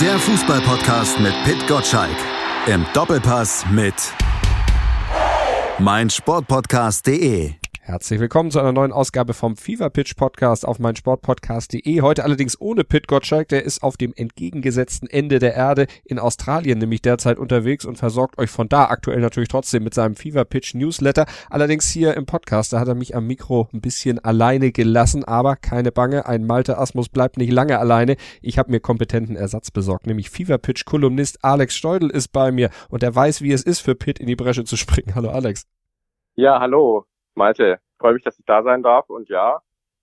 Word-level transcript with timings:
Der 0.00 0.18
Fußballpodcast 0.18 1.20
mit 1.20 1.32
Pit 1.44 1.66
Gottschalk. 1.66 2.16
Im 2.66 2.84
Doppelpass 2.92 3.64
mit 3.70 3.94
meinsportpodcast.de. 5.78 7.54
Herzlich 7.86 8.18
willkommen 8.18 8.50
zu 8.50 8.58
einer 8.58 8.72
neuen 8.72 8.90
Ausgabe 8.90 9.32
vom 9.32 9.56
Fever 9.56 9.90
Pitch 9.90 10.16
Podcast 10.16 10.66
auf 10.66 10.80
meinsportpodcast.de. 10.80 12.00
Heute 12.00 12.24
allerdings 12.24 12.60
ohne 12.60 12.82
Pit 12.82 13.06
Gottschalk, 13.06 13.46
der 13.46 13.62
ist 13.62 13.84
auf 13.84 13.96
dem 13.96 14.12
entgegengesetzten 14.12 15.08
Ende 15.08 15.38
der 15.38 15.54
Erde 15.54 15.86
in 16.04 16.18
Australien 16.18 16.80
nämlich 16.80 17.00
derzeit 17.00 17.38
unterwegs 17.38 17.84
und 17.84 17.96
versorgt 17.96 18.38
euch 18.38 18.50
von 18.50 18.68
da 18.68 18.86
aktuell 18.86 19.20
natürlich 19.20 19.50
trotzdem 19.50 19.84
mit 19.84 19.94
seinem 19.94 20.16
Fever 20.16 20.44
Pitch 20.44 20.74
Newsletter. 20.74 21.26
Allerdings 21.48 21.88
hier 21.88 22.14
im 22.14 22.26
Podcast, 22.26 22.72
da 22.72 22.80
hat 22.80 22.88
er 22.88 22.96
mich 22.96 23.14
am 23.14 23.28
Mikro 23.28 23.68
ein 23.72 23.80
bisschen 23.80 24.18
alleine 24.18 24.72
gelassen, 24.72 25.22
aber 25.22 25.54
keine 25.54 25.92
Bange, 25.92 26.26
ein 26.26 26.44
Malte 26.44 26.78
Asmus 26.78 27.08
bleibt 27.08 27.36
nicht 27.36 27.52
lange 27.52 27.78
alleine. 27.78 28.16
Ich 28.42 28.58
habe 28.58 28.72
mir 28.72 28.80
kompetenten 28.80 29.36
Ersatz 29.36 29.70
besorgt, 29.70 30.08
nämlich 30.08 30.28
Fever 30.28 30.58
Pitch 30.58 30.86
Kolumnist 30.86 31.44
Alex 31.44 31.76
Steudel 31.76 32.10
ist 32.10 32.32
bei 32.32 32.50
mir 32.50 32.70
und 32.88 33.04
er 33.04 33.14
weiß, 33.14 33.42
wie 33.42 33.52
es 33.52 33.62
ist 33.62 33.78
für 33.78 33.94
Pitt 33.94 34.18
in 34.18 34.26
die 34.26 34.34
Bresche 34.34 34.64
zu 34.64 34.76
springen. 34.76 35.14
Hallo 35.14 35.28
Alex. 35.28 35.68
Ja, 36.34 36.58
hallo. 36.58 37.06
Malte, 37.36 37.78
freue 37.98 38.14
mich, 38.14 38.24
dass 38.24 38.38
ich 38.38 38.44
da 38.44 38.62
sein 38.62 38.82
darf. 38.82 39.08
Und 39.08 39.28
ja, 39.28 39.60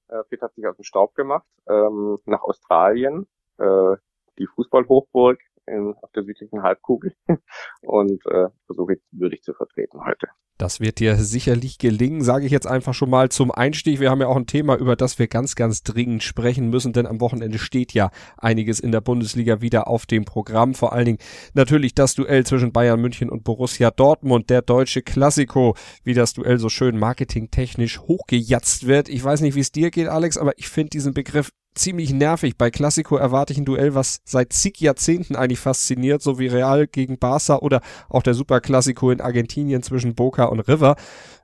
äh, 0.08 0.24
Pitt 0.30 0.42
hat 0.42 0.54
sich 0.54 0.66
aus 0.68 0.76
dem 0.76 0.84
Staub 0.84 1.16
gemacht 1.16 1.48
ähm, 1.68 2.20
nach 2.26 2.42
Australien, 2.44 3.28
äh, 3.58 3.96
die 4.38 4.48
Fußballhochburg 4.48 5.40
in, 5.66 5.94
auf 6.02 6.12
der 6.12 6.24
südlichen 6.24 6.64
Halbkugel 6.64 7.14
und 7.82 8.26
äh, 8.28 8.50
versuche 8.66 8.94
jetzt 8.94 9.06
würdig 9.12 9.44
zu 9.44 9.54
vertreten 9.54 10.06
heute. 10.06 10.28
Das 10.60 10.80
wird 10.80 11.00
dir 11.00 11.16
sicherlich 11.16 11.80
gelingen, 11.80 12.22
sage 12.22 12.46
ich 12.46 12.52
jetzt 12.52 12.68
einfach 12.68 12.94
schon 12.94 13.10
mal 13.10 13.30
zum 13.30 13.52
Einstieg. 13.52 14.00
Wir 14.00 14.12
haben 14.12 14.22
ja 14.22 14.28
auch 14.28 14.36
ein 14.36 14.46
Thema, 14.46 14.78
über 14.78 14.96
das 14.96 15.18
wir 15.18 15.28
ganz, 15.28 15.56
ganz 15.56 15.82
dringend 15.82 16.22
sprechen 16.22 16.70
müssen, 16.70 16.94
denn 16.94 17.08
am 17.08 17.20
Wochenende 17.22 17.58
steht 17.58 17.92
ja 17.94 18.12
einiges 18.38 18.80
in 18.80 18.92
der 18.92 19.02
Bundesliga 19.02 19.62
wieder 19.62 19.88
auf 19.88 20.06
dem 20.06 20.26
Programm. 20.26 20.76
Vor 20.76 20.94
allen 20.94 21.06
Dingen 21.06 21.18
natürlich 21.56 21.96
das 21.96 22.14
Duell 22.14 22.46
zwischen 22.46 22.72
Bayern 22.72 23.02
München 23.02 23.32
und 23.32 23.44
Borussia 23.44 23.90
Dortmund, 23.90 24.52
der 24.52 24.62
deutsche 24.62 25.02
Klassiko, 25.02 25.76
wie 26.04 26.14
das 26.14 26.34
Duell 26.34 26.60
so 26.60 26.70
schön 26.70 27.00
marketingtechnisch 27.00 28.00
hochgejatzt 28.02 28.86
wird. 28.86 29.10
Ich 29.10 29.24
weiß 29.24 29.42
nicht, 29.42 29.56
wie 29.56 29.62
es 29.62 29.72
dir 29.72 29.90
geht, 29.90 30.08
Alex, 30.08 30.38
aber 30.38 30.58
ich 30.58 30.70
finde 30.70 30.92
diesen 30.92 31.16
Begriff 31.16 31.50
ziemlich 31.76 32.14
nervig. 32.14 32.58
Bei 32.58 32.70
Classico 32.70 33.16
erwarte 33.16 33.54
ich 33.54 33.60
ein 33.60 33.66
Duell, 33.66 33.96
was 33.96 34.22
seit 34.24 34.54
zig 34.54 34.80
Jahrzehnten 34.80 35.36
eigentlich 35.36 35.60
fasziniert, 35.60 36.22
so 36.22 36.40
wie 36.40 36.48
Real 36.48 36.88
gegen 36.88 37.18
Barca 37.18 37.58
oder 37.58 37.82
auch 38.10 38.24
der 38.24 38.34
Super 38.34 38.62
Classico 38.62 39.12
in 39.12 39.22
Argentinien 39.22 39.84
zwischen 39.84 40.16
Boca 40.16 40.46
und 40.46 40.62
River. 40.62 40.96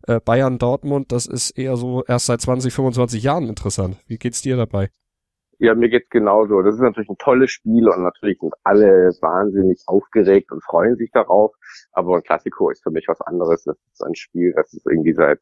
Äh, 0.07 0.19
Bayern 0.19 0.57
Dortmund, 0.57 1.11
das 1.11 1.25
ist 1.25 1.51
eher 1.51 1.75
so 1.75 2.03
erst 2.05 2.27
seit 2.27 2.41
20, 2.41 2.73
25 2.73 3.23
Jahren 3.23 3.47
interessant. 3.47 3.97
Wie 4.07 4.17
geht's 4.17 4.41
dir 4.41 4.57
dabei? 4.57 4.89
Ja, 5.61 5.75
mir 5.75 5.89
geht's 5.89 6.09
genauso. 6.09 6.61
Das 6.61 6.75
ist 6.75 6.81
natürlich 6.81 7.09
ein 7.09 7.17
tolles 7.17 7.51
Spiel 7.51 7.89
und 7.89 8.01
natürlich 8.01 8.39
sind 8.39 8.53
alle 8.63 9.11
wahnsinnig 9.21 9.83
aufgeregt 9.87 10.53
und 10.53 10.63
freuen 10.63 10.95
sich 10.95 11.11
darauf. 11.11 11.53
Aber 11.91 12.15
ein 12.15 12.23
Klassiko 12.23 12.69
ist 12.69 12.81
für 12.81 12.91
mich 12.91 13.05
was 13.09 13.19
anderes. 13.21 13.65
Das 13.65 13.77
ist 13.91 14.01
ein 14.01 14.15
Spiel, 14.15 14.53
das 14.55 14.73
ist 14.73 14.85
irgendwie 14.85 15.13
seit, 15.13 15.39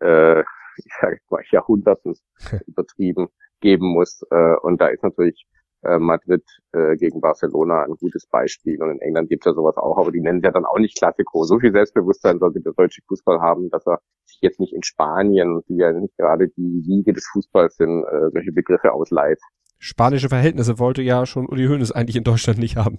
äh, 0.00 0.40
ich 0.76 0.92
sage 1.00 1.18
mal, 1.28 1.42
Jahrhunderten 1.50 2.14
übertrieben 2.68 3.28
geben 3.60 3.88
muss. 3.88 4.22
Äh, 4.30 4.56
und 4.62 4.80
da 4.80 4.88
ist 4.88 5.02
natürlich 5.02 5.46
äh, 5.82 5.98
Madrid 5.98 6.44
äh, 6.72 6.96
gegen 6.96 7.20
Barcelona 7.20 7.84
ein 7.84 7.94
gutes 7.94 8.26
Beispiel. 8.26 8.82
Und 8.82 8.90
in 8.90 9.00
England 9.00 9.28
gibt's 9.28 9.46
ja 9.46 9.52
sowas 9.52 9.76
auch, 9.76 9.98
aber 9.98 10.10
die 10.10 10.20
nennen 10.20 10.42
ja 10.42 10.50
dann 10.50 10.64
auch 10.64 10.78
nicht 10.78 10.98
Klassiko. 10.98 11.44
So 11.44 11.58
viel 11.58 11.72
Selbstbewusstsein 11.72 12.38
sollte 12.38 12.60
der 12.60 12.72
deutsche 12.72 13.02
Fußball 13.06 13.40
haben, 13.40 13.70
dass 13.70 13.86
er 13.86 14.00
sich 14.24 14.38
jetzt 14.40 14.60
nicht 14.60 14.72
in 14.72 14.82
Spanien, 14.82 15.62
die 15.68 15.76
ja 15.76 15.92
nicht 15.92 16.16
gerade 16.16 16.48
die 16.48 16.82
Wiege 16.86 17.12
des 17.12 17.26
Fußballs 17.32 17.76
sind, 17.76 18.04
äh, 18.04 18.30
solche 18.32 18.52
Begriffe 18.52 18.92
ausleiht. 18.92 19.40
Spanische 19.78 20.28
Verhältnisse 20.28 20.80
wollte 20.80 21.02
ja 21.02 21.24
schon 21.24 21.46
Uli 21.46 21.66
Hoeneß 21.66 21.92
eigentlich 21.92 22.16
in 22.16 22.24
Deutschland 22.24 22.58
nicht 22.58 22.76
haben. 22.76 22.98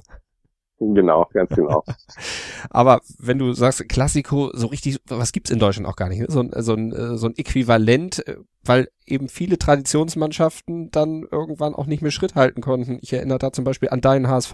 Genau, 0.80 1.28
ganz 1.34 1.50
genau. 1.50 1.84
Aber 2.70 3.02
wenn 3.20 3.38
du 3.38 3.52
sagst 3.52 3.88
Klassiko, 3.90 4.50
so 4.54 4.67
richtig, 4.67 5.00
was 5.10 5.34
gibt's 5.34 5.50
in 5.50 5.60
Deutschland 5.60 5.88
auch 5.88 5.98
gar 5.98 6.08
nicht, 6.08 6.22
ne? 6.22 6.28
so, 6.30 6.40
ein, 6.40 6.52
so, 6.56 6.73
ein, 6.73 7.17
so 7.17 7.28
ein 7.28 7.36
Äquivalent, 7.36 8.26
äh, 8.28 8.38
weil 8.64 8.88
eben 9.06 9.28
viele 9.28 9.58
Traditionsmannschaften 9.58 10.89
dann 10.92 11.28
irgendwann 11.30 11.76
auch 11.76 11.86
nicht 11.86 12.02
mehr 12.02 12.12
Schritt 12.12 12.36
halten 12.36 12.62
konnten. 12.62 13.00
Ich 13.02 13.12
erinnere 13.12 13.39
da 13.39 13.52
zum 13.52 13.66
Beispiel 13.66 13.89
an 13.89 14.00
deinen 14.00 14.30
HSV. 14.30 14.54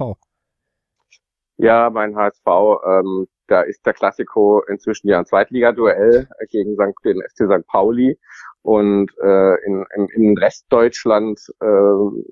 Ja, 1.57 1.89
mein 1.89 2.15
HSV, 2.15 2.45
ähm, 2.85 3.27
da 3.47 3.61
ist 3.61 3.85
der 3.85 3.93
Klassiko 3.93 4.63
inzwischen 4.67 5.07
ja 5.07 5.19
ein 5.19 5.25
Zweitligaduell 5.25 6.27
gegen 6.49 6.75
St. 6.75 7.05
den 7.05 7.21
FC 7.21 7.45
St. 7.45 7.67
Pauli. 7.67 8.17
Und 8.65 9.11
äh, 9.21 9.63
in, 9.63 9.85
in, 9.95 10.07
in 10.15 10.37
Restdeutschland, 10.39 11.39
äh, 11.61 12.23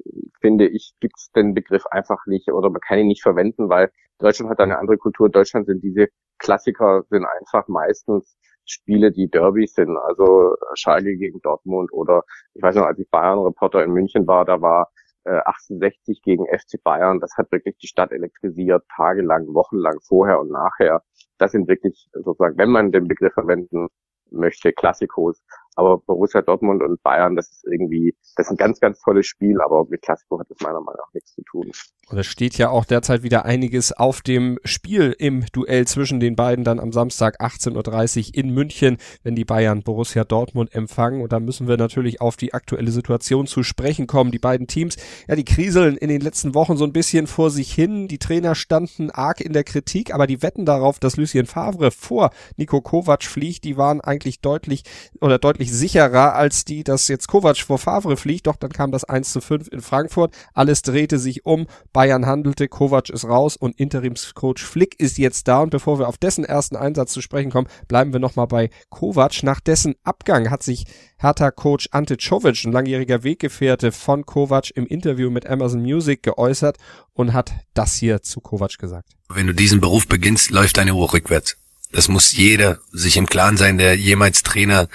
finde 0.42 0.68
ich, 0.68 0.96
gibt 1.00 1.14
es 1.20 1.32
den 1.32 1.54
Begriff 1.54 1.86
einfach 1.86 2.26
nicht 2.26 2.52
oder 2.52 2.72
man 2.72 2.82
kann 2.82 2.98
ihn 2.98 3.06
nicht 3.06 3.22
verwenden, 3.22 3.70
weil 3.70 3.92
Deutschland 4.18 4.50
hat 4.50 4.60
eine 4.60 4.80
andere 4.80 4.98
Kultur. 4.98 5.30
Deutschland 5.30 5.68
sind 5.68 5.84
diese 5.84 6.08
Klassiker 6.40 7.04
sind 7.12 7.24
einfach 7.40 7.68
meistens 7.68 8.36
Spiele, 8.66 9.12
die 9.12 9.30
Derbys 9.30 9.76
sind, 9.76 9.96
also 9.96 10.56
Schalke 10.74 11.16
gegen 11.18 11.40
Dortmund 11.42 11.94
oder 11.94 12.24
ich 12.56 12.64
weiß 12.64 12.78
noch, 12.78 12.88
als 12.88 12.98
ich 12.98 13.08
Bayern-Reporter 13.12 13.84
in 13.84 13.92
München 13.92 14.26
war, 14.26 14.44
da 14.44 14.60
war 14.60 14.90
äh, 15.26 15.38
68 15.46 16.24
gegen 16.24 16.48
FC 16.48 16.82
Bayern. 16.84 17.20
Das 17.20 17.38
hat 17.38 17.52
wirklich 17.52 17.78
die 17.78 17.88
Stadt 17.88 18.12
elektrisiert, 18.12 18.84
tagelang, 18.96 19.54
wochenlang, 19.54 20.00
vorher 20.02 20.40
und 20.40 20.50
nachher. 20.50 21.04
Das 21.38 21.52
sind 21.52 21.68
wirklich 21.68 22.10
sozusagen, 22.12 22.58
wenn 22.58 22.72
man 22.72 22.92
den 22.92 23.08
Begriff 23.08 23.34
verwenden 23.34 23.90
möchte, 24.34 24.74
Klassikos. 24.74 25.44
Aber 25.76 25.98
Borussia 25.98 26.42
Dortmund 26.42 26.82
und 26.84 27.02
Bayern, 27.04 27.36
das 27.36 27.50
ist 27.50 27.66
irgendwie, 27.66 28.16
das 28.36 28.48
ist 28.48 28.52
ein 28.52 28.58
ganz, 28.58 28.80
ganz 28.80 29.00
tolles 29.02 29.26
Spiel, 29.26 29.62
aber 29.62 29.86
mit 29.90 30.02
Klassiko 30.02 30.40
hat 30.40 30.50
das 30.50 30.60
meiner 30.62 30.80
Meinung 30.80 31.00
nach 31.00 31.14
nichts 31.14 31.34
zu 31.34 31.42
tun. 31.44 31.72
Und 32.10 32.18
es 32.18 32.28
steht 32.28 32.58
ja 32.58 32.70
auch 32.70 32.84
derzeit 32.84 33.24
wieder 33.24 33.46
einiges 33.46 33.94
auf 33.94 34.22
dem 34.22 34.60
Spiel 34.66 35.16
im 35.18 35.46
Duell 35.54 35.88
zwischen 35.88 36.20
den 36.20 36.36
beiden 36.36 36.66
dann 36.66 36.80
am 36.80 36.92
Samstag 36.92 37.40
18.30 37.42 38.28
Uhr 38.28 38.36
in 38.36 38.50
München, 38.50 38.98
wenn 39.24 39.36
die 39.36 39.46
Bayern 39.46 39.84
Borussia 39.84 40.26
Dortmund 40.26 40.76
empfangen. 40.76 41.22
Und 41.22 41.32
da 41.32 41.40
müssen 41.40 41.68
wir 41.68 41.78
natürlich 41.78 42.20
auf 42.20 42.36
die 42.36 42.54
aktuelle 42.54 42.92
Situation 42.92 43.48
zu 43.48 43.64
sprechen 43.64 44.06
kommen. 44.06 44.32
Die 44.32 44.40
beiden 44.40 44.68
Teams, 44.68 44.98
ja, 45.28 45.36
die 45.36 45.46
kriseln 45.46 45.96
in 45.96 46.10
den 46.10 46.22
letzten 46.22 46.54
Wochen 46.54 46.76
so 46.76 46.84
ein 46.84 46.92
bisschen 46.92 47.26
vor 47.26 47.50
sich 47.50 47.74
hin. 47.74 48.10
Die 48.10 48.20
Trainer 48.20 48.54
standen 48.54 49.10
arg 49.10 49.40
in 49.40 49.54
der 49.54 49.64
Kritik, 49.64 50.14
aber 50.14 50.28
die 50.28 50.42
wetten 50.42 50.66
darauf, 50.66 51.00
dass 51.00 51.16
Lucien 51.16 51.46
Favre 51.46 51.90
vor 51.92 52.32
Nico 52.58 52.82
Kovac 52.82 53.24
fliegt. 53.24 53.64
Die 53.64 53.78
waren 53.78 54.02
eigentlich 54.02 54.42
deutlich 54.42 54.84
oder 55.22 55.40
deutlich 55.40 55.63
deutlich 55.64 55.72
sicherer 55.72 56.36
als 56.36 56.66
die, 56.66 56.84
dass 56.84 57.08
jetzt 57.08 57.28
Kovac 57.28 57.58
vor 57.58 57.78
Favre 57.78 58.18
fliegt. 58.18 58.48
Doch 58.48 58.56
dann 58.58 58.72
kam 58.72 58.92
das 58.92 59.04
1 59.04 59.32
zu 59.32 59.42
5 59.42 59.70
in 59.70 59.82
Frankfurt. 59.82 60.34
Alles 60.54 60.82
drehte 60.82 61.20
sich 61.20 61.46
um. 61.46 61.68
Bayern 61.94 62.26
handelte, 62.26 62.68
Kovac 62.68 63.10
ist 63.10 63.26
raus 63.26 63.56
und 63.56 63.80
Interimscoach 63.80 64.60
Flick 64.60 65.00
ist 65.00 65.18
jetzt 65.18 65.48
da. 65.48 65.62
Und 65.62 65.70
bevor 65.70 66.00
wir 66.00 66.08
auf 66.08 66.18
dessen 66.18 66.44
ersten 66.44 66.76
Einsatz 66.76 67.14
zu 67.14 67.22
sprechen 67.22 67.52
kommen, 67.52 67.68
bleiben 67.88 68.12
wir 68.14 68.20
nochmal 68.20 68.48
bei 68.48 68.70
Kovac. 68.90 69.44
Nach 69.44 69.60
dessen 69.60 69.96
Abgang 70.04 70.50
hat 70.50 70.64
sich 70.64 70.86
Hertha-Coach 71.18 71.90
Ante 71.92 72.18
Czovic, 72.18 72.66
ein 72.66 72.74
langjähriger 72.74 73.24
Weggefährte 73.24 73.92
von 73.92 74.26
Kovac, 74.26 74.72
im 74.76 74.86
Interview 74.86 75.30
mit 75.30 75.48
Amazon 75.48 75.82
Music 75.82 76.24
geäußert 76.24 76.78
und 77.14 77.34
hat 77.34 77.54
das 77.74 77.96
hier 77.96 78.22
zu 78.22 78.42
Kovac 78.42 78.78
gesagt. 78.78 79.10
Wenn 79.30 79.48
du 79.48 79.54
diesen 79.54 79.80
Beruf 79.80 80.08
beginnst, 80.08 80.52
läuft 80.52 80.78
deine 80.78 80.94
Uhr 80.94 81.14
rückwärts. 81.14 81.56
Das 81.94 82.08
muss 82.08 82.34
jeder 82.34 82.80
sich 82.92 83.18
im 83.18 83.28
Klaren 83.28 83.56
sein, 83.56 83.78
der 83.78 83.96
jemals 83.96 84.42
Trainer 84.42 84.90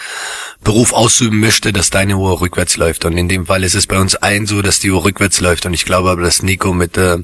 Beruf 0.64 0.92
ausüben 0.92 1.38
möchte, 1.38 1.72
dass 1.72 1.90
deine 1.90 2.16
Uhr 2.16 2.40
rückwärts 2.40 2.76
läuft. 2.76 3.04
Und 3.04 3.16
in 3.16 3.28
dem 3.28 3.46
Fall 3.46 3.62
ist 3.62 3.76
es 3.76 3.86
bei 3.86 3.98
uns 3.98 4.16
allen 4.16 4.46
so, 4.46 4.62
dass 4.62 4.80
die 4.80 4.90
Uhr 4.90 5.04
rückwärts 5.04 5.40
läuft. 5.40 5.64
Und 5.64 5.74
ich 5.74 5.84
glaube 5.84 6.10
aber, 6.10 6.22
dass 6.22 6.42
Nico 6.42 6.72
mit 6.72 6.96
äh, 6.96 7.18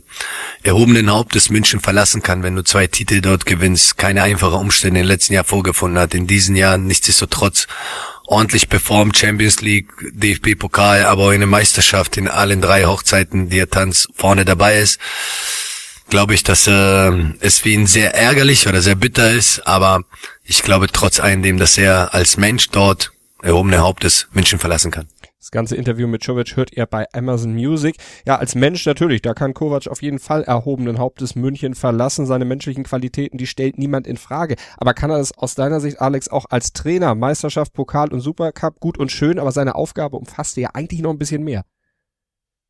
erhobenen 0.62 1.10
Hauptes 1.10 1.50
München 1.50 1.80
verlassen 1.80 2.22
kann, 2.22 2.44
wenn 2.44 2.54
du 2.54 2.62
zwei 2.62 2.86
Titel 2.86 3.20
dort 3.20 3.46
gewinnst. 3.46 3.98
Keine 3.98 4.22
einfache 4.22 4.54
Umstände 4.54 5.00
im 5.00 5.06
letzten 5.06 5.34
Jahr 5.34 5.44
vorgefunden 5.44 5.98
hat. 5.98 6.14
In 6.14 6.28
diesen 6.28 6.54
Jahren 6.54 6.86
nichtsdestotrotz 6.86 7.66
ordentlich 8.26 8.68
performt, 8.68 9.18
Champions 9.18 9.60
League, 9.60 9.88
DFB-Pokal, 10.12 11.04
aber 11.04 11.24
auch 11.24 11.30
in 11.32 11.40
der 11.40 11.48
Meisterschaft 11.48 12.16
in 12.16 12.28
allen 12.28 12.60
drei 12.60 12.84
Hochzeiten, 12.84 13.50
die 13.50 13.58
er 13.58 13.68
tanzt, 13.68 14.08
vorne 14.14 14.44
dabei 14.44 14.78
ist 14.78 15.00
glaube 16.08 16.34
ich, 16.34 16.42
dass 16.42 16.66
äh, 16.66 17.10
es 17.40 17.60
für 17.60 17.70
ihn 17.70 17.86
sehr 17.86 18.14
ärgerlich 18.14 18.66
oder 18.68 18.80
sehr 18.80 18.94
bitter 18.94 19.32
ist, 19.32 19.66
aber 19.66 20.04
ich 20.44 20.62
glaube 20.62 20.86
trotz 20.88 21.20
alledem, 21.20 21.58
dass 21.58 21.78
er 21.78 22.14
als 22.14 22.36
Mensch 22.36 22.68
dort 22.70 23.12
erhobene 23.42 23.78
Hauptes 23.78 24.28
München 24.32 24.58
verlassen 24.58 24.90
kann. 24.90 25.06
Das 25.44 25.50
ganze 25.50 25.76
Interview 25.76 26.06
mit 26.06 26.24
Jovic 26.24 26.56
hört 26.56 26.72
ihr 26.72 26.86
bei 26.86 27.06
Amazon 27.12 27.52
Music. 27.52 27.96
Ja, 28.26 28.36
als 28.36 28.54
Mensch 28.54 28.86
natürlich, 28.86 29.20
da 29.20 29.34
kann 29.34 29.52
Kovac 29.52 29.88
auf 29.88 30.00
jeden 30.00 30.18
Fall 30.18 30.42
erhobenen 30.42 30.96
Hauptes 30.96 31.34
München 31.34 31.74
verlassen. 31.74 32.24
Seine 32.24 32.46
menschlichen 32.46 32.84
Qualitäten, 32.84 33.36
die 33.36 33.46
stellt 33.46 33.76
niemand 33.76 34.06
in 34.06 34.16
Frage. 34.16 34.56
Aber 34.78 34.94
kann 34.94 35.10
er 35.10 35.18
das 35.18 35.36
aus 35.36 35.54
deiner 35.54 35.80
Sicht, 35.80 36.00
Alex, 36.00 36.28
auch 36.28 36.46
als 36.48 36.72
Trainer, 36.72 37.14
Meisterschaft, 37.14 37.74
Pokal 37.74 38.10
und 38.10 38.20
Supercup 38.20 38.80
gut 38.80 38.96
und 38.96 39.12
schön, 39.12 39.38
aber 39.38 39.52
seine 39.52 39.74
Aufgabe 39.74 40.16
umfasste 40.16 40.62
ja 40.62 40.70
eigentlich 40.72 41.02
noch 41.02 41.10
ein 41.10 41.18
bisschen 41.18 41.44
mehr. 41.44 41.66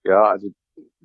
Ja, 0.02 0.24
also 0.24 0.48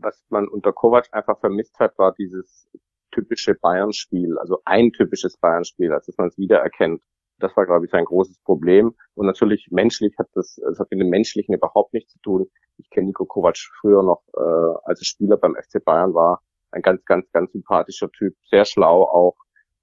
was 0.01 0.23
man 0.29 0.47
unter 0.47 0.73
Kovac 0.73 1.07
einfach 1.11 1.39
vermisst 1.39 1.79
hat, 1.79 1.97
war 1.97 2.13
dieses 2.13 2.69
typische 3.11 3.55
Bayern-Spiel, 3.55 4.37
also 4.37 4.61
ein 4.65 4.91
typisches 4.91 5.37
Bayern-Spiel, 5.37 5.91
als 5.91 6.05
dass 6.05 6.17
man 6.17 6.27
es 6.27 6.37
wiedererkennt. 6.37 7.01
Das 7.39 7.55
war, 7.55 7.65
glaube 7.65 7.85
ich, 7.85 7.91
sein 7.91 8.05
großes 8.05 8.39
Problem. 8.43 8.93
Und 9.15 9.25
natürlich 9.25 9.67
menschlich 9.71 10.13
hat 10.19 10.27
das, 10.33 10.59
das 10.61 10.79
hat 10.79 10.91
mit 10.91 10.99
dem 10.99 11.09
Menschlichen 11.09 11.55
überhaupt 11.55 11.93
nichts 11.93 12.13
zu 12.13 12.19
tun. 12.19 12.49
Ich 12.77 12.89
kenne 12.89 13.07
Nico 13.07 13.25
Kovac 13.25 13.57
früher 13.79 14.03
noch, 14.03 14.21
äh, 14.35 14.77
als 14.83 15.01
er 15.01 15.05
Spieler 15.05 15.37
beim 15.37 15.55
FC 15.55 15.83
Bayern 15.83 16.13
war. 16.13 16.41
ein 16.71 16.81
ganz, 16.83 17.03
ganz, 17.05 17.25
ganz 17.31 17.51
sympathischer 17.51 18.11
Typ, 18.11 18.35
sehr 18.51 18.63
schlau 18.63 19.03
auch, 19.03 19.35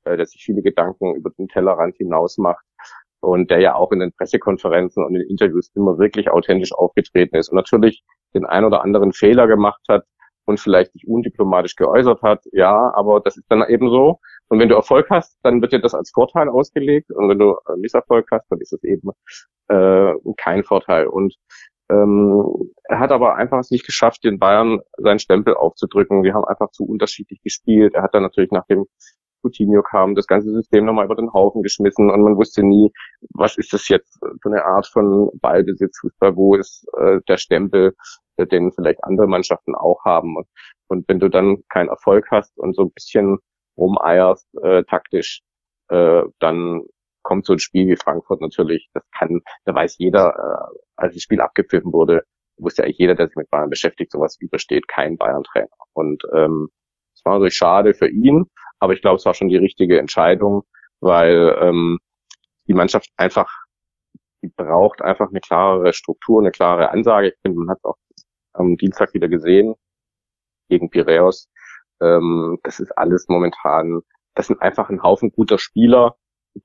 äh, 0.04 0.16
der 0.16 0.26
sich 0.26 0.44
viele 0.44 0.62
Gedanken 0.62 1.16
über 1.16 1.30
den 1.30 1.48
Tellerrand 1.48 1.96
hinaus 1.96 2.38
macht 2.38 2.64
und 3.20 3.50
der 3.50 3.60
ja 3.60 3.74
auch 3.74 3.90
in 3.90 4.00
den 4.00 4.12
Pressekonferenzen 4.12 5.04
und 5.04 5.14
in 5.14 5.22
den 5.22 5.30
Interviews 5.30 5.70
immer 5.74 5.98
wirklich 5.98 6.30
authentisch 6.30 6.72
aufgetreten 6.72 7.36
ist 7.36 7.48
und 7.48 7.56
natürlich 7.56 8.04
den 8.36 8.46
ein 8.46 8.64
oder 8.64 8.82
anderen 8.82 9.12
Fehler 9.12 9.46
gemacht 9.46 9.82
hat 9.88 10.04
und 10.44 10.60
vielleicht 10.60 10.92
sich 10.92 11.06
undiplomatisch 11.08 11.74
geäußert 11.74 12.22
hat, 12.22 12.44
ja, 12.52 12.92
aber 12.94 13.20
das 13.20 13.36
ist 13.36 13.46
dann 13.48 13.68
eben 13.68 13.90
so. 13.90 14.20
Und 14.48 14.60
wenn 14.60 14.68
du 14.68 14.76
Erfolg 14.76 15.08
hast, 15.10 15.38
dann 15.42 15.60
wird 15.60 15.72
dir 15.72 15.80
das 15.80 15.94
als 15.94 16.12
Vorteil 16.12 16.48
ausgelegt 16.48 17.10
und 17.10 17.28
wenn 17.28 17.38
du 17.38 17.56
Misserfolg 17.76 18.28
hast, 18.30 18.46
dann 18.50 18.60
ist 18.60 18.72
es 18.72 18.82
eben 18.84 19.10
äh, 19.68 20.12
kein 20.36 20.62
Vorteil. 20.62 21.08
Und 21.08 21.34
ähm, 21.88 22.72
er 22.84 22.98
hat 22.98 23.12
aber 23.12 23.36
einfach 23.36 23.58
es 23.58 23.70
nicht 23.70 23.86
geschafft, 23.86 24.24
den 24.24 24.38
Bayern 24.38 24.80
seinen 24.96 25.18
Stempel 25.18 25.54
aufzudrücken. 25.54 26.22
Wir 26.22 26.34
haben 26.34 26.44
einfach 26.44 26.70
zu 26.70 26.84
unterschiedlich 26.84 27.40
gespielt. 27.42 27.94
Er 27.94 28.02
hat 28.02 28.14
dann 28.14 28.22
natürlich 28.22 28.50
nach 28.50 28.66
dem 28.66 28.86
Coutinho 29.46 29.82
kam, 29.82 30.14
das 30.14 30.26
ganze 30.26 30.50
System 30.50 30.84
nochmal 30.84 31.06
über 31.06 31.14
den 31.14 31.32
Haufen 31.32 31.62
geschmissen 31.62 32.10
und 32.10 32.22
man 32.22 32.36
wusste 32.36 32.62
nie, 32.62 32.92
was 33.30 33.56
ist 33.56 33.72
das 33.72 33.88
jetzt 33.88 34.18
für 34.42 34.48
eine 34.48 34.64
Art 34.64 34.86
von 34.86 35.30
Ballbesitz, 35.40 35.98
Fußball, 36.00 36.36
wo 36.36 36.54
ist 36.54 36.86
äh, 36.98 37.20
der 37.28 37.36
Stempel, 37.36 37.94
äh, 38.36 38.46
den 38.46 38.72
vielleicht 38.72 39.02
andere 39.04 39.26
Mannschaften 39.26 39.74
auch 39.74 40.04
haben. 40.04 40.36
Und, 40.36 40.46
und 40.88 41.08
wenn 41.08 41.20
du 41.20 41.28
dann 41.28 41.58
keinen 41.68 41.88
Erfolg 41.88 42.26
hast 42.30 42.56
und 42.58 42.74
so 42.74 42.82
ein 42.82 42.92
bisschen 42.92 43.38
rumeierst 43.76 44.46
äh, 44.62 44.84
taktisch, 44.84 45.42
äh, 45.88 46.22
dann 46.38 46.82
kommt 47.22 47.46
so 47.46 47.54
ein 47.54 47.58
Spiel 47.58 47.88
wie 47.88 47.96
Frankfurt 47.96 48.40
natürlich, 48.40 48.88
das 48.94 49.02
kann, 49.16 49.40
da 49.64 49.74
weiß 49.74 49.98
jeder, 49.98 50.28
äh, 50.30 50.78
als 50.96 51.14
das 51.14 51.22
Spiel 51.22 51.40
abgepfiffen 51.40 51.92
wurde, 51.92 52.22
wusste 52.58 52.84
eigentlich 52.84 52.98
jeder, 52.98 53.14
der 53.14 53.26
sich 53.26 53.36
mit 53.36 53.50
Bayern 53.50 53.70
beschäftigt, 53.70 54.12
sowas 54.12 54.36
übersteht 54.40 54.88
kein 54.88 55.16
Bayern-Trainer. 55.16 55.68
Und 55.92 56.22
ähm, 56.32 56.68
es 57.14 57.24
war 57.24 57.34
natürlich 57.34 57.56
schade 57.56 57.94
für 57.94 58.08
ihn, 58.08 58.46
aber 58.78 58.92
ich 58.92 59.00
glaube, 59.00 59.16
es 59.16 59.24
war 59.24 59.34
schon 59.34 59.48
die 59.48 59.56
richtige 59.56 59.98
Entscheidung, 59.98 60.64
weil 61.00 61.56
ähm, 61.60 61.98
die 62.66 62.74
Mannschaft 62.74 63.10
einfach, 63.16 63.50
die 64.42 64.48
braucht 64.48 65.02
einfach 65.02 65.28
eine 65.30 65.40
klarere 65.40 65.92
Struktur, 65.92 66.40
eine 66.40 66.50
klare 66.50 66.90
Ansage. 66.90 67.28
Ich 67.28 67.34
finde, 67.42 67.58
man 67.60 67.70
hat 67.70 67.78
es 67.78 67.84
auch 67.84 67.96
am 68.54 68.76
Dienstag 68.76 69.14
wieder 69.14 69.28
gesehen 69.28 69.74
gegen 70.68 70.90
Piraeus. 70.90 71.48
Ähm, 72.00 72.58
das 72.62 72.80
ist 72.80 72.92
alles 72.96 73.26
momentan, 73.28 74.02
das 74.34 74.48
sind 74.48 74.60
einfach 74.62 74.90
ein 74.90 75.02
Haufen 75.02 75.30
guter 75.30 75.58
Spieler, 75.58 76.16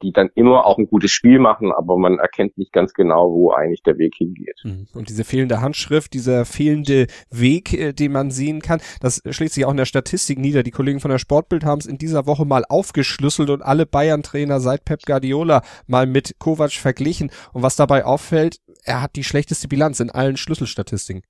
die 0.02 0.12
dann 0.12 0.30
immer 0.36 0.66
auch 0.66 0.78
ein 0.78 0.88
gutes 0.88 1.12
Spiel 1.12 1.40
machen, 1.40 1.72
aber 1.72 1.98
man 1.98 2.20
erkennt 2.20 2.58
nicht 2.58 2.72
ganz 2.72 2.94
genau, 2.94 3.32
wo 3.32 3.52
eigentlich 3.52 3.84
der 3.84 3.98
Weg 3.98 4.16
hingeht. 4.16 4.60
Mhm. 4.64 4.88
Und 4.94 5.10
diese 5.10 5.24
fehlende 5.24 5.62
Handschrift, 5.62 6.14
dieser 6.14 6.46
fehlende 6.46 7.08
Weg, 7.30 7.74
äh, 7.74 7.94
den 7.94 8.12
man 8.12 8.32
sehen 8.32 8.62
kann, 8.62 8.82
das 9.02 9.22
schlägt 9.30 9.54
sich 9.54 9.66
auch 9.66 9.72
in 9.72 9.78
der 9.78 9.86
Statistik 9.86 10.40
nieder. 10.40 10.64
Die 10.64 10.72
Kollegen 10.72 11.00
von 11.00 11.12
der 11.12 11.20
Sportbild 11.20 11.66
haben 11.66 11.80
es 11.80 11.86
in 11.86 11.98
dieser 11.98 12.26
Woche 12.26 12.46
mal 12.46 12.64
aufgeschlüsselt 12.68 13.50
und 13.50 13.62
alle 13.62 13.86
Bayern-Trainer 13.86 14.60
seit 14.60 14.86
Pep 14.86 15.02
Guardiola 15.06 15.62
mal 15.88 16.06
mit 16.06 16.36
Kovac 16.40 16.72
verglichen. 16.72 17.32
Und 17.54 17.64
was 17.64 17.76
dabei 17.76 18.06
auffällt, 18.06 18.58
er 18.84 19.02
hat 19.02 19.16
die 19.16 19.24
schlechteste 19.24 19.68
Bilanz 19.68 20.00
in 20.00 20.10
allen 20.10 20.38
Schlüsselstatistiken. 20.38 21.24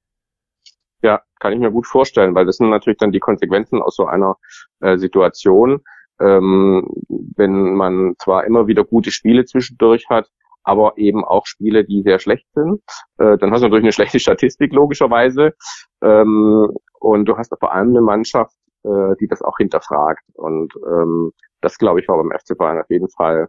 Ja, 1.03 1.21
kann 1.39 1.53
ich 1.53 1.59
mir 1.59 1.71
gut 1.71 1.87
vorstellen, 1.87 2.35
weil 2.35 2.45
das 2.45 2.57
sind 2.57 2.69
natürlich 2.69 2.99
dann 2.99 3.11
die 3.11 3.19
Konsequenzen 3.19 3.81
aus 3.81 3.95
so 3.95 4.05
einer 4.05 4.37
äh, 4.81 4.97
Situation 4.97 5.81
ähm, 6.21 6.87
wenn 7.35 7.73
man 7.73 8.13
zwar 8.19 8.45
immer 8.45 8.67
wieder 8.67 8.83
gute 8.83 9.11
Spiele 9.11 9.45
zwischendurch 9.45 10.05
hat, 10.09 10.29
aber 10.63 10.97
eben 10.97 11.25
auch 11.25 11.45
Spiele, 11.45 11.83
die 11.83 12.03
sehr 12.03 12.19
schlecht 12.19 12.47
sind. 12.53 12.81
Äh, 13.17 13.37
dann 13.37 13.51
hast 13.51 13.61
du 13.61 13.65
natürlich 13.65 13.83
eine 13.83 13.91
schlechte 13.91 14.19
Statistik 14.19 14.73
logischerweise. 14.73 15.53
Ähm, 16.01 16.69
und 16.99 17.25
du 17.25 17.37
hast 17.37 17.53
vor 17.59 17.73
allem 17.73 17.89
eine 17.89 18.01
Mannschaft, 18.01 18.55
äh, 18.83 19.15
die 19.19 19.27
das 19.27 19.41
auch 19.41 19.57
hinterfragt. 19.57 20.23
Und 20.33 20.73
ähm, 20.85 21.31
das, 21.61 21.77
glaube 21.77 21.99
ich, 21.99 22.07
war 22.07 22.17
beim 22.17 22.31
FC 22.31 22.57
Bayern 22.57 22.79
auf 22.79 22.89
jeden 22.89 23.09
Fall 23.09 23.47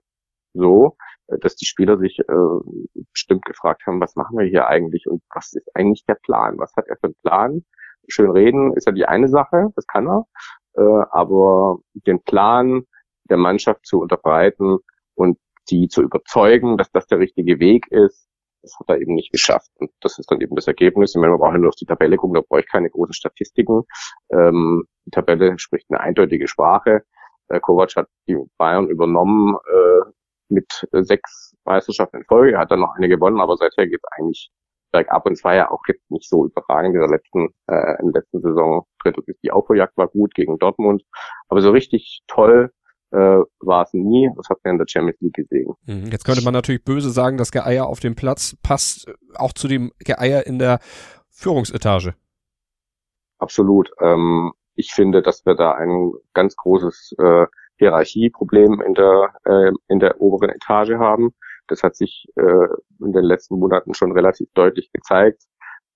so, 0.54 0.96
äh, 1.28 1.38
dass 1.38 1.56
die 1.56 1.66
Spieler 1.66 1.98
sich 1.98 2.18
äh, 2.20 3.02
bestimmt 3.12 3.44
gefragt 3.44 3.82
haben, 3.86 4.00
was 4.00 4.16
machen 4.16 4.38
wir 4.38 4.46
hier 4.46 4.66
eigentlich 4.68 5.06
und 5.06 5.22
was 5.34 5.52
ist 5.52 5.68
eigentlich 5.74 6.04
der 6.06 6.16
Plan? 6.22 6.58
Was 6.58 6.74
hat 6.76 6.86
er 6.88 6.96
für 6.96 7.08
einen 7.08 7.14
Plan? 7.22 7.64
Schön 8.08 8.30
reden 8.30 8.72
ist 8.74 8.86
ja 8.86 8.92
die 8.92 9.06
eine 9.06 9.28
Sache, 9.28 9.68
das 9.76 9.86
kann 9.86 10.08
er 10.08 10.26
äh, 10.74 11.04
aber 11.10 11.78
den 11.94 12.22
Plan 12.22 12.84
der 13.24 13.36
Mannschaft 13.36 13.86
zu 13.86 14.00
unterbreiten 14.00 14.78
und 15.14 15.38
die 15.70 15.88
zu 15.88 16.02
überzeugen, 16.02 16.76
dass 16.76 16.90
das 16.90 17.06
der 17.06 17.18
richtige 17.18 17.60
Weg 17.60 17.86
ist, 17.90 18.28
das 18.62 18.76
hat 18.78 18.88
er 18.88 19.00
eben 19.00 19.14
nicht 19.14 19.32
geschafft. 19.32 19.70
Und 19.76 19.90
das 20.00 20.18
ist 20.18 20.30
dann 20.30 20.40
eben 20.40 20.54
das 20.54 20.66
Ergebnis. 20.66 21.14
Ich 21.14 21.20
meine, 21.20 21.32
man 21.32 21.40
braucht 21.40 21.58
nur 21.58 21.68
auf 21.68 21.74
die 21.74 21.86
Tabelle 21.86 22.16
gucken, 22.16 22.34
da 22.34 22.42
brauche 22.46 22.60
ich 22.60 22.68
keine 22.68 22.90
großen 22.90 23.14
Statistiken. 23.14 23.82
Ähm, 24.30 24.84
die 25.04 25.10
Tabelle 25.10 25.58
spricht 25.58 25.86
eine 25.90 26.00
eindeutige 26.00 26.48
Sprache. 26.48 27.02
Der 27.50 27.60
Kovac 27.60 27.94
hat 27.96 28.08
die 28.28 28.36
Bayern 28.58 28.88
übernommen 28.88 29.56
äh, 29.66 30.10
mit 30.48 30.86
sechs 30.92 31.56
Meisterschaften 31.64 32.18
in 32.18 32.24
Folge. 32.24 32.52
Er 32.54 32.60
hat 32.60 32.70
dann 32.70 32.80
noch 32.80 32.94
eine 32.96 33.08
gewonnen, 33.08 33.40
aber 33.40 33.56
seither 33.56 33.86
geht 33.86 34.00
es 34.02 34.12
eigentlich 34.12 34.50
bergab 34.92 35.26
und 35.26 35.32
es 35.32 35.44
war 35.44 35.54
ja 35.54 35.70
auch 35.70 35.82
jetzt 35.88 36.08
nicht 36.10 36.28
so 36.28 36.46
überragend 36.46 36.94
in 36.94 37.00
der 37.00 37.10
letzten, 37.10 37.48
äh, 37.66 38.00
in 38.00 38.12
der 38.12 38.22
letzten 38.22 38.40
Saison. 38.40 38.86
Die 39.42 39.50
Aufholjagd 39.50 39.96
war 39.96 40.08
gut 40.08 40.34
gegen 40.34 40.58
Dortmund, 40.58 41.02
aber 41.48 41.60
so 41.60 41.70
richtig 41.70 42.22
toll 42.28 42.70
äh, 43.12 43.16
war 43.60 43.82
es 43.82 43.92
nie. 43.92 44.30
Das 44.36 44.48
hat 44.48 44.58
man 44.64 44.74
in 44.74 44.78
der 44.78 44.86
Champions 44.88 45.20
League 45.20 45.34
gesehen. 45.34 45.74
Mhm. 45.86 46.06
Jetzt 46.06 46.24
könnte 46.24 46.42
man 46.42 46.54
natürlich 46.54 46.84
böse 46.84 47.10
sagen, 47.10 47.36
das 47.36 47.52
Geeier 47.52 47.86
auf 47.86 48.00
dem 48.00 48.14
Platz 48.14 48.56
passt 48.62 49.08
äh, 49.08 49.14
auch 49.34 49.52
zu 49.52 49.68
dem 49.68 49.92
Geeier 50.04 50.46
in 50.46 50.58
der 50.58 50.78
Führungsetage. 51.30 52.14
Absolut. 53.38 53.90
Ähm, 54.00 54.52
ich 54.74 54.92
finde, 54.92 55.22
dass 55.22 55.44
wir 55.44 55.54
da 55.54 55.72
ein 55.72 56.12
ganz 56.32 56.56
großes 56.56 57.14
äh, 57.18 57.46
Hierarchieproblem 57.76 58.80
in 58.80 58.94
der 58.94 59.34
äh, 59.44 59.72
in 59.88 59.98
der 59.98 60.20
oberen 60.20 60.50
Etage 60.50 60.94
haben. 60.94 61.34
Das 61.72 61.82
hat 61.82 61.96
sich 61.96 62.26
äh, 62.36 62.68
in 63.00 63.12
den 63.12 63.24
letzten 63.24 63.58
Monaten 63.58 63.94
schon 63.94 64.12
relativ 64.12 64.46
deutlich 64.52 64.92
gezeigt. 64.92 65.42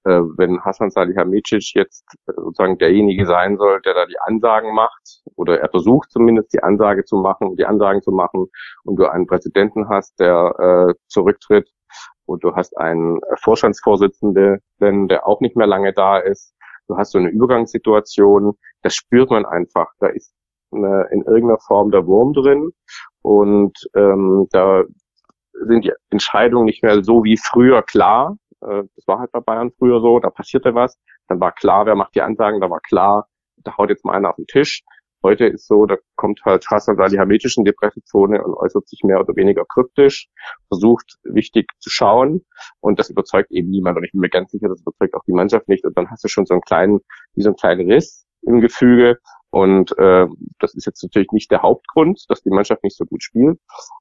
Äh, 0.04 0.22
wenn 0.38 0.64
Hassan 0.64 0.90
Salihamidzic 0.90 1.74
jetzt 1.74 2.06
äh, 2.26 2.32
sozusagen 2.34 2.78
derjenige 2.78 3.26
sein 3.26 3.58
soll, 3.58 3.82
der 3.82 3.92
da 3.92 4.06
die 4.06 4.18
Ansagen 4.20 4.74
macht, 4.74 5.20
oder 5.34 5.60
er 5.60 5.68
versucht 5.68 6.10
zumindest 6.10 6.54
die 6.54 6.62
Ansage 6.62 7.04
zu 7.04 7.16
machen, 7.16 7.56
die 7.56 7.66
Ansagen 7.66 8.00
zu 8.00 8.10
machen, 8.10 8.46
und 8.84 8.96
du 8.96 9.04
einen 9.04 9.26
Präsidenten 9.26 9.90
hast, 9.90 10.18
der 10.18 10.54
äh, 10.88 10.94
zurücktritt, 11.08 11.68
und 12.24 12.42
du 12.42 12.54
hast 12.54 12.74
einen 12.78 13.20
Vorstandsvorsitzenden, 13.42 14.60
der 14.80 15.26
auch 15.26 15.40
nicht 15.40 15.56
mehr 15.56 15.66
lange 15.66 15.92
da 15.92 16.18
ist, 16.18 16.54
du 16.88 16.96
hast 16.96 17.12
so 17.12 17.18
eine 17.18 17.28
Übergangssituation, 17.28 18.54
das 18.82 18.94
spürt 18.94 19.30
man 19.30 19.44
einfach. 19.44 19.92
Da 19.98 20.06
ist 20.06 20.32
eine, 20.72 21.08
in 21.10 21.22
irgendeiner 21.22 21.58
Form 21.58 21.90
der 21.90 22.06
Wurm 22.06 22.32
drin 22.32 22.70
und 23.22 23.76
ähm, 23.94 24.46
da 24.50 24.84
sind 25.64 25.84
die 25.84 25.92
Entscheidungen 26.10 26.66
nicht 26.66 26.82
mehr 26.82 27.02
so 27.02 27.24
wie 27.24 27.36
früher 27.36 27.82
klar. 27.82 28.36
Äh, 28.60 28.82
das 28.94 29.06
war 29.06 29.18
halt 29.18 29.32
bei 29.32 29.40
Bayern 29.40 29.70
früher 29.78 30.00
so, 30.00 30.18
da 30.20 30.30
passierte 30.30 30.74
was, 30.74 30.98
dann 31.28 31.40
war 31.40 31.52
klar, 31.52 31.86
wer 31.86 31.94
macht 31.94 32.14
die 32.14 32.22
Ansagen, 32.22 32.60
da 32.60 32.70
war 32.70 32.80
klar, 32.80 33.28
da 33.56 33.76
haut 33.76 33.90
jetzt 33.90 34.04
mal 34.04 34.14
einer 34.14 34.30
auf 34.30 34.36
den 34.36 34.46
Tisch. 34.46 34.82
Heute 35.22 35.46
ist 35.46 35.66
so, 35.66 35.86
da 35.86 35.96
kommt 36.14 36.40
halt 36.44 36.64
Hassan 36.70 36.96
die 36.96 37.72
Pressezone 37.72 38.44
und 38.44 38.54
äußert 38.54 38.86
sich 38.86 39.00
mehr 39.02 39.18
oder 39.18 39.34
weniger 39.34 39.64
kryptisch, 39.64 40.28
versucht 40.68 41.16
wichtig 41.24 41.68
zu 41.80 41.90
schauen. 41.90 42.44
Und 42.80 43.00
das 43.00 43.10
überzeugt 43.10 43.50
eben 43.50 43.70
niemand. 43.70 43.96
Und 43.96 44.04
ich 44.04 44.12
bin 44.12 44.20
mir 44.20 44.28
ganz 44.28 44.52
sicher, 44.52 44.68
das 44.68 44.82
überzeugt 44.82 45.14
auch 45.14 45.24
die 45.26 45.32
Mannschaft 45.32 45.68
nicht. 45.68 45.84
Und 45.84 45.96
dann 45.96 46.10
hast 46.10 46.22
du 46.22 46.28
schon 46.28 46.46
so 46.46 46.54
einen 46.54 46.60
kleinen, 46.60 47.00
wie 47.34 47.42
so 47.42 47.48
einen 47.48 47.56
kleinen 47.56 47.90
Riss 47.90 48.24
im 48.42 48.60
Gefüge 48.60 49.18
und 49.50 49.96
äh, 49.98 50.26
das 50.58 50.74
ist 50.74 50.86
jetzt 50.86 51.02
natürlich 51.02 51.30
nicht 51.32 51.50
der 51.50 51.62
Hauptgrund, 51.62 52.24
dass 52.28 52.42
die 52.42 52.50
Mannschaft 52.50 52.82
nicht 52.84 52.96
so 52.96 53.04
gut 53.04 53.22
spielt, 53.22 53.58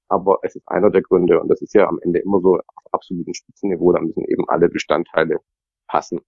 aber 0.10 0.40
es 0.44 0.56
ist 0.56 0.68
einer 0.68 0.90
der 0.90 1.02
Gründe 1.02 1.40
und 1.40 1.48
das 1.50 1.62
ist 1.62 1.74
ja 1.74 1.88
am 1.88 2.00
Ende 2.02 2.20
immer 2.20 2.42
so 2.42 2.56
auf 2.56 2.94
absolutem 2.94 3.34
Spitzenniveau, 3.34 3.92
da 3.94 4.02
müssen 4.02 4.26
eben 4.26 4.48
alle 4.50 4.70
Bestandteile 4.70 5.40
passen. 5.88 6.20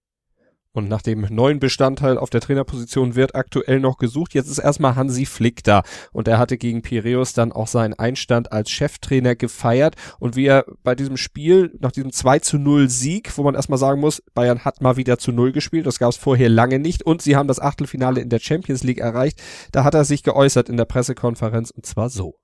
Und 0.78 0.88
nach 0.88 1.02
dem 1.02 1.26
neuen 1.28 1.58
Bestandteil 1.58 2.16
auf 2.18 2.30
der 2.30 2.40
Trainerposition 2.40 3.16
wird 3.16 3.34
aktuell 3.34 3.80
noch 3.80 3.98
gesucht. 3.98 4.32
Jetzt 4.32 4.48
ist 4.48 4.58
erstmal 4.58 4.94
Hansi 4.94 5.26
Flick 5.26 5.64
da. 5.64 5.82
Und 6.12 6.28
er 6.28 6.38
hatte 6.38 6.56
gegen 6.56 6.82
Piraeus 6.82 7.32
dann 7.32 7.50
auch 7.50 7.66
seinen 7.66 7.94
Einstand 7.94 8.52
als 8.52 8.70
Cheftrainer 8.70 9.34
gefeiert. 9.34 9.96
Und 10.20 10.36
wie 10.36 10.46
er 10.46 10.64
bei 10.84 10.94
diesem 10.94 11.16
Spiel, 11.16 11.76
nach 11.80 11.90
diesem 11.90 12.12
2 12.12 12.38
zu 12.38 12.58
0 12.58 12.88
Sieg, 12.88 13.36
wo 13.36 13.42
man 13.42 13.56
erstmal 13.56 13.80
sagen 13.80 14.00
muss, 14.00 14.22
Bayern 14.34 14.64
hat 14.64 14.80
mal 14.80 14.96
wieder 14.96 15.18
zu 15.18 15.32
0 15.32 15.50
gespielt. 15.50 15.84
Das 15.84 15.98
gab 15.98 16.10
es 16.10 16.16
vorher 16.16 16.48
lange 16.48 16.78
nicht. 16.78 17.02
Und 17.02 17.22
sie 17.22 17.34
haben 17.34 17.48
das 17.48 17.58
Achtelfinale 17.58 18.20
in 18.20 18.28
der 18.28 18.38
Champions 18.38 18.84
League 18.84 19.00
erreicht. 19.00 19.42
Da 19.72 19.82
hat 19.82 19.94
er 19.94 20.04
sich 20.04 20.22
geäußert 20.22 20.68
in 20.68 20.76
der 20.76 20.84
Pressekonferenz. 20.84 21.72
Und 21.72 21.86
zwar 21.86 22.08
so. 22.08 22.36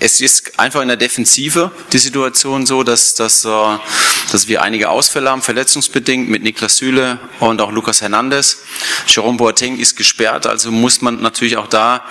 Es 0.00 0.20
ist 0.20 0.60
einfach 0.60 0.80
in 0.80 0.88
der 0.88 0.96
Defensive 0.96 1.72
die 1.92 1.98
Situation 1.98 2.66
so, 2.66 2.84
dass, 2.84 3.16
dass, 3.16 3.44
äh, 3.44 3.48
dass 4.30 4.46
wir 4.46 4.62
einige 4.62 4.90
Ausfälle 4.90 5.28
haben, 5.28 5.42
verletzungsbedingt 5.42 6.28
mit 6.28 6.44
Niklas 6.44 6.76
Süle 6.76 7.18
und 7.40 7.60
auch 7.60 7.72
Lukas 7.72 8.00
Hernandez. 8.00 8.62
Jerome 9.08 9.38
Boateng 9.38 9.76
ist 9.76 9.96
gesperrt, 9.96 10.46
also 10.46 10.70
muss 10.70 11.00
man 11.00 11.20
natürlich 11.20 11.56
auch 11.56 11.66
da 11.66 12.04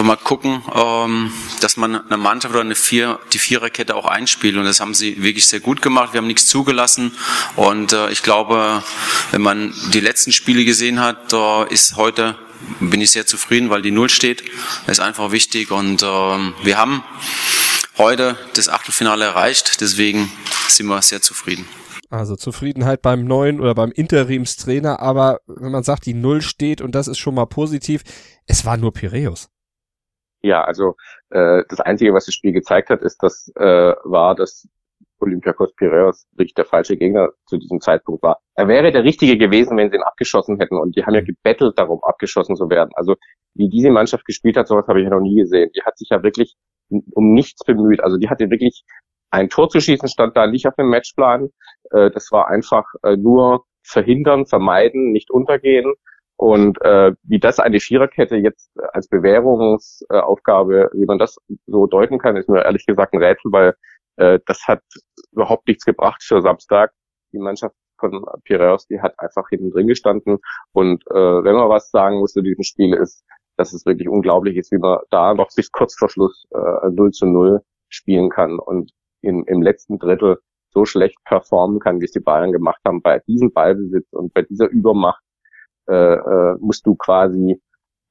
mal 0.00 0.16
gucken, 0.16 0.62
ähm, 0.72 1.32
dass 1.60 1.76
man 1.76 2.06
eine 2.06 2.16
Mannschaft 2.16 2.54
oder 2.54 2.62
eine 2.62 2.76
Vier, 2.76 3.18
die 3.32 3.40
Viererkette 3.40 3.96
auch 3.96 4.06
einspielt. 4.06 4.56
Und 4.56 4.64
das 4.64 4.78
haben 4.78 4.94
sie 4.94 5.20
wirklich 5.20 5.46
sehr 5.46 5.60
gut 5.60 5.82
gemacht. 5.82 6.12
Wir 6.12 6.18
haben 6.18 6.28
nichts 6.28 6.46
zugelassen. 6.46 7.10
Und 7.56 7.92
äh, 7.92 8.08
ich 8.10 8.22
glaube, 8.22 8.84
wenn 9.32 9.42
man 9.42 9.74
die 9.92 10.00
letzten 10.00 10.30
Spiele 10.30 10.64
gesehen 10.64 11.00
hat, 11.00 11.32
da 11.32 11.64
ist 11.64 11.96
heute 11.96 12.36
bin 12.80 13.00
ich 13.00 13.10
sehr 13.10 13.26
zufrieden, 13.26 13.70
weil 13.70 13.82
die 13.82 13.90
Null 13.90 14.08
steht. 14.08 14.42
Das 14.86 14.98
ist 14.98 15.04
einfach 15.04 15.32
wichtig 15.32 15.70
und 15.70 16.02
ähm, 16.02 16.54
wir 16.62 16.78
haben 16.78 17.02
heute 17.98 18.36
das 18.54 18.68
Achtelfinale 18.68 19.24
erreicht, 19.24 19.80
deswegen 19.80 20.30
sind 20.68 20.86
wir 20.86 21.02
sehr 21.02 21.20
zufrieden. 21.20 21.66
Also 22.10 22.36
Zufriedenheit 22.36 23.00
beim 23.00 23.24
neuen 23.24 23.60
oder 23.60 23.74
beim 23.74 23.90
Interimstrainer, 23.90 25.00
aber 25.00 25.40
wenn 25.46 25.72
man 25.72 25.82
sagt, 25.82 26.04
die 26.04 26.12
Null 26.12 26.42
steht 26.42 26.82
und 26.82 26.94
das 26.94 27.08
ist 27.08 27.18
schon 27.18 27.34
mal 27.34 27.46
positiv, 27.46 28.02
es 28.46 28.66
war 28.66 28.76
nur 28.76 28.92
Piräus. 28.92 29.48
Ja, 30.42 30.62
also 30.64 30.96
äh, 31.30 31.62
das 31.68 31.80
Einzige, 31.80 32.12
was 32.12 32.26
das 32.26 32.34
Spiel 32.34 32.52
gezeigt 32.52 32.90
hat, 32.90 33.00
ist, 33.00 33.22
dass 33.22 33.50
äh, 33.56 33.94
war, 34.04 34.34
dass 34.34 34.68
Olympiakos 35.22 35.74
Piraeus 35.74 36.26
wirklich 36.32 36.54
der 36.54 36.64
falsche 36.64 36.96
Gegner 36.96 37.30
zu 37.46 37.56
diesem 37.56 37.80
Zeitpunkt 37.80 38.22
war. 38.22 38.38
Er 38.54 38.68
wäre 38.68 38.92
der 38.92 39.04
richtige 39.04 39.38
gewesen, 39.38 39.76
wenn 39.76 39.90
sie 39.90 39.96
ihn 39.96 40.02
abgeschossen 40.02 40.58
hätten. 40.58 40.76
Und 40.76 40.96
die 40.96 41.04
haben 41.04 41.14
ja 41.14 41.22
gebettelt 41.22 41.78
darum, 41.78 42.02
abgeschossen 42.02 42.56
zu 42.56 42.68
werden. 42.68 42.90
Also 42.94 43.16
wie 43.54 43.68
diese 43.68 43.90
Mannschaft 43.90 44.24
gespielt 44.24 44.56
hat, 44.56 44.68
sowas 44.68 44.86
habe 44.88 45.00
ich 45.00 45.04
ja 45.04 45.10
noch 45.10 45.20
nie 45.20 45.36
gesehen. 45.36 45.70
Die 45.74 45.82
hat 45.82 45.96
sich 45.98 46.08
ja 46.10 46.22
wirklich 46.22 46.56
um 46.90 47.32
nichts 47.32 47.64
bemüht. 47.64 48.02
Also 48.02 48.18
die 48.18 48.28
hatte 48.28 48.50
wirklich 48.50 48.84
ein 49.30 49.48
Tor 49.48 49.68
zu 49.68 49.80
schießen, 49.80 50.08
stand 50.08 50.36
da 50.36 50.46
nicht 50.46 50.66
auf 50.66 50.74
dem 50.74 50.88
Matchplan. 50.88 51.50
Äh, 51.90 52.10
das 52.10 52.30
war 52.32 52.48
einfach 52.48 52.84
äh, 53.02 53.16
nur 53.16 53.64
verhindern, 53.82 54.46
vermeiden, 54.46 55.12
nicht 55.12 55.30
untergehen. 55.30 55.94
Und 56.36 56.80
äh, 56.82 57.12
wie 57.22 57.38
das 57.38 57.60
eine 57.60 57.78
Viererkette 57.80 58.36
jetzt 58.36 58.70
als 58.92 59.08
Bewährungsaufgabe, 59.08 60.90
wie 60.92 61.04
man 61.04 61.18
das 61.18 61.36
so 61.66 61.86
deuten 61.86 62.18
kann, 62.18 62.36
ist 62.36 62.48
mir 62.48 62.64
ehrlich 62.64 62.84
gesagt 62.84 63.14
ein 63.14 63.22
Rätsel, 63.22 63.52
weil 63.52 63.74
äh, 64.16 64.40
das 64.46 64.66
hat 64.66 64.82
überhaupt 65.32 65.66
nichts 65.66 65.84
gebracht 65.84 66.22
für 66.22 66.40
Samstag. 66.42 66.92
Die 67.32 67.38
Mannschaft 67.38 67.74
von 67.98 68.24
Piraeus, 68.44 68.86
die 68.86 69.00
hat 69.00 69.18
einfach 69.18 69.48
hinten 69.48 69.70
drin 69.70 69.86
gestanden. 69.86 70.38
Und 70.72 71.04
äh, 71.10 71.14
wenn 71.14 71.54
man 71.54 71.68
was 71.68 71.90
sagen 71.90 72.18
muss 72.18 72.32
zu 72.32 72.42
diesem 72.42 72.64
Spiel 72.64 72.94
ist, 72.94 73.24
dass 73.56 73.72
es 73.72 73.86
wirklich 73.86 74.08
unglaublich 74.08 74.56
ist, 74.56 74.72
wie 74.72 74.78
man 74.78 74.98
da 75.10 75.34
noch 75.34 75.48
bis 75.54 75.70
kurz 75.70 75.94
vor 75.96 76.08
Schluss 76.08 76.46
äh, 76.50 76.90
0 76.90 77.10
zu 77.12 77.26
0 77.26 77.60
spielen 77.88 78.30
kann 78.30 78.58
und 78.58 78.90
in, 79.20 79.44
im 79.44 79.62
letzten 79.62 79.98
Drittel 79.98 80.38
so 80.70 80.84
schlecht 80.84 81.18
performen 81.24 81.78
kann, 81.78 82.00
wie 82.00 82.06
es 82.06 82.12
die 82.12 82.20
Bayern 82.20 82.52
gemacht 82.52 82.80
haben. 82.86 83.02
Bei 83.02 83.20
diesem 83.26 83.52
Ballbesitz 83.52 84.06
und 84.12 84.32
bei 84.32 84.42
dieser 84.42 84.68
Übermacht 84.68 85.22
äh, 85.88 86.14
äh, 86.14 86.56
musst 86.60 86.86
du 86.86 86.94
quasi 86.96 87.60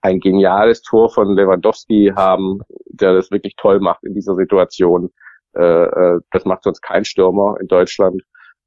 ein 0.01 0.19
geniales 0.19 0.81
Tor 0.81 1.09
von 1.09 1.35
Lewandowski 1.35 2.13
haben, 2.15 2.59
der 2.85 3.13
das 3.13 3.31
wirklich 3.31 3.55
toll 3.55 3.79
macht 3.79 4.03
in 4.03 4.13
dieser 4.13 4.35
Situation. 4.35 5.11
Äh, 5.55 5.63
äh, 5.63 6.19
das 6.31 6.45
macht 6.45 6.63
sonst 6.63 6.81
kein 6.81 7.05
Stürmer 7.05 7.57
in 7.59 7.67
Deutschland, 7.67 8.21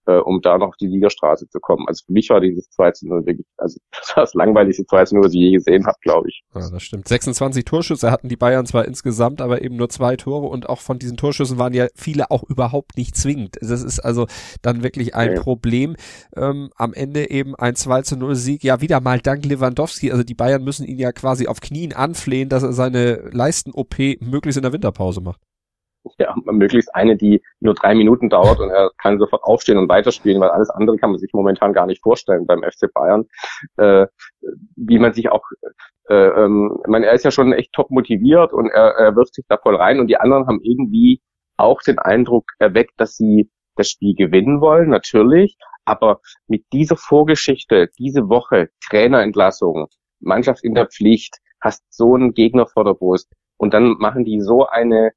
äh, 0.06 0.16
um 0.16 0.40
da 0.42 0.58
noch 0.58 0.68
auf 0.68 0.76
die 0.76 0.88
Siegerstraße 0.88 1.48
zu 1.48 1.60
kommen. 1.60 1.86
Also 1.88 2.04
für 2.06 2.12
mich 2.12 2.28
war 2.30 2.40
dieses 2.40 2.68
2 2.70 2.90
zu 2.92 3.08
0 3.08 3.26
wirklich, 3.26 3.46
also 3.56 3.78
das 3.90 4.16
war 4.16 4.24
das 4.24 4.34
langweiligste 4.34 4.84
2 4.84 5.04
zu 5.06 5.14
0, 5.14 5.24
was 5.24 5.34
ich 5.34 5.40
je 5.40 5.52
gesehen 5.52 5.86
habe, 5.86 5.96
glaube 6.02 6.28
ich. 6.28 6.42
Ja, 6.54 6.68
das 6.70 6.82
stimmt. 6.82 7.08
26 7.08 7.64
Torschüsse 7.64 8.10
hatten 8.10 8.28
die 8.28 8.36
Bayern 8.36 8.66
zwar 8.66 8.84
insgesamt, 8.84 9.40
aber 9.40 9.62
eben 9.62 9.76
nur 9.76 9.88
zwei 9.88 10.16
Tore 10.16 10.46
und 10.46 10.68
auch 10.68 10.80
von 10.80 10.98
diesen 10.98 11.16
Torschüssen 11.16 11.58
waren 11.58 11.72
ja 11.72 11.86
viele 11.94 12.30
auch 12.30 12.42
überhaupt 12.42 12.96
nicht 12.96 13.16
zwingend. 13.16 13.56
Das 13.60 13.82
ist 13.82 14.00
also 14.00 14.26
dann 14.62 14.82
wirklich 14.82 15.14
ein 15.14 15.30
okay. 15.30 15.40
Problem. 15.40 15.96
Ähm, 16.36 16.70
am 16.76 16.92
Ende 16.92 17.30
eben 17.30 17.54
ein 17.54 17.74
2 17.74 18.02
zu 18.02 18.16
0 18.16 18.34
Sieg. 18.34 18.62
Ja, 18.62 18.80
wieder 18.80 19.00
mal 19.00 19.20
dank 19.20 19.44
Lewandowski. 19.44 20.10
Also 20.10 20.22
die 20.22 20.34
Bayern 20.34 20.64
müssen 20.64 20.86
ihn 20.86 20.98
ja 20.98 21.12
quasi 21.12 21.46
auf 21.46 21.60
Knien 21.60 21.92
anflehen, 21.92 22.48
dass 22.48 22.62
er 22.62 22.72
seine 22.72 23.30
Leisten-OP 23.32 24.20
möglichst 24.20 24.58
in 24.58 24.62
der 24.62 24.72
Winterpause 24.72 25.20
macht 25.20 25.40
ja, 26.18 26.34
möglichst 26.44 26.94
eine, 26.94 27.16
die 27.16 27.42
nur 27.60 27.74
drei 27.74 27.94
Minuten 27.94 28.28
dauert 28.28 28.60
und 28.60 28.70
er 28.70 28.90
kann 28.98 29.18
sofort 29.18 29.42
aufstehen 29.44 29.78
und 29.78 29.88
weiterspielen, 29.88 30.40
weil 30.40 30.50
alles 30.50 30.70
andere 30.70 30.96
kann 30.96 31.10
man 31.10 31.18
sich 31.18 31.32
momentan 31.32 31.72
gar 31.72 31.86
nicht 31.86 32.02
vorstellen 32.02 32.46
beim 32.46 32.62
FC 32.62 32.92
Bayern. 32.92 33.26
Äh, 33.76 34.06
wie 34.76 34.98
man 34.98 35.12
sich 35.12 35.30
auch, 35.30 35.42
äh, 36.08 36.14
ähm, 36.14 36.78
man, 36.86 37.02
er 37.02 37.12
ist 37.12 37.24
ja 37.24 37.30
schon 37.30 37.52
echt 37.52 37.72
top 37.72 37.90
motiviert 37.90 38.52
und 38.52 38.68
er, 38.68 38.94
er 38.96 39.16
wirft 39.16 39.34
sich 39.34 39.44
da 39.48 39.56
voll 39.56 39.76
rein 39.76 40.00
und 40.00 40.08
die 40.08 40.18
anderen 40.18 40.46
haben 40.46 40.60
irgendwie 40.62 41.20
auch 41.56 41.80
den 41.82 41.98
Eindruck 41.98 42.44
erweckt, 42.58 42.94
dass 42.96 43.16
sie 43.16 43.50
das 43.76 43.88
Spiel 43.88 44.14
gewinnen 44.14 44.60
wollen, 44.60 44.88
natürlich, 44.88 45.56
aber 45.84 46.20
mit 46.46 46.64
dieser 46.72 46.96
Vorgeschichte, 46.96 47.90
diese 47.98 48.28
Woche, 48.28 48.70
Trainerentlassung, 48.88 49.88
Mannschaft 50.20 50.64
in 50.64 50.74
der 50.74 50.86
Pflicht, 50.86 51.38
hast 51.60 51.82
so 51.90 52.14
einen 52.14 52.34
Gegner 52.34 52.66
vor 52.66 52.84
der 52.84 52.94
Brust 52.94 53.32
und 53.56 53.74
dann 53.74 53.96
machen 53.98 54.24
die 54.24 54.40
so 54.40 54.66
eine 54.66 55.12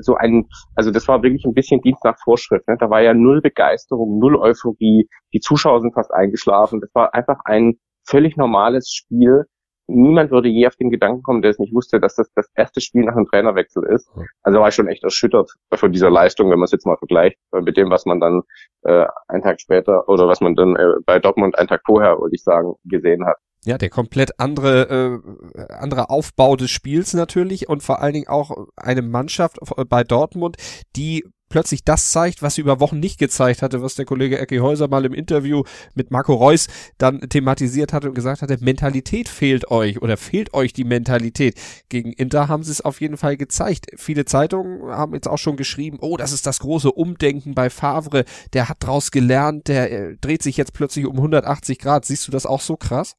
so 0.00 0.16
ein, 0.16 0.46
also 0.74 0.90
das 0.90 1.08
war 1.08 1.22
wirklich 1.22 1.44
ein 1.44 1.54
bisschen 1.54 1.80
Dienst 1.80 2.04
nach 2.04 2.18
Vorschrift. 2.22 2.66
Ne? 2.68 2.76
Da 2.78 2.90
war 2.90 3.02
ja 3.02 3.14
null 3.14 3.40
Begeisterung, 3.40 4.18
null 4.18 4.36
Euphorie, 4.36 5.08
die 5.32 5.40
Zuschauer 5.40 5.80
sind 5.80 5.94
fast 5.94 6.12
eingeschlafen. 6.12 6.80
Das 6.80 6.90
war 6.94 7.14
einfach 7.14 7.38
ein 7.44 7.74
völlig 8.04 8.36
normales 8.36 8.90
Spiel. 8.90 9.44
Niemand 9.88 10.30
würde 10.30 10.48
je 10.48 10.66
auf 10.66 10.76
den 10.76 10.90
Gedanken 10.90 11.22
kommen, 11.22 11.42
der 11.42 11.50
es 11.50 11.58
nicht 11.58 11.74
wusste, 11.74 12.00
dass 12.00 12.14
das 12.14 12.30
das 12.34 12.48
erste 12.54 12.80
Spiel 12.80 13.04
nach 13.04 13.16
einem 13.16 13.26
Trainerwechsel 13.26 13.84
ist. 13.84 14.08
Also 14.42 14.60
war 14.60 14.68
ich 14.68 14.74
schon 14.74 14.88
echt 14.88 15.02
erschüttert 15.02 15.50
von 15.74 15.92
dieser 15.92 16.08
Leistung, 16.08 16.50
wenn 16.50 16.58
man 16.58 16.64
es 16.64 16.72
jetzt 16.72 16.86
mal 16.86 16.96
vergleicht 16.96 17.36
äh, 17.52 17.60
mit 17.60 17.76
dem, 17.76 17.90
was 17.90 18.06
man 18.06 18.20
dann 18.20 18.42
äh, 18.82 19.06
einen 19.28 19.42
Tag 19.42 19.60
später 19.60 20.08
oder 20.08 20.28
was 20.28 20.40
man 20.40 20.54
dann 20.54 20.76
äh, 20.76 20.94
bei 21.04 21.18
Dortmund 21.18 21.58
einen 21.58 21.68
Tag 21.68 21.82
vorher, 21.84 22.18
würde 22.18 22.34
ich 22.34 22.42
sagen, 22.42 22.74
gesehen 22.84 23.26
hat. 23.26 23.36
Ja, 23.64 23.78
der 23.78 23.90
komplett 23.90 24.40
andere, 24.40 25.22
äh, 25.54 25.72
andere 25.72 26.10
Aufbau 26.10 26.56
des 26.56 26.70
Spiels 26.70 27.14
natürlich 27.14 27.68
und 27.68 27.82
vor 27.82 28.00
allen 28.00 28.14
Dingen 28.14 28.28
auch 28.28 28.66
eine 28.76 29.02
Mannschaft 29.02 29.58
bei 29.88 30.02
Dortmund, 30.02 30.56
die 30.96 31.24
plötzlich 31.52 31.84
das 31.84 32.10
zeigt, 32.10 32.42
was 32.42 32.54
sie 32.54 32.62
über 32.62 32.80
Wochen 32.80 32.98
nicht 32.98 33.18
gezeigt 33.18 33.62
hatte, 33.62 33.82
was 33.82 33.94
der 33.94 34.06
Kollege 34.06 34.38
Ecki 34.38 34.56
Häuser 34.56 34.88
mal 34.88 35.04
im 35.04 35.12
Interview 35.12 35.62
mit 35.94 36.10
Marco 36.10 36.32
Reus 36.32 36.66
dann 36.96 37.20
thematisiert 37.20 37.92
hatte 37.92 38.08
und 38.08 38.14
gesagt 38.14 38.40
hatte, 38.40 38.56
Mentalität 38.60 39.28
fehlt 39.28 39.70
euch 39.70 40.00
oder 40.00 40.16
fehlt 40.16 40.54
euch 40.54 40.72
die 40.72 40.84
Mentalität. 40.84 41.60
Gegen 41.90 42.12
Inter 42.12 42.48
haben 42.48 42.64
sie 42.64 42.72
es 42.72 42.80
auf 42.80 43.02
jeden 43.02 43.18
Fall 43.18 43.36
gezeigt. 43.36 43.86
Viele 43.96 44.24
Zeitungen 44.24 44.90
haben 44.90 45.14
jetzt 45.14 45.28
auch 45.28 45.36
schon 45.38 45.56
geschrieben, 45.56 45.98
oh, 46.00 46.16
das 46.16 46.32
ist 46.32 46.46
das 46.46 46.58
große 46.60 46.90
Umdenken 46.90 47.54
bei 47.54 47.68
Favre, 47.68 48.24
der 48.54 48.70
hat 48.70 48.78
draus 48.80 49.10
gelernt, 49.10 49.68
der 49.68 49.92
äh, 49.92 50.16
dreht 50.20 50.42
sich 50.42 50.56
jetzt 50.56 50.72
plötzlich 50.72 51.06
um 51.06 51.16
180 51.16 51.78
Grad. 51.78 52.06
Siehst 52.06 52.26
du 52.26 52.32
das 52.32 52.46
auch 52.46 52.62
so 52.62 52.76
krass? 52.76 53.14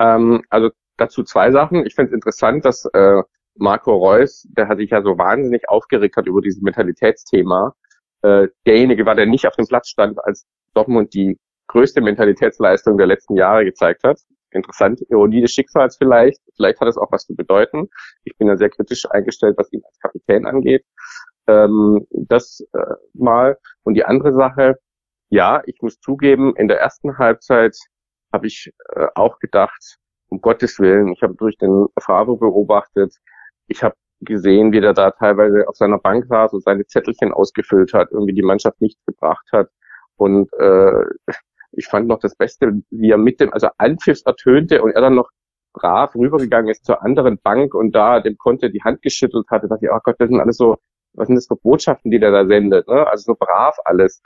Ähm, 0.00 0.42
also 0.50 0.70
dazu 0.96 1.22
zwei 1.22 1.52
Sachen. 1.52 1.86
Ich 1.86 1.94
finde 1.94 2.10
es 2.10 2.14
interessant, 2.14 2.64
dass 2.64 2.84
äh, 2.86 3.22
Marco 3.54 3.94
Reus, 3.96 4.46
der 4.50 4.68
hat 4.68 4.78
sich 4.78 4.90
ja 4.90 5.02
so 5.02 5.18
wahnsinnig 5.18 5.68
aufgeregt 5.68 6.16
hat 6.16 6.26
über 6.26 6.40
dieses 6.40 6.62
Mentalitätsthema, 6.62 7.74
äh, 8.22 8.48
derjenige 8.66 9.06
war, 9.06 9.14
der 9.14 9.26
nicht 9.26 9.46
auf 9.46 9.56
dem 9.56 9.66
Platz 9.66 9.88
stand, 9.88 10.18
als 10.24 10.46
Dortmund 10.74 11.14
die 11.14 11.38
größte 11.68 12.00
Mentalitätsleistung 12.00 12.98
der 12.98 13.06
letzten 13.06 13.36
Jahre 13.36 13.64
gezeigt 13.64 14.02
hat. 14.04 14.18
Interessant, 14.50 15.00
Ironie 15.08 15.42
des 15.42 15.52
Schicksals 15.52 15.96
vielleicht. 15.96 16.40
Vielleicht 16.56 16.80
hat 16.80 16.88
es 16.88 16.96
auch 16.96 17.12
was 17.12 17.26
zu 17.26 17.36
bedeuten. 17.36 17.88
Ich 18.24 18.36
bin 18.36 18.48
ja 18.48 18.56
sehr 18.56 18.70
kritisch 18.70 19.08
eingestellt, 19.10 19.56
was 19.56 19.72
ihn 19.72 19.82
als 19.84 19.98
Kapitän 20.00 20.46
angeht. 20.46 20.84
Ähm, 21.46 22.06
das 22.10 22.60
äh, 22.72 22.94
mal. 23.14 23.58
Und 23.84 23.94
die 23.94 24.04
andere 24.04 24.32
Sache, 24.32 24.76
ja, 25.28 25.62
ich 25.66 25.80
muss 25.80 26.00
zugeben, 26.00 26.56
in 26.56 26.66
der 26.66 26.80
ersten 26.80 27.18
Halbzeit 27.18 27.76
habe 28.32 28.46
ich 28.46 28.72
äh, 28.94 29.06
auch 29.14 29.38
gedacht, 29.38 29.98
um 30.28 30.40
Gottes 30.40 30.78
Willen, 30.78 31.08
ich 31.12 31.22
habe 31.22 31.34
durch 31.34 31.56
den 31.58 31.86
Favre 31.98 32.36
beobachtet, 32.36 33.14
ich 33.66 33.82
habe 33.82 33.96
gesehen, 34.20 34.72
wie 34.72 34.80
der 34.80 34.92
da 34.92 35.10
teilweise 35.10 35.66
auf 35.66 35.76
seiner 35.76 35.98
Bank 35.98 36.26
saß 36.26 36.52
und 36.52 36.62
seine 36.62 36.86
Zettelchen 36.86 37.32
ausgefüllt 37.32 37.94
hat, 37.94 38.10
irgendwie 38.10 38.34
die 38.34 38.42
Mannschaft 38.42 38.80
nichts 38.80 39.00
gebracht 39.06 39.46
hat. 39.52 39.68
Und 40.16 40.52
äh, 40.58 41.04
ich 41.72 41.86
fand 41.86 42.08
noch 42.08 42.18
das 42.18 42.36
Beste, 42.36 42.82
wie 42.90 43.10
er 43.10 43.18
mit 43.18 43.40
dem, 43.40 43.52
also 43.52 43.68
Anpfiff 43.78 44.20
ertönte 44.24 44.82
und 44.82 44.92
er 44.92 45.00
dann 45.00 45.14
noch 45.14 45.30
brav 45.72 46.14
rübergegangen 46.14 46.70
ist 46.70 46.84
zur 46.84 47.02
anderen 47.02 47.38
Bank 47.38 47.74
und 47.74 47.94
da 47.94 48.20
dem 48.20 48.36
Konte 48.36 48.70
die 48.70 48.82
Hand 48.82 49.02
geschüttelt 49.02 49.46
hatte, 49.50 49.68
dachte 49.68 49.86
ich, 49.86 49.90
oh 49.92 50.00
Gott, 50.02 50.16
das 50.18 50.28
sind 50.28 50.40
alles 50.40 50.56
so, 50.56 50.76
was 51.14 51.28
sind 51.28 51.36
das 51.36 51.46
für 51.46 51.56
Botschaften, 51.56 52.10
die 52.10 52.18
der 52.18 52.32
da 52.32 52.46
sendet, 52.46 52.88
ne? 52.88 53.06
Also 53.06 53.32
so 53.32 53.36
brav 53.38 53.76
alles. 53.84 54.20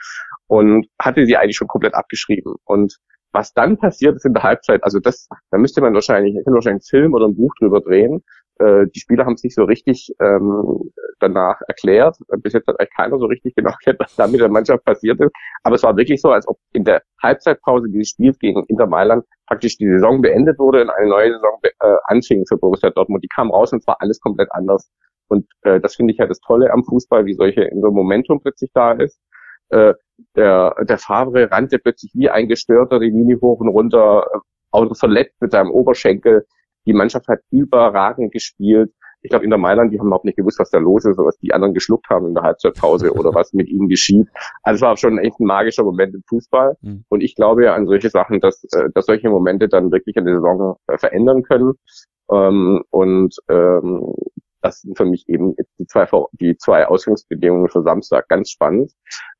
Und 0.47 0.87
hatte 0.99 1.25
sie 1.25 1.37
eigentlich 1.37 1.55
schon 1.55 1.67
komplett 1.67 1.93
abgeschrieben. 1.93 2.55
Und 2.65 2.97
was 3.35 3.53
dann 3.53 3.77
passiert 3.77 4.15
ist 4.15 4.25
in 4.25 4.33
der 4.33 4.43
Halbzeit, 4.43 4.83
also 4.83 4.99
das, 4.99 5.27
da 5.51 5.57
müsste 5.57 5.81
man 5.81 5.93
wahrscheinlich, 5.93 6.35
ich 6.35 6.45
wahrscheinlich 6.45 6.67
einen 6.91 7.01
Film 7.01 7.13
oder 7.13 7.27
ein 7.27 7.35
Buch 7.35 7.53
drüber 7.59 7.81
drehen. 7.81 8.23
Äh, 8.57 8.87
die 8.87 8.99
Spieler 8.99 9.25
haben 9.25 9.33
es 9.33 9.43
nicht 9.43 9.55
so 9.55 9.65
richtig 9.65 10.13
ähm, 10.21 10.91
danach 11.19 11.59
erklärt. 11.67 12.17
Bis 12.39 12.53
jetzt 12.53 12.67
hat 12.67 12.79
eigentlich 12.79 12.95
keiner 12.95 13.19
so 13.19 13.25
richtig 13.25 13.53
genau 13.55 13.69
erklärt, 13.85 13.99
was 13.99 14.15
da 14.15 14.27
mit 14.27 14.39
der 14.39 14.49
Mannschaft 14.49 14.85
passiert 14.85 15.19
ist. 15.19 15.31
Aber 15.63 15.75
es 15.75 15.83
war 15.83 15.97
wirklich 15.97 16.21
so, 16.21 16.29
als 16.31 16.47
ob 16.47 16.57
in 16.73 16.85
der 16.85 17.01
Halbzeitpause 17.21 17.89
dieses 17.89 18.09
Spiels 18.09 18.39
gegen 18.39 18.63
Inter 18.67 18.87
Mailand 18.87 19.25
praktisch 19.47 19.77
die 19.77 19.87
Saison 19.87 20.21
beendet 20.21 20.57
wurde 20.57 20.81
und 20.83 20.89
eine 20.89 21.09
neue 21.09 21.33
Saison 21.33 21.59
äh, 21.63 21.95
anfing 22.05 22.45
für 22.47 22.57
Borussia 22.57 22.89
Dortmund. 22.89 23.23
Die 23.23 23.29
kam 23.33 23.51
raus 23.51 23.73
und 23.73 23.79
es 23.79 23.87
war 23.87 23.97
alles 23.99 24.19
komplett 24.21 24.49
anders. 24.51 24.89
Und 25.27 25.47
äh, 25.63 25.79
das 25.79 25.95
finde 25.95 26.13
ich 26.13 26.19
ja 26.19 26.27
das 26.27 26.39
Tolle 26.39 26.71
am 26.71 26.83
Fußball, 26.83 27.25
wie 27.25 27.33
solche 27.33 27.63
in 27.63 27.81
so 27.81 27.87
einem 27.87 27.95
Momentum 27.95 28.39
plötzlich 28.39 28.71
da 28.73 28.93
ist. 28.93 29.19
Äh, 29.69 29.93
der, 30.35 30.75
der 30.87 30.97
Favre 30.97 31.51
rannte 31.51 31.79
plötzlich 31.79 32.11
wie 32.13 32.29
ein 32.29 32.47
Gestörter 32.47 32.99
die 32.99 33.09
Linie 33.09 33.39
hoch 33.41 33.59
und 33.59 33.69
runter, 33.69 34.25
äh, 34.33 34.37
auto 34.71 34.93
verletzt 34.93 35.35
mit 35.41 35.51
seinem 35.51 35.71
Oberschenkel. 35.71 36.45
Die 36.85 36.93
Mannschaft 36.93 37.27
hat 37.27 37.39
überragend 37.51 38.31
gespielt. 38.31 38.91
ich 39.21 39.29
glaube, 39.29 39.43
in 39.43 39.49
der 39.49 39.57
Mailand, 39.57 39.91
die 39.91 39.99
haben 39.99 40.05
überhaupt 40.05 40.25
nicht 40.25 40.37
gewusst, 40.37 40.59
was 40.59 40.69
da 40.69 40.77
los 40.77 41.03
ist, 41.03 41.17
oder 41.17 41.27
was 41.27 41.37
die 41.39 41.51
anderen 41.51 41.73
geschluckt 41.73 42.07
haben 42.09 42.27
in 42.27 42.35
der 42.35 42.43
Halbzeitpause 42.43 43.11
oder 43.11 43.33
was 43.33 43.53
mit 43.53 43.67
ihnen 43.69 43.89
geschieht. 43.89 44.27
Also 44.61 44.77
es 44.77 44.81
war 44.81 44.97
schon 44.97 45.17
echt 45.17 45.39
ein 45.39 45.47
magischer 45.47 45.83
Moment 45.83 46.13
im 46.13 46.21
Fußball. 46.29 46.75
Mhm. 46.81 47.05
Und 47.09 47.21
ich 47.21 47.35
glaube 47.35 47.63
ja 47.63 47.73
an 47.73 47.87
solche 47.87 48.09
Sachen, 48.09 48.39
dass, 48.39 48.63
äh, 48.65 48.89
dass 48.93 49.07
solche 49.07 49.29
Momente 49.29 49.67
dann 49.67 49.91
wirklich 49.91 50.15
eine 50.17 50.35
Saison 50.35 50.77
äh, 50.87 50.97
verändern 50.97 51.41
können. 51.41 51.73
Ähm, 52.31 52.83
und 52.91 53.35
ähm, 53.49 54.13
das 54.65 54.81
sind 54.81 54.97
für 54.97 55.05
mich 55.05 55.29
eben 55.29 55.55
die 55.77 55.85
zwei, 55.85 56.07
die 56.33 56.57
zwei 56.57 56.87
Ausgangsbedingungen 56.87 57.69
für 57.69 57.83
Samstag 57.83 58.27
ganz 58.29 58.49
spannend. 58.49 58.91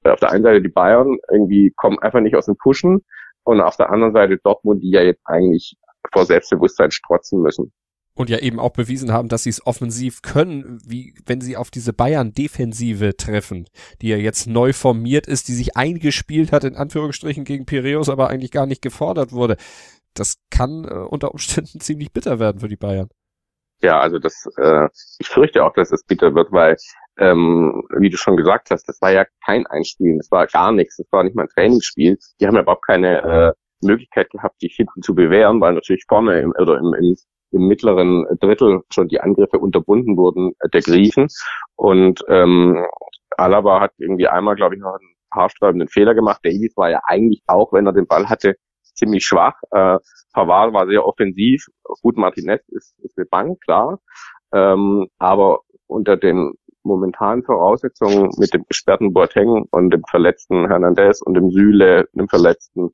Äh, 0.04 0.12
auf 0.12 0.20
der 0.20 0.32
einen 0.32 0.44
Seite 0.44 0.62
die 0.62 0.70
Bayern 0.70 1.18
irgendwie 1.32 1.74
kommen 1.76 1.98
einfach 2.00 2.22
nicht 2.22 2.36
aus 2.36 2.46
dem 2.46 2.58
Pushen 2.58 3.04
und 3.44 3.60
auf 3.60 3.76
der 3.76 3.90
anderen 3.90 4.14
Seite 4.14 4.38
Dortmund, 4.44 4.84
die 4.84 4.92
ja 4.92 5.02
jetzt 5.02 5.22
eigentlich 5.26 5.78
vor 6.14 6.26
Selbstbewusstsein 6.26 6.92
strotzen 6.92 7.42
müssen. 7.42 7.74
Und 8.14 8.30
ja 8.30 8.38
eben 8.38 8.60
auch 8.60 8.70
bewiesen 8.70 9.12
haben, 9.12 9.28
dass 9.28 9.44
sie 9.44 9.50
es 9.50 9.66
offensiv 9.66 10.22
können, 10.22 10.80
wie 10.86 11.16
wenn 11.26 11.42
sie 11.42 11.58
auf 11.58 11.70
diese 11.70 11.92
Bayern-Defensive 11.92 13.18
treffen, 13.18 13.68
die 14.02 14.10
ja 14.10 14.16
jetzt 14.16 14.48
neu 14.48 14.72
formiert 14.74 15.28
ist, 15.28 15.48
die 15.48 15.54
sich 15.54 15.76
eingespielt 15.76 16.52
hat, 16.52 16.64
in 16.64 16.76
Anführungsstrichen 16.76 17.44
gegen 17.44 17.66
Piraeus, 17.66 18.08
aber 18.08 18.30
eigentlich 18.30 18.52
gar 18.52 18.68
nicht 18.68 18.82
gefordert 18.82 19.34
wurde. 19.34 19.58
Das 20.14 20.36
kann 20.52 20.86
äh, 20.86 20.94
unter 20.94 21.32
Umständen 21.32 21.80
ziemlich 21.82 22.14
bitter 22.14 22.40
werden 22.40 22.60
für 22.60 22.70
die 22.70 22.78
Bayern. 22.78 23.10
Ja, 23.82 24.00
also 24.00 24.20
das, 24.20 24.48
äh, 24.58 24.88
ich 25.20 25.28
fürchte 25.28 25.64
auch, 25.64 25.74
dass 25.74 25.92
es 25.92 26.04
bitter 26.06 26.34
wird, 26.34 26.52
weil, 26.52 26.78
ähm, 27.18 27.84
wie 27.98 28.10
du 28.10 28.18
schon 28.18 28.38
gesagt 28.38 28.72
hast, 28.72 28.88
das 28.88 29.02
war 29.02 29.12
ja 29.12 29.26
kein 29.46 29.68
Einspielen, 29.68 30.18
das 30.18 30.32
war 30.32 30.48
gar 30.48 30.72
nichts, 30.72 30.98
das 30.98 31.08
war 31.12 31.24
nicht 31.24 31.36
mal 31.36 31.44
ein 31.44 31.50
Trainingsspiel. 31.50 32.18
Die 32.40 32.48
haben 32.48 32.56
ja 32.56 32.62
überhaupt 32.62 32.86
keine 32.86 33.22
äh, 33.24 33.86
Möglichkeit 33.86 34.30
gehabt, 34.32 34.60
sich 34.60 34.76
hinten 34.76 35.02
zu 35.02 35.14
bewähren, 35.14 35.62
weil 35.62 35.74
natürlich 35.74 36.06
vorne 36.08 36.40
im, 36.40 36.54
oder 36.60 36.78
im, 36.78 36.94
im, 36.94 37.16
im 37.52 37.68
mittleren 37.68 38.26
Drittel 38.40 38.82
schon 38.92 39.08
die 39.08 39.22
Angriffe 39.22 39.60
unterbunden 39.60 40.18
wurden 40.18 40.54
äh, 40.60 40.70
der 40.70 40.82
Griechen. 40.82 41.28
Und 41.76 42.24
ähm, 42.30 42.86
Alaba 43.38 43.82
hat 43.82 43.92
irgendwie 43.98 44.28
einmal, 44.28 44.56
glaube 44.56 44.76
ich, 44.76 44.82
noch 44.82 44.96
einen 44.96 45.16
haarsträubenden 45.34 45.90
Fehler 45.90 46.16
gemacht. 46.16 46.40
Davies 46.44 46.76
war 46.78 46.90
ja 46.90 47.02
eigentlich 47.06 47.42
auch, 47.48 47.74
wenn 47.74 47.86
er 47.86 47.94
den 47.94 48.08
Ball 48.08 48.30
hatte, 48.30 48.56
ziemlich 48.96 49.26
schwach. 49.26 49.56
Äh, 49.72 49.98
Pavard 50.34 50.74
war 50.74 50.88
sehr 50.88 51.06
offensiv. 51.06 51.66
Gut, 52.02 52.18
Martinez 52.18 52.62
ist, 52.70 52.96
ist 53.00 53.18
eine 53.18 53.26
Bank, 53.26 53.62
klar. 53.62 54.00
Ähm, 54.54 55.08
aber 55.18 55.62
unter 55.88 56.18
den 56.18 56.54
momentanen 56.84 57.44
Voraussetzungen 57.44 58.30
mit 58.38 58.54
dem 58.54 58.64
gesperrten 58.68 59.14
Boateng 59.14 59.66
und 59.72 59.90
dem 59.90 60.04
verletzten 60.10 60.68
Hernandez 60.68 61.22
und 61.22 61.34
dem 61.34 61.50
Süle, 61.50 62.08
dem 62.14 62.30
verletzten, 62.30 62.92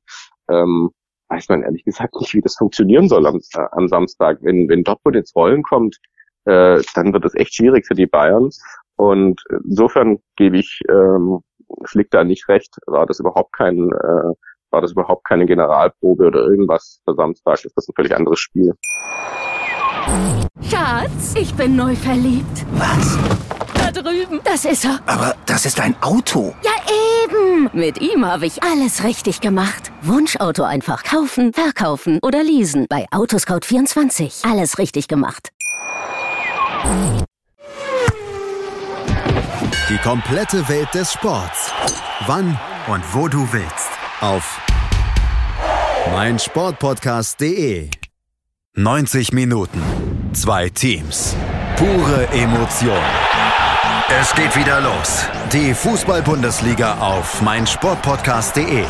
ähm, 0.48 0.90
weiß 1.28 1.48
man 1.48 1.62
ehrlich 1.62 1.84
gesagt 1.84 2.14
nicht, 2.20 2.34
wie 2.34 2.40
das 2.40 2.56
funktionieren 2.56 3.08
soll 3.08 3.26
am, 3.26 3.36
äh, 3.36 3.66
am 3.72 3.88
Samstag. 3.88 4.38
Wenn, 4.42 4.68
wenn 4.68 4.84
Dortmund 4.84 5.16
ins 5.16 5.34
Rollen 5.34 5.62
kommt, 5.62 5.98
äh, 6.44 6.82
dann 6.94 7.12
wird 7.12 7.24
es 7.24 7.34
echt 7.34 7.54
schwierig 7.54 7.86
für 7.86 7.94
die 7.94 8.06
Bayern. 8.06 8.50
Und 8.96 9.42
insofern 9.64 10.18
gebe 10.36 10.58
ich 10.58 10.80
ähm, 10.88 11.40
Flick 11.84 12.10
da 12.10 12.24
nicht 12.24 12.48
recht, 12.48 12.76
war 12.86 13.06
das 13.06 13.20
überhaupt 13.20 13.52
kein 13.52 13.90
äh, 13.90 14.32
war 14.72 14.80
das 14.80 14.92
überhaupt 14.92 15.24
keine 15.24 15.46
Generalprobe 15.46 16.26
oder 16.26 16.40
irgendwas 16.40 17.00
für 17.04 17.14
Samstag. 17.14 17.64
Ist 17.64 17.76
das 17.76 17.88
ein 17.88 17.94
völlig 17.94 18.16
anderes 18.16 18.40
Spiel. 18.40 18.74
Schatz, 20.68 21.34
ich 21.36 21.54
bin 21.54 21.76
neu 21.76 21.94
verliebt. 21.94 22.66
Was? 22.72 23.18
Da 23.74 23.90
drüben. 23.90 24.40
Das 24.44 24.64
ist 24.64 24.84
er. 24.84 24.98
Aber 25.06 25.34
das 25.46 25.66
ist 25.66 25.80
ein 25.80 25.94
Auto. 26.00 26.54
Ja, 26.62 26.70
eben. 27.24 27.70
Mit 27.72 28.00
ihm 28.00 28.24
habe 28.26 28.46
ich 28.46 28.62
alles 28.62 29.04
richtig 29.04 29.40
gemacht. 29.40 29.92
Wunschauto 30.02 30.62
einfach 30.62 31.04
kaufen, 31.04 31.52
verkaufen 31.52 32.18
oder 32.22 32.42
leasen. 32.42 32.86
Bei 32.88 33.06
Autoscout24. 33.12 34.50
Alles 34.50 34.78
richtig 34.78 35.08
gemacht. 35.08 35.50
Die 39.88 39.98
komplette 39.98 40.68
Welt 40.68 40.88
des 40.94 41.12
Sports. 41.12 41.72
Wann 42.26 42.58
und 42.88 43.02
wo 43.14 43.28
du 43.28 43.46
willst 43.52 43.91
auf 44.22 44.60
meinsportpodcast.de. 46.12 47.90
90 48.74 49.32
Minuten, 49.32 49.82
zwei 50.32 50.70
Teams, 50.70 51.36
pure 51.76 52.26
Emotion. 52.28 52.96
Es 54.20 54.32
geht 54.34 54.56
wieder 54.56 54.80
los. 54.80 55.24
Die 55.52 55.74
Fußball-Bundesliga 55.74 56.98
auf 56.98 57.42
meinsportpodcast.de. 57.42 58.84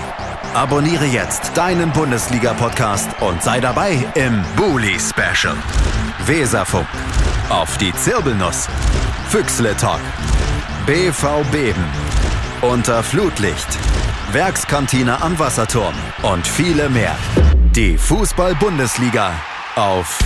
Abonniere 0.55 1.07
jetzt 1.07 1.57
deinen 1.57 1.91
Bundesliga-Podcast 1.93 3.09
und 3.23 3.43
sei 3.43 3.61
dabei 3.61 4.05
im 4.15 4.45
Bully 4.57 4.99
Special. 5.01 5.57
Weserfunk. 6.27 6.87
Auf 7.49 7.79
die 7.79 7.93
Zirbelnuss. 7.95 8.69
Füchsle 9.31 9.75
Talk. 9.77 10.01
BV 10.87 11.43
Beben. 11.51 11.85
Unter 12.61 13.03
Flutlicht. 13.03 13.79
Werkskantine 14.33 15.21
am 15.21 15.39
Wasserturm 15.39 15.95
und 16.23 16.47
viele 16.47 16.89
mehr. 16.89 17.19
Die 17.77 17.99
Fußball-Bundesliga 17.99 19.39
auf 19.77 20.21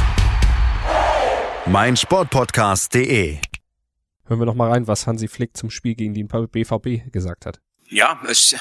meinsportpodcast.de. 1.67 3.39
Hören 4.27 4.39
wir 4.41 4.47
noch 4.47 4.55
mal 4.55 4.71
rein, 4.71 4.87
was 4.87 5.09
Hansi 5.09 5.27
Flick 5.27 5.57
zum 5.57 5.71
Spiel 5.71 5.97
gegen 5.97 6.15
den 6.15 6.29
BVB 6.29 7.11
gesagt 7.11 7.47
hat. 7.47 7.59
Ja, 7.89 8.21
ich 8.31 8.57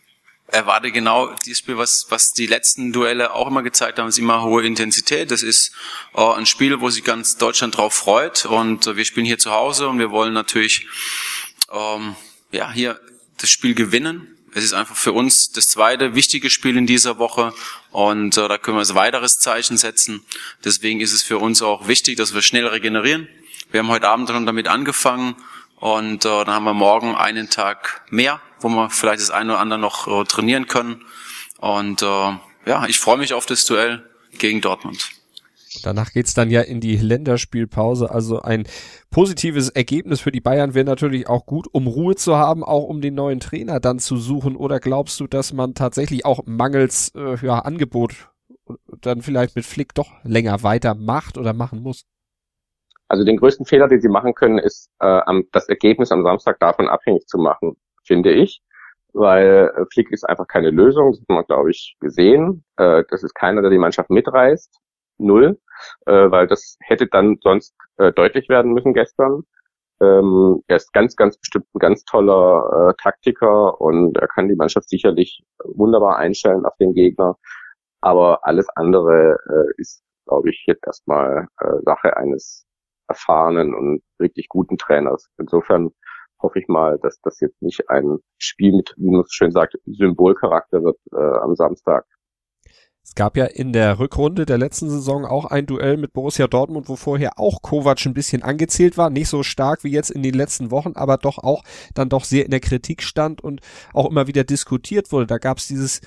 erwarte 0.48 0.90
genau 0.90 1.32
dieses 1.46 1.60
Spiel, 1.60 1.78
was, 1.78 2.06
was 2.08 2.32
die 2.32 2.48
letzten 2.48 2.92
Duelle 2.92 3.34
auch 3.34 3.46
immer 3.46 3.62
gezeigt 3.62 4.00
haben, 4.00 4.08
ist 4.08 4.18
immer 4.18 4.42
hohe 4.42 4.66
Intensität. 4.66 5.30
Das 5.30 5.44
ist 5.44 5.76
äh, 6.16 6.20
ein 6.20 6.44
Spiel, 6.44 6.80
wo 6.80 6.90
sich 6.90 7.04
ganz 7.04 7.36
Deutschland 7.36 7.76
drauf 7.76 7.94
freut 7.94 8.46
und 8.46 8.88
äh, 8.88 8.96
wir 8.96 9.04
spielen 9.04 9.26
hier 9.26 9.38
zu 9.38 9.52
Hause 9.52 9.86
und 9.86 10.00
wir 10.00 10.10
wollen 10.10 10.34
natürlich 10.34 10.88
ähm, 11.70 12.16
ja 12.50 12.72
hier 12.72 12.98
das 13.36 13.48
Spiel 13.48 13.76
gewinnen 13.76 14.34
es 14.58 14.64
ist 14.64 14.72
einfach 14.74 14.96
für 14.96 15.12
uns 15.12 15.52
das 15.52 15.68
zweite 15.68 16.14
wichtige 16.14 16.50
Spiel 16.50 16.76
in 16.76 16.86
dieser 16.86 17.18
Woche 17.18 17.52
und 17.90 18.36
äh, 18.36 18.48
da 18.48 18.58
können 18.58 18.76
wir 18.76 18.86
ein 18.86 18.94
weiteres 18.94 19.38
Zeichen 19.38 19.76
setzen. 19.76 20.24
Deswegen 20.64 21.00
ist 21.00 21.12
es 21.12 21.22
für 21.22 21.38
uns 21.38 21.62
auch 21.62 21.88
wichtig, 21.88 22.16
dass 22.16 22.34
wir 22.34 22.42
schnell 22.42 22.66
regenerieren. 22.66 23.28
Wir 23.70 23.80
haben 23.80 23.88
heute 23.88 24.08
Abend 24.08 24.28
schon 24.28 24.46
damit 24.46 24.68
angefangen 24.68 25.36
und 25.76 26.24
äh, 26.24 26.28
dann 26.28 26.50
haben 26.50 26.64
wir 26.64 26.74
morgen 26.74 27.14
einen 27.14 27.50
Tag 27.50 28.02
mehr, 28.10 28.40
wo 28.60 28.68
wir 28.68 28.90
vielleicht 28.90 29.20
das 29.20 29.30
eine 29.30 29.52
oder 29.52 29.60
andere 29.60 29.78
noch 29.78 30.08
äh, 30.08 30.24
trainieren 30.24 30.66
können. 30.66 31.04
Und 31.58 32.02
äh, 32.02 32.06
ja, 32.66 32.86
ich 32.86 32.98
freue 32.98 33.18
mich 33.18 33.34
auf 33.34 33.46
das 33.46 33.64
Duell 33.64 34.08
gegen 34.32 34.60
Dortmund. 34.60 35.10
Danach 35.82 36.12
geht's 36.12 36.34
dann 36.34 36.50
ja 36.50 36.62
in 36.62 36.80
die 36.80 36.96
Länderspielpause. 36.96 38.10
Also 38.10 38.40
ein 38.40 38.64
positives 39.10 39.68
Ergebnis 39.68 40.20
für 40.20 40.32
die 40.32 40.40
Bayern 40.40 40.74
wäre 40.74 40.84
natürlich 40.84 41.28
auch 41.28 41.46
gut, 41.46 41.66
um 41.72 41.86
Ruhe 41.86 42.14
zu 42.16 42.36
haben, 42.36 42.64
auch 42.64 42.84
um 42.84 43.00
den 43.00 43.14
neuen 43.14 43.40
Trainer 43.40 43.80
dann 43.80 43.98
zu 43.98 44.16
suchen. 44.16 44.56
Oder 44.56 44.80
glaubst 44.80 45.20
du, 45.20 45.26
dass 45.26 45.52
man 45.52 45.74
tatsächlich 45.74 46.24
auch 46.24 46.40
mangels 46.46 47.12
äh, 47.14 47.36
ja, 47.44 47.60
Angebot 47.60 48.30
dann 49.00 49.22
vielleicht 49.22 49.56
mit 49.56 49.64
Flick 49.64 49.94
doch 49.94 50.10
länger 50.24 50.62
weitermacht 50.62 51.38
oder 51.38 51.52
machen 51.52 51.82
muss? 51.82 52.04
Also 53.08 53.24
den 53.24 53.38
größten 53.38 53.64
Fehler, 53.64 53.88
den 53.88 54.00
sie 54.00 54.08
machen 54.08 54.34
können, 54.34 54.58
ist 54.58 54.90
äh, 55.00 55.20
das 55.52 55.68
Ergebnis 55.68 56.12
am 56.12 56.22
Samstag 56.22 56.58
davon 56.60 56.88
abhängig 56.88 57.26
zu 57.26 57.38
machen, 57.38 57.76
finde 58.04 58.32
ich. 58.32 58.62
Weil 59.14 59.72
äh, 59.74 59.84
Flick 59.90 60.10
ist 60.10 60.28
einfach 60.28 60.46
keine 60.46 60.70
Lösung, 60.70 61.12
das 61.12 61.20
hat 61.20 61.28
man, 61.28 61.44
glaube 61.44 61.70
ich, 61.70 61.96
gesehen. 62.00 62.64
Äh, 62.76 63.04
das 63.10 63.22
ist 63.22 63.34
keiner, 63.34 63.62
der 63.62 63.70
die 63.70 63.78
Mannschaft 63.78 64.10
mitreißt 64.10 64.78
null, 65.18 65.58
äh, 66.06 66.30
weil 66.30 66.46
das 66.46 66.76
hätte 66.80 67.06
dann 67.06 67.38
sonst 67.42 67.74
äh, 67.98 68.12
deutlich 68.12 68.48
werden 68.48 68.72
müssen 68.72 68.94
gestern. 68.94 69.42
Ähm, 70.00 70.62
er 70.68 70.76
ist 70.76 70.92
ganz, 70.92 71.16
ganz 71.16 71.38
bestimmt 71.38 71.66
ein 71.74 71.80
ganz 71.80 72.04
toller 72.04 72.90
äh, 72.90 73.02
Taktiker 73.02 73.80
und 73.80 74.16
er 74.16 74.28
kann 74.28 74.48
die 74.48 74.54
Mannschaft 74.54 74.88
sicherlich 74.88 75.42
wunderbar 75.64 76.16
einstellen 76.16 76.64
auf 76.64 76.76
den 76.78 76.94
Gegner. 76.94 77.36
Aber 78.00 78.46
alles 78.46 78.68
andere 78.76 79.38
äh, 79.48 79.80
ist, 79.80 80.02
glaube 80.26 80.50
ich, 80.50 80.64
jetzt 80.66 80.86
erstmal 80.86 81.48
äh, 81.60 81.82
Sache 81.84 82.16
eines 82.16 82.64
erfahrenen 83.08 83.74
und 83.74 84.02
richtig 84.20 84.48
guten 84.48 84.78
Trainers. 84.78 85.28
Insofern 85.38 85.90
hoffe 86.40 86.60
ich 86.60 86.68
mal, 86.68 86.98
dass 87.00 87.20
das 87.22 87.40
jetzt 87.40 87.60
nicht 87.62 87.90
ein 87.90 88.18
Spiel 88.38 88.76
mit, 88.76 88.94
wie 88.96 89.10
man 89.10 89.22
es 89.22 89.32
schön 89.32 89.50
sagt, 89.50 89.76
Symbolcharakter 89.86 90.84
wird 90.84 90.98
äh, 91.12 91.16
am 91.16 91.56
Samstag. 91.56 92.04
Es 93.08 93.14
gab 93.14 93.36
ja 93.36 93.46
in 93.46 93.72
der 93.72 93.98
Rückrunde 93.98 94.44
der 94.44 94.58
letzten 94.58 94.90
Saison 94.90 95.24
auch 95.24 95.46
ein 95.46 95.64
Duell 95.64 95.96
mit 95.96 96.12
Borussia 96.12 96.46
Dortmund, 96.46 96.88
wo 96.88 96.94
vorher 96.94 97.38
auch 97.38 97.62
Kovac 97.62 98.04
ein 98.04 98.14
bisschen 98.14 98.42
angezählt 98.42 98.98
war, 98.98 99.08
nicht 99.08 99.28
so 99.28 99.42
stark 99.42 99.82
wie 99.82 99.90
jetzt 99.90 100.10
in 100.10 100.22
den 100.22 100.34
letzten 100.34 100.70
Wochen, 100.70 100.92
aber 100.94 101.16
doch 101.16 101.38
auch 101.38 101.64
dann 101.94 102.10
doch 102.10 102.24
sehr 102.24 102.44
in 102.44 102.50
der 102.50 102.60
Kritik 102.60 103.02
stand 103.02 103.42
und 103.42 103.60
auch 103.94 104.08
immer 104.10 104.26
wieder 104.26 104.44
diskutiert 104.44 105.10
wurde. 105.10 105.26
Da 105.26 105.38
gab 105.38 105.56
es 105.56 105.66
dieses 105.66 106.02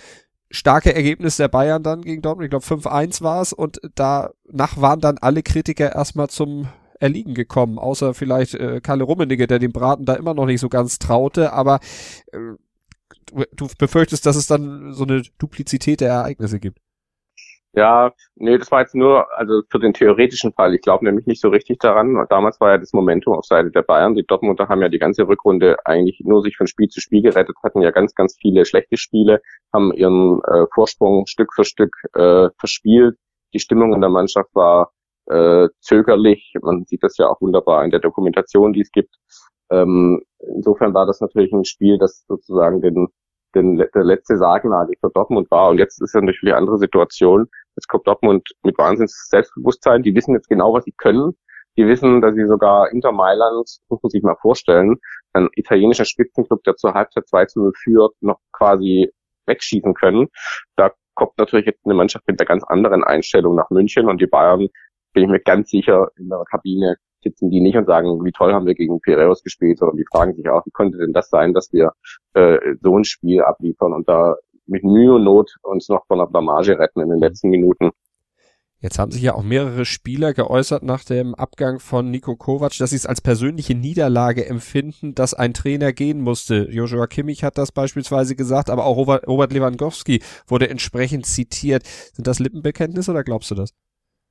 starke 0.51 0.93
Ergebnis 0.93 1.37
der 1.37 1.47
Bayern 1.47 1.81
dann 1.81 2.03
gegen 2.03 2.21
Dortmund, 2.21 2.45
ich 2.45 2.51
glaube 2.51 2.65
5-1 2.65 3.23
war 3.23 3.41
es 3.41 3.51
und 3.51 3.81
danach 3.95 4.79
waren 4.79 5.01
dann 5.01 5.17
alle 5.17 5.41
Kritiker 5.41 5.93
erstmal 5.95 6.29
zum 6.29 6.67
Erliegen 6.99 7.33
gekommen, 7.33 7.79
außer 7.79 8.13
vielleicht 8.13 8.53
äh, 8.53 8.79
Kalle 8.79 9.05
Rummenigge, 9.05 9.47
der 9.47 9.57
dem 9.57 9.71
Braten 9.71 10.05
da 10.05 10.13
immer 10.13 10.35
noch 10.35 10.45
nicht 10.45 10.61
so 10.61 10.69
ganz 10.69 10.99
traute, 10.99 11.51
aber 11.51 11.79
äh, 12.31 12.37
du 13.55 13.67
befürchtest, 13.77 14.25
dass 14.25 14.35
es 14.35 14.45
dann 14.45 14.93
so 14.93 15.03
eine 15.03 15.23
Duplizität 15.39 16.01
der 16.01 16.09
Ereignisse 16.09 16.59
gibt. 16.59 16.79
Ja, 17.73 18.11
nee, 18.35 18.57
das 18.57 18.69
war 18.69 18.81
jetzt 18.81 18.95
nur, 18.95 19.31
also 19.37 19.61
für 19.69 19.79
den 19.79 19.93
theoretischen 19.93 20.51
Fall. 20.51 20.75
Ich 20.75 20.81
glaube 20.81 21.05
nämlich 21.05 21.25
nicht 21.25 21.39
so 21.39 21.47
richtig 21.47 21.79
daran. 21.79 22.25
Damals 22.29 22.59
war 22.59 22.71
ja 22.71 22.77
das 22.77 22.91
Momentum 22.91 23.33
auf 23.33 23.45
Seite 23.45 23.71
der 23.71 23.81
Bayern. 23.81 24.13
Die 24.13 24.25
Dortmunder 24.25 24.67
haben 24.67 24.81
ja 24.81 24.89
die 24.89 24.99
ganze 24.99 25.25
Rückrunde 25.25 25.77
eigentlich 25.85 26.19
nur 26.25 26.41
sich 26.41 26.57
von 26.57 26.67
Spiel 26.67 26.89
zu 26.89 26.99
Spiel 26.99 27.21
gerettet, 27.21 27.55
hatten 27.63 27.81
ja 27.81 27.91
ganz, 27.91 28.13
ganz 28.13 28.35
viele 28.37 28.65
schlechte 28.65 28.97
Spiele, 28.97 29.41
haben 29.71 29.93
ihren 29.93 30.41
äh, 30.43 30.65
Vorsprung 30.73 31.25
Stück 31.27 31.53
für 31.53 31.63
Stück 31.63 31.95
äh, 32.13 32.49
verspielt. 32.57 33.15
Die 33.53 33.59
Stimmung 33.59 33.93
in 33.93 34.01
der 34.01 34.09
Mannschaft 34.09 34.53
war 34.53 34.91
äh, 35.27 35.69
zögerlich. 35.79 36.53
Man 36.61 36.83
sieht 36.85 37.03
das 37.03 37.17
ja 37.17 37.27
auch 37.27 37.39
wunderbar 37.39 37.85
in 37.85 37.91
der 37.91 38.01
Dokumentation, 38.01 38.73
die 38.73 38.81
es 38.81 38.91
gibt. 38.91 39.15
Ähm, 39.69 40.21
insofern 40.39 40.93
war 40.93 41.05
das 41.05 41.21
natürlich 41.21 41.53
ein 41.53 41.63
Spiel, 41.63 41.97
das 41.97 42.25
sozusagen 42.27 42.81
den, 42.81 43.07
den, 43.55 43.77
der 43.77 44.03
letzte 44.03 44.37
Sargnagel 44.37 44.95
für 44.99 45.09
Dortmund 45.13 45.49
war. 45.51 45.69
Und 45.69 45.77
jetzt 45.77 46.01
ist 46.01 46.13
ja 46.13 46.21
natürlich 46.21 46.53
eine 46.53 46.57
andere 46.57 46.77
Situation. 46.77 47.47
Jetzt 47.75 47.87
kommt 47.87 48.07
Dortmund 48.07 48.49
mit 48.63 48.77
Wahnsinns 48.77 49.27
Selbstbewusstsein. 49.29 50.03
Die 50.03 50.15
wissen 50.15 50.33
jetzt 50.33 50.49
genau, 50.49 50.73
was 50.73 50.83
sie 50.83 50.93
können. 50.97 51.37
Die 51.77 51.87
wissen, 51.87 52.21
dass 52.21 52.35
sie 52.35 52.45
sogar 52.47 52.91
Inter 52.91 53.11
Mailand, 53.11 53.69
muss 53.87 54.03
man 54.03 54.09
sich 54.09 54.23
mal 54.23 54.35
vorstellen, 54.41 54.97
ein 55.33 55.49
italienischer 55.55 56.05
Spitzenclub, 56.05 56.63
der 56.63 56.75
zur 56.75 56.93
Halbzeit 56.93 57.27
2 57.27 57.45
zu 57.45 57.59
0 57.61 57.71
führt, 57.81 58.13
noch 58.21 58.39
quasi 58.51 59.09
wegschießen 59.45 59.93
können. 59.93 60.27
Da 60.75 60.91
kommt 61.15 61.37
natürlich 61.37 61.65
jetzt 61.65 61.85
eine 61.85 61.93
Mannschaft 61.93 62.27
mit 62.27 62.39
einer 62.39 62.47
ganz 62.47 62.63
anderen 62.65 63.03
Einstellung 63.03 63.55
nach 63.55 63.69
München 63.69 64.09
und 64.09 64.19
die 64.19 64.27
Bayern, 64.27 64.67
bin 65.13 65.23
ich 65.23 65.29
mir 65.29 65.39
ganz 65.39 65.69
sicher, 65.69 66.09
in 66.17 66.29
der 66.29 66.43
Kabine 66.49 66.95
sitzen 67.23 67.49
die 67.49 67.61
nicht 67.61 67.77
und 67.77 67.85
sagen, 67.85 68.23
wie 68.23 68.31
toll 68.31 68.53
haben 68.53 68.65
wir 68.65 68.75
gegen 68.75 68.99
Piraeus 68.99 69.43
gespielt, 69.43 69.77
sondern 69.77 69.97
die 69.97 70.05
fragen 70.11 70.33
sich 70.33 70.49
auch, 70.49 70.65
wie 70.65 70.71
konnte 70.71 70.97
denn 70.97 71.13
das 71.13 71.29
sein, 71.29 71.53
dass 71.53 71.71
wir 71.71 71.91
äh, 72.33 72.57
so 72.81 72.97
ein 72.97 73.03
Spiel 73.03 73.41
abliefern 73.41 73.93
und 73.93 74.09
da 74.09 74.35
mit 74.71 74.83
Mühe 74.83 75.13
und 75.13 75.23
Not 75.23 75.57
uns 75.61 75.89
noch 75.89 76.05
von 76.07 76.17
der 76.17 76.25
Blamage 76.25 76.79
retten 76.79 77.01
in 77.01 77.09
den 77.09 77.19
letzten 77.19 77.49
Minuten. 77.49 77.91
Jetzt 78.79 78.97
haben 78.97 79.11
sich 79.11 79.21
ja 79.21 79.35
auch 79.35 79.43
mehrere 79.43 79.85
Spieler 79.85 80.33
geäußert 80.33 80.81
nach 80.81 81.03
dem 81.03 81.35
Abgang 81.35 81.79
von 81.79 82.09
Nico 82.09 82.35
Kovac, 82.35 82.75
dass 82.79 82.89
sie 82.89 82.95
es 82.95 83.05
als 83.05 83.21
persönliche 83.21 83.75
Niederlage 83.75 84.47
empfinden, 84.47 85.13
dass 85.13 85.35
ein 85.35 85.53
Trainer 85.53 85.93
gehen 85.93 86.19
musste. 86.19 86.67
Joshua 86.71 87.05
Kimmich 87.05 87.43
hat 87.43 87.59
das 87.59 87.71
beispielsweise 87.71 88.35
gesagt, 88.35 88.71
aber 88.71 88.85
auch 88.85 88.97
Robert 88.97 89.53
Lewandowski 89.53 90.23
wurde 90.47 90.67
entsprechend 90.67 91.27
zitiert. 91.27 91.83
Sind 91.83 92.25
das 92.25 92.39
Lippenbekenntnisse 92.39 93.11
oder 93.11 93.23
glaubst 93.23 93.51
du 93.51 93.55
das? 93.55 93.75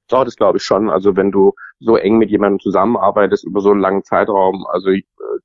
Doch, 0.08 0.24
das 0.24 0.34
glaube 0.34 0.58
ich 0.58 0.64
schon. 0.64 0.90
Also 0.90 1.14
wenn 1.14 1.30
du 1.30 1.52
so 1.78 1.96
eng 1.96 2.18
mit 2.18 2.30
jemandem 2.30 2.58
zusammenarbeitest 2.58 3.44
über 3.44 3.60
so 3.60 3.70
einen 3.70 3.80
langen 3.80 4.02
Zeitraum, 4.02 4.66
also 4.66 4.90
äh, 4.90 5.04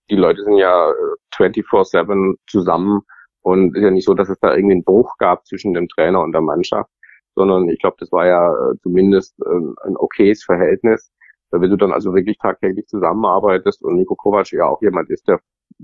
die 0.10 0.16
Leute 0.16 0.42
sind 0.44 0.58
ja 0.58 0.92
24-7 1.36 2.34
äh, 2.34 2.36
zusammen 2.48 3.02
und 3.46 3.76
ist 3.78 3.84
ja 3.84 3.92
nicht 3.92 4.06
so, 4.06 4.16
dass 4.16 4.30
es 4.30 4.40
da 4.40 4.56
irgendwie 4.56 4.74
einen 4.74 4.84
Bruch 4.84 5.18
gab 5.20 5.46
zwischen 5.46 5.76
dem 5.76 5.88
Trainer 5.88 6.22
und 6.22 6.32
der 6.32 6.42
Mannschaft, 6.42 6.90
sondern 7.36 7.70
ich 7.70 7.80
glaube, 7.80 7.98
das 8.00 8.12
war 8.12 8.26
ja 8.26 8.52
äh, 8.52 8.78
zumindest 8.82 9.36
ein 9.46 9.96
okayes 9.98 10.44
Verhältnis. 10.44 11.12
Wenn 11.52 11.70
du 11.70 11.78
dann 11.78 11.94
also 11.94 12.16
wirklich 12.16 12.40
tagtäglich 12.40 12.88
zusammenarbeitest 12.88 13.84
und 13.84 13.98
Nico 13.98 14.16
Kovac 14.16 14.52
ja 14.52 14.66
auch 14.66 14.82
jemand 14.82 15.12
ist, 15.12 15.28
der, 15.28 15.40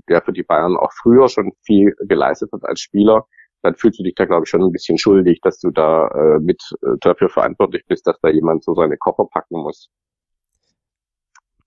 der 0.08 0.22
für 0.22 0.32
die 0.32 0.42
Bayern 0.42 0.76
auch 0.76 0.90
früher 0.92 1.28
schon 1.28 1.52
viel 1.62 1.94
geleistet 2.00 2.50
hat 2.52 2.64
als 2.64 2.80
Spieler, 2.80 3.26
dann 3.62 3.76
fühlst 3.76 4.00
du 4.00 4.02
dich 4.02 4.16
da, 4.16 4.24
glaube 4.24 4.42
ich, 4.44 4.50
schon 4.50 4.62
ein 4.62 4.72
bisschen 4.72 4.98
schuldig, 4.98 5.40
dass 5.42 5.60
du 5.60 5.70
da 5.70 6.08
äh, 6.08 6.40
mit 6.40 6.60
äh, 6.82 6.96
dafür 7.00 7.28
verantwortlich 7.28 7.84
bist, 7.86 8.08
dass 8.08 8.18
da 8.20 8.28
jemand 8.28 8.64
so 8.64 8.74
seine 8.74 8.96
Koffer 8.96 9.26
packen 9.32 9.62
muss. 9.62 9.88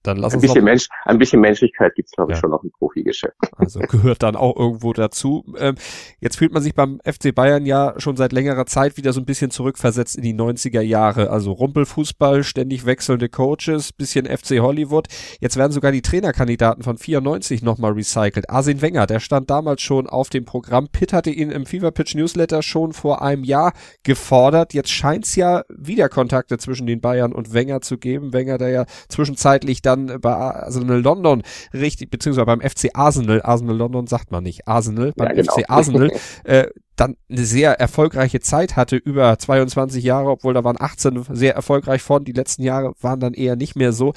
Dann 0.05 0.17
lass 0.17 0.33
ein 0.33 0.37
uns 0.37 0.41
bisschen 0.41 0.63
noch, 0.63 0.71
Mensch, 0.71 0.87
ein 1.05 1.17
bisschen 1.17 1.41
Menschlichkeit 1.41 1.95
gibt's 1.95 2.11
glaube 2.11 2.31
ich, 2.31 2.37
ja. 2.37 2.41
schon 2.41 2.51
noch 2.51 2.63
im 2.63 2.71
Profigeschäft. 2.71 3.35
Also 3.57 3.79
gehört 3.79 4.21
dann 4.21 4.35
auch 4.35 4.55
irgendwo 4.57 4.93
dazu. 4.93 5.43
Ähm, 5.57 5.75
jetzt 6.19 6.37
fühlt 6.37 6.53
man 6.53 6.61
sich 6.61 6.75
beim 6.75 6.99
FC 7.03 7.33
Bayern 7.33 7.65
ja 7.65 7.93
schon 7.97 8.15
seit 8.15 8.31
längerer 8.31 8.65
Zeit 8.65 8.97
wieder 8.97 9.11
so 9.13 9.21
ein 9.21 9.25
bisschen 9.25 9.49
zurückversetzt 9.49 10.17
in 10.17 10.23
die 10.23 10.35
90er 10.35 10.81
Jahre. 10.81 11.29
Also 11.31 11.51
Rumpelfußball, 11.53 12.43
ständig 12.43 12.85
wechselnde 12.85 13.29
Coaches, 13.29 13.91
bisschen 13.93 14.25
FC 14.25 14.59
Hollywood. 14.59 15.07
Jetzt 15.39 15.57
werden 15.57 15.71
sogar 15.71 15.91
die 15.91 16.01
Trainerkandidaten 16.01 16.83
von 16.83 16.97
94 16.97 17.63
nochmal 17.63 17.93
recycelt. 17.93 18.49
Arsene 18.49 18.81
Wenger, 18.81 19.07
der 19.07 19.19
stand 19.19 19.49
damals 19.49 19.81
schon 19.81 20.07
auf 20.07 20.29
dem 20.29 20.45
Programm. 20.45 20.89
Pitt 20.91 21.13
hatte 21.13 21.31
ihn 21.31 21.49
im 21.49 21.65
Fever 21.65 21.91
Pitch 21.91 22.13
Newsletter 22.13 22.61
schon 22.61 22.93
vor 22.93 23.21
einem 23.21 23.43
Jahr 23.43 23.73
gefordert. 24.03 24.73
Jetzt 24.73 24.91
scheint's 24.91 25.35
ja 25.35 25.63
wieder 25.69 26.09
Kontakte 26.09 26.57
zwischen 26.57 26.85
den 26.85 27.01
Bayern 27.01 27.33
und 27.33 27.53
Wenger 27.53 27.81
zu 27.81 27.97
geben. 27.97 28.33
Wenger, 28.33 28.57
der 28.57 28.69
ja 28.69 28.85
zwischenzeitlich 29.07 29.81
da 29.81 29.94
dann 29.95 30.21
bei 30.21 30.33
Arsenal 30.33 31.01
London 31.01 31.43
richtig, 31.73 32.09
beziehungsweise 32.09 32.45
beim 32.45 32.61
FC 32.61 32.89
Arsenal, 32.93 33.41
Arsenal 33.43 33.77
London 33.77 34.07
sagt 34.07 34.31
man 34.31 34.43
nicht, 34.43 34.67
Arsenal, 34.67 35.13
beim 35.15 35.29
ja, 35.29 35.33
genau. 35.33 35.53
FC 35.53 35.69
Arsenal, 35.69 36.11
äh, 36.43 36.67
dann 36.95 37.17
eine 37.29 37.43
sehr 37.43 37.79
erfolgreiche 37.79 38.39
Zeit 38.39 38.75
hatte, 38.75 38.95
über 38.95 39.37
22 39.37 40.03
Jahre, 40.03 40.29
obwohl 40.29 40.53
da 40.53 40.63
waren 40.63 40.77
18 40.79 41.23
sehr 41.29 41.55
erfolgreich 41.55 42.01
von, 42.01 42.23
die 42.23 42.31
letzten 42.31 42.63
Jahre 42.63 42.93
waren 43.01 43.19
dann 43.19 43.33
eher 43.33 43.55
nicht 43.55 43.75
mehr 43.75 43.91
so. 43.91 44.13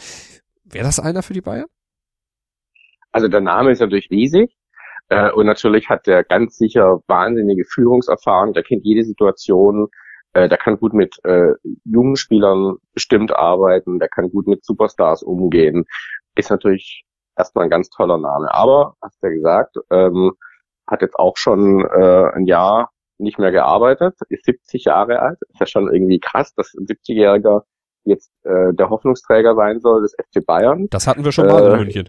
Wäre 0.65 0.85
das 0.85 1.01
einer 1.01 1.23
für 1.23 1.35
die 1.35 1.41
Bayern? 1.41 1.67
Also 3.11 3.29
der 3.29 3.41
Name 3.41 3.73
ist 3.73 3.81
natürlich 3.81 4.11
riesig. 4.11 4.55
Äh, 5.09 5.33
und 5.33 5.47
natürlich 5.47 5.89
hat 5.89 6.07
der 6.07 6.23
ganz 6.23 6.57
sicher 6.57 7.01
wahnsinnige 7.07 7.65
Führungserfahrung, 7.65 8.53
der 8.53 8.63
kennt 8.63 8.85
jede 8.85 9.05
Situation, 9.05 9.89
äh, 10.33 10.49
der 10.49 10.59
kann 10.59 10.79
gut 10.79 10.93
mit 10.93 11.17
äh, 11.25 11.53
jungen 11.85 12.17
Spielern 12.17 12.77
bestimmt 12.93 13.35
arbeiten, 13.35 13.99
der 13.99 14.09
kann 14.09 14.31
gut 14.31 14.47
mit 14.47 14.65
Superstars 14.65 15.23
umgehen. 15.23 15.85
Ist 16.35 16.51
natürlich 16.51 17.05
erstmal 17.37 17.65
ein 17.65 17.71
ganz 17.71 17.89
toller 17.91 18.19
Name. 18.19 18.53
Aber, 18.53 18.95
hast 19.03 19.23
du 19.23 19.29
ja 19.29 19.35
gesagt, 19.35 19.77
ähm, 19.91 20.33
hat 20.87 21.03
jetzt 21.03 21.19
auch 21.19 21.37
schon 21.37 21.85
äh, 21.85 22.31
ein 22.35 22.47
Jahr 22.47 22.91
nicht 23.19 23.39
mehr 23.39 23.51
gearbeitet, 23.51 24.15
ist 24.29 24.45
70 24.45 24.85
Jahre 24.85 25.21
alt. 25.21 25.39
Ist 25.49 25.61
ja 25.61 25.67
schon 25.67 25.93
irgendwie 25.93 26.21
krass, 26.21 26.55
dass 26.55 26.73
ein 26.75 26.87
70-Jähriger 26.87 27.63
jetzt 28.05 28.33
äh, 28.45 28.73
der 28.73 28.91
Hoffnungsträger 28.91 29.55
sein 29.55 29.81
soll 29.81 30.03
des 30.03 30.15
FC 30.15 30.45
Bayern. 30.45 30.87
Das 30.91 31.07
hatten 31.07 31.25
wir 31.25 31.33
schon 31.33 31.47
mal 31.47 31.63
äh, 31.63 31.73
in 31.73 31.79
München. 31.79 32.09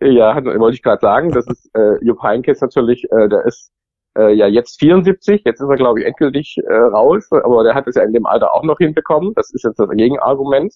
Ja, 0.00 0.34
wollte 0.44 0.74
ich 0.74 0.82
gerade 0.82 1.00
sagen. 1.00 1.30
Das 1.30 1.46
ist 1.46 1.70
äh, 1.74 2.04
Jupp 2.04 2.22
Heynckes 2.22 2.60
natürlich, 2.60 3.04
äh, 3.12 3.28
der 3.28 3.44
ist 3.44 3.70
äh, 4.16 4.32
ja 4.34 4.46
jetzt 4.46 4.78
74, 4.80 5.42
jetzt 5.44 5.60
ist 5.60 5.68
er 5.68 5.76
glaube 5.76 6.00
ich 6.00 6.06
endgültig 6.06 6.56
äh, 6.66 6.74
raus, 6.74 7.28
aber 7.30 7.64
der 7.64 7.74
hat 7.74 7.86
es 7.86 7.96
ja 7.96 8.02
in 8.02 8.12
dem 8.12 8.26
Alter 8.26 8.54
auch 8.54 8.64
noch 8.64 8.78
hinbekommen. 8.78 9.32
Das 9.34 9.52
ist 9.52 9.64
jetzt 9.64 9.78
das 9.78 9.88
Gegenargument. 9.90 10.74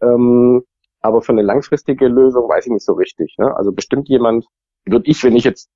Ähm, 0.00 0.62
aber 1.00 1.22
für 1.22 1.32
eine 1.32 1.42
langfristige 1.42 2.08
Lösung 2.08 2.48
weiß 2.48 2.66
ich 2.66 2.72
nicht 2.72 2.84
so 2.84 2.94
richtig. 2.94 3.34
Ne? 3.38 3.54
Also 3.56 3.72
bestimmt 3.72 4.08
jemand, 4.08 4.46
würde 4.84 5.08
ich, 5.08 5.22
wenn 5.24 5.36
ich 5.36 5.44
jetzt 5.44 5.70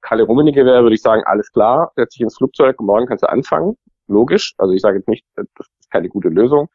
Kalle 0.00 0.24
Rummenigge 0.24 0.64
wäre, 0.64 0.82
würde 0.82 0.94
ich 0.94 1.02
sagen, 1.02 1.22
alles 1.24 1.50
klar, 1.50 1.92
setz 1.96 2.14
dich 2.14 2.22
ins 2.22 2.36
Flugzeug, 2.36 2.80
morgen 2.80 3.06
kannst 3.06 3.24
du 3.24 3.28
anfangen. 3.28 3.76
Logisch. 4.06 4.54
Also 4.58 4.72
ich 4.72 4.80
sage 4.80 4.98
jetzt 4.98 5.08
nicht, 5.08 5.24
das 5.34 5.46
ist 5.58 5.90
keine 5.90 6.08
gute 6.08 6.28
Lösung. 6.28 6.68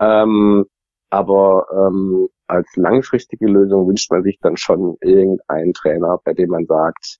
Ähm, 0.00 0.66
aber 1.10 1.66
ähm, 1.72 2.28
als 2.48 2.74
langfristige 2.76 3.46
Lösung 3.46 3.88
wünscht 3.88 4.10
man 4.10 4.22
sich 4.22 4.38
dann 4.40 4.56
schon 4.56 4.96
irgendeinen 5.00 5.72
Trainer, 5.72 6.18
bei 6.24 6.34
dem 6.34 6.50
man 6.50 6.66
sagt, 6.66 7.18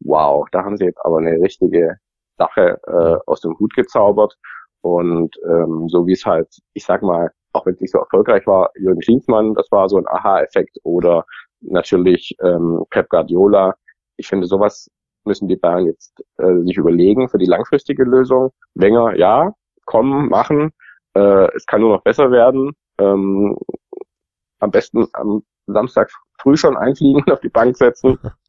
wow, 0.00 0.46
da 0.52 0.64
haben 0.64 0.76
sie 0.76 0.84
jetzt 0.84 1.04
aber 1.04 1.18
eine 1.18 1.40
richtige 1.40 1.96
Sache 2.38 2.78
äh, 2.86 3.16
aus 3.26 3.40
dem 3.40 3.58
Hut 3.58 3.74
gezaubert. 3.74 4.36
Und 4.82 5.36
ähm, 5.44 5.88
so 5.88 6.06
wie 6.06 6.12
es 6.12 6.24
halt, 6.24 6.48
ich 6.74 6.84
sag 6.84 7.02
mal, 7.02 7.30
auch 7.52 7.66
wenn 7.66 7.74
es 7.74 7.80
nicht 7.80 7.92
so 7.92 7.98
erfolgreich 7.98 8.46
war, 8.46 8.70
Jürgen 8.76 9.00
Klinsmann, 9.00 9.54
das 9.54 9.70
war 9.72 9.88
so 9.88 9.96
ein 9.96 10.06
Aha-Effekt 10.06 10.78
oder 10.84 11.24
natürlich 11.60 12.36
ähm, 12.42 12.84
Pep 12.90 13.08
Guardiola. 13.08 13.74
Ich 14.16 14.28
finde, 14.28 14.46
sowas 14.46 14.88
müssen 15.24 15.48
die 15.48 15.56
Bayern 15.56 15.86
jetzt 15.86 16.22
äh, 16.38 16.60
sich 16.62 16.76
überlegen 16.76 17.28
für 17.28 17.38
die 17.38 17.46
langfristige 17.46 18.04
Lösung. 18.04 18.52
Wenger, 18.74 19.16
ja, 19.16 19.52
kommen, 19.86 20.28
machen. 20.28 20.70
Äh, 21.14 21.48
es 21.56 21.66
kann 21.66 21.80
nur 21.80 21.96
noch 21.96 22.02
besser 22.02 22.30
werden. 22.30 22.72
Ähm, 22.98 23.56
am 24.60 24.70
besten 24.70 25.06
am 25.14 25.42
Samstag 25.66 26.10
früh 26.40 26.56
schon 26.56 26.76
einfliegen, 26.76 27.24
auf 27.32 27.40
die 27.40 27.48
Bank 27.48 27.76
setzen 27.76 28.18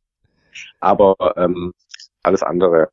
Aber 0.79 1.15
ähm, 1.37 1.73
alles 2.23 2.43
andere, 2.43 2.89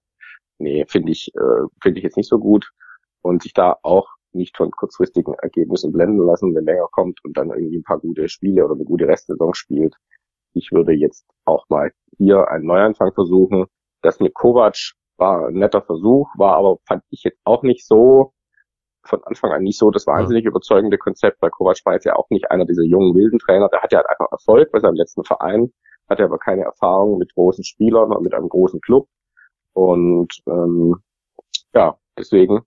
nee, 0.59 0.85
finde 0.89 1.13
ich, 1.13 1.33
äh, 1.35 1.67
finde 1.83 1.99
ich 1.99 2.05
jetzt 2.05 2.17
nicht 2.17 2.29
so 2.29 2.39
gut. 2.39 2.71
Und 3.23 3.43
sich 3.43 3.55
da 3.55 3.77
auch 3.83 4.09
nicht 4.33 4.57
von 4.57 4.71
kurzfristigen 4.71 5.35
Ergebnissen 5.35 5.93
blenden 5.93 6.25
lassen, 6.27 6.55
wenn 6.55 6.65
länger 6.65 6.89
kommt 6.91 7.19
und 7.25 7.37
dann 7.37 7.51
irgendwie 7.51 7.79
ein 7.79 7.85
paar 7.85 7.99
gute 7.99 8.29
Spiele 8.29 8.65
oder 8.65 8.75
eine 8.75 8.85
gute 8.85 9.07
Restsaison 9.07 9.55
spielt. 9.55 9.95
Ich 10.53 10.73
würde 10.73 10.93
jetzt 10.93 11.27
auch 11.45 11.69
mal 11.69 11.93
hier 12.19 12.49
einen 12.49 12.67
Neuanfang 12.67 13.13
versuchen. 13.13 13.67
Das 14.03 14.21
mit 14.21 14.35
Kovac 14.35 14.77
war 15.17 15.47
ein 15.47 15.55
netter 15.55 15.83
Versuch, 15.83 16.29
war 16.37 16.57
aber, 16.57 16.79
fand 16.87 17.03
ich 17.11 17.25
jetzt 17.25 17.39
auch 17.45 17.63
nicht 17.63 17.87
so, 17.87 18.33
von 19.07 19.23
Anfang 19.25 19.53
an 19.53 19.63
nicht 19.63 19.79
so 19.79 19.91
das 19.91 20.07
wahnsinnig 20.07 20.45
überzeugende 20.45 20.99
Konzept, 20.99 21.41
weil 21.43 21.51
Kovac 21.51 21.79
war 21.85 21.95
jetzt 21.95 22.05
ja 22.05 22.17
auch 22.17 22.29
nicht 22.31 22.51
einer 22.51 22.65
dieser 22.65 22.83
jungen 22.83 23.15
wilden 23.15 23.39
Trainer, 23.39 23.69
der 23.69 23.83
hat 23.83 23.93
ja 23.93 23.99
halt 23.99 24.09
einfach 24.09 24.31
Erfolg 24.33 24.73
bei 24.73 24.81
seinem 24.81 24.95
letzten 24.95 25.25
Verein 25.25 25.73
hatte 26.09 26.25
aber 26.25 26.39
keine 26.39 26.63
Erfahrung 26.63 27.19
mit 27.19 27.35
großen 27.35 27.65
Spielern 27.65 28.13
und 28.13 28.23
mit 28.23 28.35
einem 28.35 28.49
großen 28.49 28.81
Club. 28.81 29.09
Und 29.73 30.33
ähm, 30.47 30.97
ja, 31.75 31.97
deswegen 32.19 32.61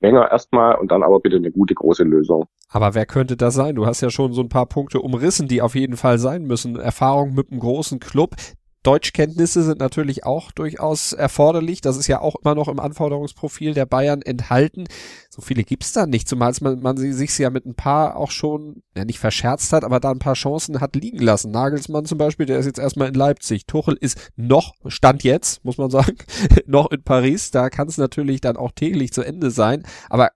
länger 0.00 0.30
erstmal 0.30 0.76
und 0.76 0.90
dann 0.92 1.02
aber 1.02 1.20
bitte 1.20 1.36
eine 1.36 1.50
gute 1.50 1.74
große 1.74 2.04
Lösung. 2.04 2.46
Aber 2.68 2.94
wer 2.94 3.06
könnte 3.06 3.36
das 3.36 3.54
sein? 3.54 3.74
Du 3.74 3.86
hast 3.86 4.00
ja 4.00 4.10
schon 4.10 4.32
so 4.32 4.42
ein 4.42 4.48
paar 4.48 4.66
Punkte 4.66 5.00
umrissen, 5.00 5.48
die 5.48 5.62
auf 5.62 5.74
jeden 5.74 5.96
Fall 5.96 6.18
sein 6.18 6.44
müssen. 6.44 6.76
Erfahrung 6.76 7.34
mit 7.34 7.50
einem 7.50 7.60
großen 7.60 8.00
Club. 8.00 8.34
Deutschkenntnisse 8.84 9.62
sind 9.62 9.80
natürlich 9.80 10.24
auch 10.24 10.52
durchaus 10.52 11.14
erforderlich. 11.14 11.80
Das 11.80 11.96
ist 11.96 12.06
ja 12.06 12.20
auch 12.20 12.36
immer 12.36 12.54
noch 12.54 12.68
im 12.68 12.78
Anforderungsprofil 12.78 13.74
der 13.74 13.86
Bayern 13.86 14.22
enthalten. 14.22 14.84
So 15.30 15.40
viele 15.42 15.64
gibt's 15.64 15.92
da 15.92 16.06
nicht, 16.06 16.28
zumal 16.28 16.52
man, 16.60 16.80
man 16.80 16.96
sich 16.96 17.38
ja 17.38 17.50
mit 17.50 17.64
ein 17.64 17.74
paar 17.74 18.16
auch 18.16 18.30
schon, 18.30 18.82
ja 18.94 19.04
nicht 19.04 19.18
verscherzt 19.18 19.72
hat, 19.72 19.84
aber 19.84 20.00
da 20.00 20.10
ein 20.10 20.18
paar 20.18 20.34
Chancen 20.34 20.80
hat 20.80 20.94
liegen 20.94 21.18
lassen. 21.18 21.50
Nagelsmann 21.50 22.04
zum 22.04 22.18
Beispiel, 22.18 22.46
der 22.46 22.58
ist 22.58 22.66
jetzt 22.66 22.78
erstmal 22.78 23.08
in 23.08 23.14
Leipzig. 23.14 23.66
Tuchel 23.66 23.96
ist 23.98 24.32
noch, 24.36 24.74
Stand 24.86 25.24
jetzt, 25.24 25.64
muss 25.64 25.78
man 25.78 25.90
sagen, 25.90 26.18
noch 26.66 26.90
in 26.90 27.02
Paris. 27.02 27.50
Da 27.50 27.70
kann 27.70 27.88
es 27.88 27.96
natürlich 27.96 28.42
dann 28.42 28.58
auch 28.58 28.72
täglich 28.72 29.12
zu 29.12 29.22
Ende 29.22 29.50
sein. 29.50 29.84
Aber 30.10 30.28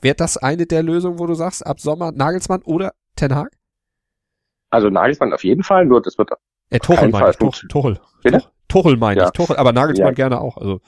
wäre 0.00 0.16
das 0.16 0.38
eine 0.38 0.66
der 0.66 0.82
Lösungen, 0.82 1.18
wo 1.18 1.26
du 1.26 1.34
sagst, 1.34 1.66
ab 1.66 1.80
Sommer 1.80 2.12
Nagelsmann 2.12 2.62
oder 2.62 2.94
Ten 3.14 3.34
Hag? 3.34 3.50
Also 4.70 4.88
Nagelsmann 4.88 5.32
auf 5.34 5.44
jeden 5.44 5.62
Fall, 5.62 5.84
nur 5.84 6.00
das 6.00 6.16
wird 6.16 6.30
äh, 6.70 6.78
Tuchel 6.78 7.08
meine 7.08 7.30
ich, 7.30 7.36
Tuchel. 7.36 7.68
Tuchel, 7.68 8.00
Bitte? 8.22 8.42
Tuchel 8.68 8.96
meine 8.96 9.20
ja. 9.20 9.26
ich, 9.26 9.32
Tuchel, 9.32 9.56
aber 9.56 9.72
Nagelsmann 9.72 10.08
ja. 10.08 10.14
gerne 10.14 10.40
auch. 10.40 10.56
Also. 10.56 10.80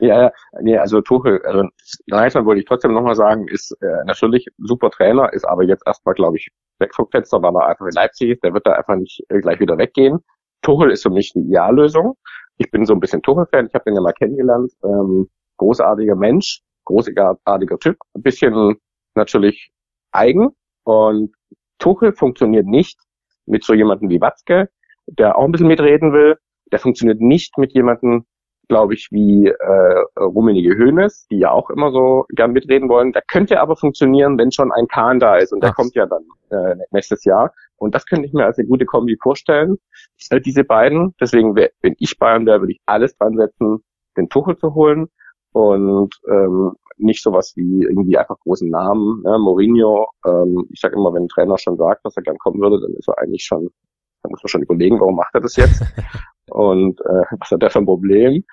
Ja, 0.00 0.22
ja, 0.22 0.32
nee, 0.60 0.76
also 0.76 1.00
Tuchel, 1.00 1.42
also 1.44 1.64
Nagelsmann 2.06 2.46
wollte 2.46 2.60
ich 2.60 2.66
trotzdem 2.66 2.92
nochmal 2.92 3.16
sagen, 3.16 3.48
ist 3.48 3.72
äh, 3.82 4.04
natürlich 4.04 4.46
super 4.58 4.90
Trainer, 4.90 5.32
ist 5.32 5.44
aber 5.44 5.64
jetzt 5.64 5.84
erstmal, 5.86 6.14
glaube 6.14 6.36
ich, 6.36 6.48
weg 6.78 6.94
vom 6.94 7.08
Fenster, 7.10 7.42
weil 7.42 7.54
er 7.56 7.66
einfach 7.66 7.86
in 7.86 7.92
Leipzig 7.92 8.30
ist, 8.30 8.44
der 8.44 8.54
wird 8.54 8.66
da 8.66 8.72
einfach 8.72 8.96
nicht 8.96 9.24
äh, 9.28 9.40
gleich 9.40 9.58
wieder 9.58 9.76
weggehen. 9.76 10.18
Tuchel 10.62 10.90
ist 10.90 11.02
für 11.02 11.10
mich 11.10 11.32
die 11.32 11.40
Ideallösung. 11.40 12.16
Ich 12.58 12.70
bin 12.70 12.84
so 12.86 12.92
ein 12.92 13.00
bisschen 13.00 13.22
Tuchel-Fan, 13.22 13.66
ich 13.66 13.74
habe 13.74 13.84
den 13.84 13.94
ja 13.94 14.00
mal 14.00 14.12
kennengelernt. 14.12 14.72
Ähm, 14.84 15.28
großartiger 15.56 16.16
Mensch, 16.16 16.60
großartiger 16.84 17.78
Typ, 17.78 17.96
ein 18.14 18.22
bisschen 18.22 18.76
natürlich 19.14 19.70
eigen 20.12 20.50
und 20.84 21.34
Tuchel 21.78 22.12
funktioniert 22.12 22.66
nicht 22.66 22.98
mit 23.46 23.64
so 23.64 23.74
jemandem 23.74 24.08
wie 24.08 24.20
Watzke, 24.20 24.68
der 25.08 25.36
auch 25.36 25.44
ein 25.44 25.52
bisschen 25.52 25.68
mitreden 25.68 26.12
will. 26.12 26.36
Der 26.72 26.78
funktioniert 26.78 27.20
nicht 27.20 27.56
mit 27.58 27.72
jemandem, 27.72 28.24
glaube 28.68 28.94
ich, 28.94 29.08
wie 29.10 29.48
äh, 29.48 30.20
Rummenige 30.20 30.76
Höhnes, 30.76 31.26
die 31.30 31.38
ja 31.38 31.50
auch 31.50 31.70
immer 31.70 31.90
so 31.90 32.26
gern 32.30 32.52
mitreden 32.52 32.88
wollen. 32.88 33.12
Der 33.12 33.22
könnte 33.26 33.60
aber 33.60 33.76
funktionieren, 33.76 34.38
wenn 34.38 34.52
schon 34.52 34.70
ein 34.72 34.86
Kahn 34.88 35.18
da 35.18 35.36
ist 35.36 35.52
und 35.52 35.62
der 35.62 35.70
Ach. 35.70 35.76
kommt 35.76 35.94
ja 35.94 36.06
dann 36.06 36.24
äh, 36.50 36.76
nächstes 36.90 37.24
Jahr. 37.24 37.52
Und 37.76 37.94
das 37.94 38.04
könnte 38.06 38.26
ich 38.26 38.32
mir 38.34 38.44
als 38.44 38.58
eine 38.58 38.68
gute 38.68 38.84
Kombi 38.84 39.16
vorstellen, 39.22 39.78
äh, 40.30 40.40
diese 40.40 40.64
beiden. 40.64 41.14
Deswegen, 41.20 41.56
wenn 41.56 41.94
ich 41.98 42.18
Bayern 42.18 42.44
wäre, 42.44 42.60
würde 42.60 42.72
ich 42.72 42.80
alles 42.86 43.16
dran 43.16 43.36
setzen, 43.36 43.78
den 44.16 44.28
Tuchel 44.28 44.58
zu 44.58 44.74
holen 44.74 45.08
und 45.52 46.14
ähm, 46.28 46.72
nicht 46.98 47.22
sowas 47.22 47.52
wie 47.56 47.84
irgendwie 47.84 48.18
einfach 48.18 48.38
großen 48.40 48.68
Namen. 48.68 49.22
Ne? 49.22 49.38
Mourinho, 49.38 50.08
ähm, 50.26 50.66
ich 50.70 50.80
sage 50.80 50.96
immer, 50.96 51.14
wenn 51.14 51.24
ein 51.24 51.28
Trainer 51.28 51.56
schon 51.56 51.76
sagt, 51.76 52.04
dass 52.04 52.16
er 52.16 52.22
gern 52.22 52.38
kommen 52.38 52.60
würde, 52.60 52.80
dann 52.80 52.92
ist 52.94 53.08
er 53.08 53.18
eigentlich 53.18 53.44
schon 53.44 53.70
da 54.28 54.30
muss 54.30 54.42
man 54.42 54.48
schon 54.48 54.62
überlegen, 54.62 55.00
warum 55.00 55.16
macht 55.16 55.34
er 55.34 55.40
das 55.40 55.56
jetzt? 55.56 55.82
Und 56.50 57.00
äh, 57.00 57.24
was 57.38 57.50
hat 57.50 57.62
er 57.62 57.70
für 57.70 57.78
ein 57.78 57.86
Problem? 57.86 58.44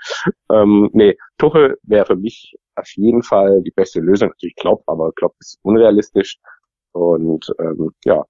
Ähm, 0.52 0.90
nee, 0.94 1.18
Tuchel 1.38 1.78
wäre 1.84 2.06
für 2.06 2.16
mich 2.16 2.56
auf 2.76 2.90
jeden 2.96 3.24
Fall 3.24 3.62
die 3.62 3.72
beste 3.72 4.00
Lösung. 4.00 4.30
Natürlich 4.30 4.56
Klopp, 4.56 4.84
aber 4.88 5.12
Klopp 5.14 5.36
ist 5.40 5.60
unrealistisch. 5.62 6.38
Und 6.92 7.54
ähm, 7.60 7.92
ja, 8.04 8.24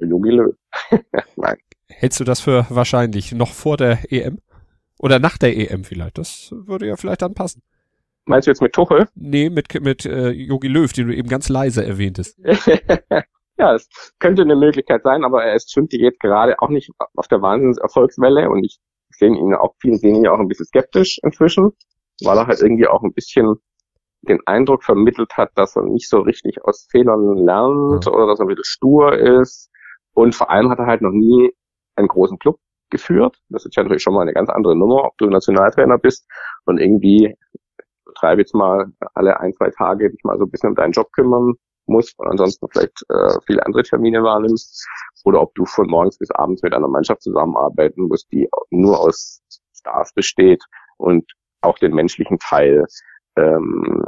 Jogi 0.00 0.30
Löw. 0.30 0.54
Nein. 1.36 1.56
Hältst 1.88 2.18
du 2.18 2.24
das 2.24 2.40
für 2.40 2.66
wahrscheinlich 2.70 3.32
noch 3.32 3.52
vor 3.52 3.76
der 3.76 3.98
EM? 4.10 4.38
Oder 4.98 5.18
nach 5.18 5.38
der 5.38 5.56
EM 5.56 5.84
vielleicht? 5.84 6.18
Das 6.18 6.52
würde 6.52 6.88
ja 6.88 6.96
vielleicht 6.96 7.22
dann 7.22 7.34
passen. 7.34 7.62
Meinst 8.24 8.48
du 8.48 8.50
jetzt 8.50 8.62
mit 8.62 8.72
Tuchel? 8.72 9.06
Nee, 9.14 9.50
mit, 9.50 9.80
mit 9.80 10.04
äh, 10.04 10.30
Jogi 10.30 10.66
Löw, 10.66 10.92
den 10.92 11.06
du 11.06 11.14
eben 11.14 11.28
ganz 11.28 11.48
leise 11.48 11.84
erwähntest. 11.84 12.36
ja, 13.58 13.74
es 13.74 13.88
könnte 14.18 14.42
eine 14.42 14.56
Möglichkeit 14.56 15.02
sein, 15.02 15.24
aber 15.24 15.44
er 15.44 15.54
ist 15.54 15.72
Schwimmt 15.72 15.92
jetzt 15.92 16.20
gerade 16.20 16.58
auch 16.58 16.68
nicht 16.68 16.90
auf 17.14 17.28
der 17.28 17.42
Wahnsinns-Erfolgswelle 17.42 18.50
und 18.50 18.64
ich 18.64 18.78
sehe 19.10 19.28
ihn 19.28 19.54
auch, 19.54 19.74
viele 19.80 19.96
sehen 19.96 20.16
ihn 20.16 20.28
auch 20.28 20.38
ein 20.38 20.48
bisschen 20.48 20.66
skeptisch 20.66 21.18
inzwischen, 21.22 21.72
weil 22.22 22.36
er 22.36 22.46
halt 22.46 22.60
irgendwie 22.60 22.86
auch 22.86 23.02
ein 23.02 23.12
bisschen 23.12 23.56
den 24.22 24.40
Eindruck 24.46 24.84
vermittelt 24.84 25.36
hat, 25.36 25.50
dass 25.54 25.76
er 25.76 25.82
nicht 25.84 26.08
so 26.08 26.20
richtig 26.20 26.64
aus 26.64 26.86
Fehlern 26.90 27.36
lernt 27.36 28.06
oder 28.06 28.26
dass 28.26 28.40
er 28.40 28.44
ein 28.44 28.48
bisschen 28.48 28.64
stur 28.64 29.16
ist. 29.16 29.70
Und 30.14 30.34
vor 30.34 30.50
allem 30.50 30.70
hat 30.70 30.78
er 30.78 30.86
halt 30.86 31.02
noch 31.02 31.12
nie 31.12 31.52
einen 31.94 32.08
großen 32.08 32.38
Club 32.38 32.58
geführt. 32.90 33.36
Das 33.48 33.64
ist 33.64 33.76
ja 33.76 33.82
natürlich 33.82 34.02
schon 34.02 34.14
mal 34.14 34.22
eine 34.22 34.32
ganz 34.32 34.48
andere 34.48 34.76
Nummer, 34.76 35.04
ob 35.04 35.16
du 35.18 35.26
Nationaltrainer 35.26 35.98
bist 35.98 36.26
und 36.64 36.78
irgendwie 36.78 37.36
treibe 38.18 38.40
jetzt 38.40 38.54
mal 38.54 38.86
alle 39.14 39.38
ein, 39.40 39.52
zwei 39.52 39.70
Tage 39.70 40.10
dich 40.10 40.24
mal 40.24 40.38
so 40.38 40.44
ein 40.44 40.50
bisschen 40.50 40.70
um 40.70 40.74
deinen 40.74 40.92
Job 40.92 41.12
kümmern 41.12 41.54
musst 41.88 42.18
und 42.18 42.28
ansonsten 42.28 42.66
vielleicht 42.70 43.02
äh, 43.08 43.38
viele 43.46 43.64
andere 43.64 43.82
Termine 43.82 44.22
wahrnimmst 44.22 44.86
oder 45.24 45.42
ob 45.42 45.54
du 45.54 45.64
von 45.64 45.88
morgens 45.88 46.18
bis 46.18 46.30
abends 46.30 46.62
mit 46.62 46.74
einer 46.74 46.88
Mannschaft 46.88 47.22
zusammenarbeiten 47.22 48.02
musst, 48.08 48.30
die 48.32 48.48
nur 48.70 49.00
aus 49.00 49.42
Stars 49.74 50.12
besteht 50.12 50.62
und 50.98 51.30
auch 51.60 51.78
den 51.78 51.94
menschlichen 51.94 52.38
Teil 52.38 52.86
ähm, 53.36 54.04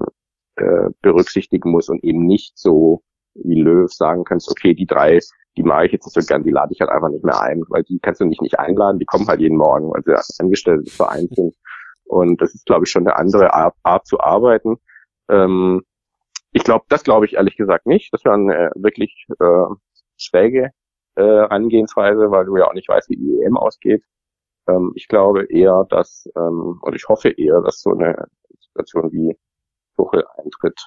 äh, 0.57 0.91
berücksichtigen 1.03 1.71
muss 1.71 1.89
und 1.89 2.03
eben 2.05 2.27
nicht 2.27 2.59
so 2.59 3.03
wie 3.35 3.61
Löw 3.61 3.93
sagen 3.93 4.25
kannst, 4.25 4.51
okay, 4.51 4.75
die 4.75 4.87
drei, 4.87 5.21
die 5.57 5.63
mag 5.63 5.87
ich 5.87 5.93
jetzt 5.93 6.07
nicht 6.07 6.15
so 6.15 6.27
gern, 6.27 6.43
die 6.43 6.51
lade 6.51 6.73
ich 6.73 6.81
halt 6.81 6.91
einfach 6.91 7.09
nicht 7.09 7.25
mehr 7.25 7.41
ein, 7.41 7.63
weil 7.69 7.83
die 7.85 7.99
kannst 8.01 8.21
du 8.21 8.25
nicht 8.25 8.43
nicht 8.43 8.59
einladen, 8.59 8.99
die 8.99 9.05
kommen 9.05 9.27
halt 9.27 9.41
jeden 9.41 9.57
Morgen, 9.57 9.91
weil 9.91 10.03
sie 10.05 10.43
Angestellte 10.43 10.85
des 10.85 10.97
Vereins 10.97 11.31
sind. 11.31 11.55
Und 12.05 12.41
das 12.41 12.55
ist, 12.55 12.67
glaube 12.67 12.85
ich, 12.85 12.91
schon 12.91 13.07
eine 13.07 13.17
andere 13.17 13.53
Art, 13.53 13.75
Art 13.83 14.07
zu 14.07 14.19
arbeiten. 14.19 14.77
Ähm, 15.29 15.83
ich 16.53 16.65
glaube, 16.65 16.85
das 16.89 17.05
glaube 17.05 17.27
ich 17.27 17.35
ehrlich 17.35 17.57
gesagt 17.57 17.87
nicht. 17.87 18.13
Das 18.13 18.25
wäre 18.25 18.35
eine 18.35 18.71
wirklich 18.77 19.27
äh, 19.41 19.75
schräge 20.17 20.71
äh, 21.17 21.23
Herangehensweise, 21.23 22.31
weil 22.31 22.47
du 22.47 22.57
ja 22.57 22.67
auch 22.69 22.75
nicht 22.75 22.89
weißt, 22.89 23.11
wie 23.11 23.17
die 23.17 23.43
EM 23.43 23.57
ausgeht. 23.57 24.05
Ähm, 24.69 24.93
ich 24.97 25.09
glaube 25.09 25.47
eher, 25.47 25.85
dass, 25.91 26.29
ähm, 26.37 26.79
und 26.83 26.95
ich 26.97 27.09
hoffe 27.09 27.31
eher, 27.31 27.61
dass 27.63 27.81
so 27.81 27.91
eine 27.93 28.27
Situation 28.61 29.13
wie 29.13 29.37
Tuchel 29.97 30.25
eintritt 30.39 30.81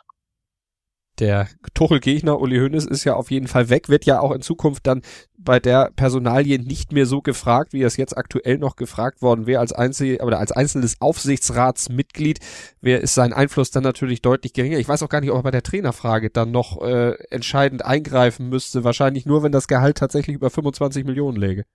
der 1.21 1.47
Tuchel-Gegner 1.75 2.41
Uli 2.41 2.57
Hoeneß 2.57 2.85
ist 2.87 3.03
ja 3.03 3.13
auf 3.13 3.29
jeden 3.29 3.47
Fall 3.47 3.69
weg, 3.69 3.89
wird 3.89 4.05
ja 4.05 4.19
auch 4.19 4.31
in 4.31 4.41
Zukunft 4.41 4.87
dann 4.87 5.03
bei 5.37 5.59
der 5.59 5.91
Personalie 5.95 6.59
nicht 6.59 6.91
mehr 6.91 7.05
so 7.05 7.21
gefragt, 7.21 7.73
wie 7.73 7.83
es 7.83 7.95
jetzt 7.95 8.17
aktuell 8.17 8.57
noch 8.57 8.75
gefragt 8.75 9.21
worden 9.21 9.45
wäre 9.45 9.59
als 9.59 9.71
Einzel 9.71 10.19
oder 10.21 10.39
als 10.39 10.51
einzelnes 10.51 10.99
Aufsichtsratsmitglied, 10.99 12.39
wer 12.81 13.01
ist 13.01 13.13
sein 13.13 13.33
Einfluss 13.33 13.69
dann 13.69 13.83
natürlich 13.83 14.23
deutlich 14.23 14.53
geringer. 14.53 14.79
Ich 14.79 14.89
weiß 14.89 15.03
auch 15.03 15.09
gar 15.09 15.21
nicht, 15.21 15.29
ob 15.29 15.37
er 15.37 15.43
bei 15.43 15.51
der 15.51 15.63
Trainerfrage 15.63 16.31
dann 16.31 16.51
noch 16.51 16.81
äh, 16.81 17.13
entscheidend 17.29 17.85
eingreifen 17.85 18.49
müsste. 18.49 18.83
Wahrscheinlich 18.83 19.27
nur, 19.27 19.43
wenn 19.43 19.51
das 19.51 19.67
Gehalt 19.67 19.99
tatsächlich 19.99 20.35
über 20.35 20.49
25 20.49 21.05
Millionen 21.05 21.37
läge. 21.37 21.65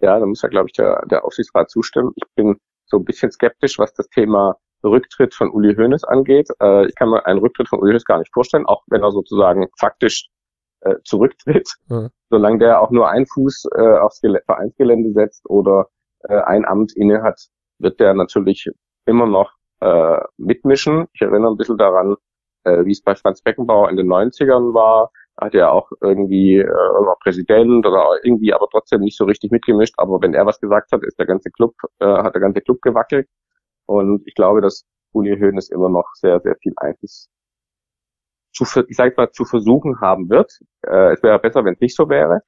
Ja, 0.00 0.18
da 0.18 0.26
muss 0.26 0.42
ja, 0.42 0.48
glaube 0.48 0.66
ich, 0.68 0.72
der, 0.72 1.06
der 1.06 1.24
Aufsichtsrat 1.24 1.70
zustimmen. 1.70 2.10
Ich 2.16 2.24
bin 2.34 2.56
so 2.86 2.96
ein 2.96 3.04
bisschen 3.04 3.30
skeptisch, 3.30 3.78
was 3.78 3.94
das 3.94 4.08
Thema 4.08 4.56
Rücktritt 4.84 5.34
von 5.34 5.50
Uli 5.50 5.74
Hoeneß 5.74 6.04
angeht. 6.04 6.48
Äh, 6.60 6.86
ich 6.86 6.94
kann 6.94 7.10
mir 7.10 7.24
einen 7.26 7.40
Rücktritt 7.40 7.68
von 7.68 7.80
Uli 7.80 7.90
Hoeneß 7.90 8.04
gar 8.04 8.18
nicht 8.18 8.32
vorstellen, 8.32 8.66
auch 8.66 8.82
wenn 8.88 9.02
er 9.02 9.12
sozusagen 9.12 9.68
faktisch 9.78 10.28
äh, 10.80 10.96
zurücktritt. 11.04 11.68
Mhm. 11.88 12.10
Solange 12.30 12.58
der 12.58 12.80
auch 12.80 12.90
nur 12.90 13.08
einen 13.08 13.26
Fuß 13.26 13.68
äh, 13.76 13.98
aufs 13.98 14.20
Gel 14.20 14.40
Vereinsgelände 14.46 15.12
setzt 15.12 15.48
oder 15.48 15.88
äh, 16.28 16.34
ein 16.34 16.64
Amt 16.64 16.92
inne 16.96 17.22
hat, 17.22 17.40
wird 17.78 18.00
der 18.00 18.14
natürlich 18.14 18.68
immer 19.06 19.26
noch 19.26 19.52
äh, 19.80 20.20
mitmischen. 20.36 21.06
Ich 21.12 21.22
erinnere 21.22 21.52
ein 21.52 21.56
bisschen 21.56 21.78
daran, 21.78 22.16
äh, 22.64 22.84
wie 22.84 22.92
es 22.92 23.02
bei 23.02 23.14
Franz 23.14 23.42
Beckenbauer 23.42 23.90
in 23.90 23.96
den 23.96 24.06
90ern 24.06 24.74
war. 24.74 25.10
Hat 25.40 25.54
er 25.54 25.72
auch 25.72 25.90
irgendwie 26.00 26.58
äh, 26.58 26.66
war 26.66 27.16
Präsident 27.22 27.86
oder 27.86 28.18
irgendwie 28.22 28.52
aber 28.52 28.68
trotzdem 28.70 29.00
nicht 29.00 29.16
so 29.16 29.24
richtig 29.24 29.50
mitgemischt. 29.50 29.94
Aber 29.96 30.20
wenn 30.20 30.34
er 30.34 30.46
was 30.46 30.60
gesagt 30.60 30.92
hat, 30.92 31.02
ist 31.02 31.18
der 31.18 31.26
ganze 31.26 31.50
Club, 31.50 31.74
äh, 32.00 32.06
hat 32.06 32.34
der 32.34 32.40
ganze 32.40 32.60
Club 32.60 32.82
gewackelt. 32.82 33.28
Und 33.86 34.22
ich 34.26 34.34
glaube, 34.34 34.60
dass 34.60 34.84
Uli 35.12 35.38
Hoeneß 35.38 35.70
immer 35.70 35.88
noch 35.88 36.08
sehr, 36.14 36.40
sehr 36.40 36.56
viel 36.56 36.72
Einfluss 36.76 37.28
zu, 38.52 38.64
ich 38.88 38.96
sag 38.96 39.16
mal, 39.16 39.30
zu 39.30 39.44
versuchen 39.44 40.00
haben 40.00 40.28
wird. 40.28 40.52
Äh, 40.82 41.12
es 41.12 41.22
wäre 41.22 41.38
besser, 41.38 41.64
wenn 41.64 41.74
es 41.74 41.80
nicht 41.80 41.96
so 41.96 42.08
wäre, 42.08 42.40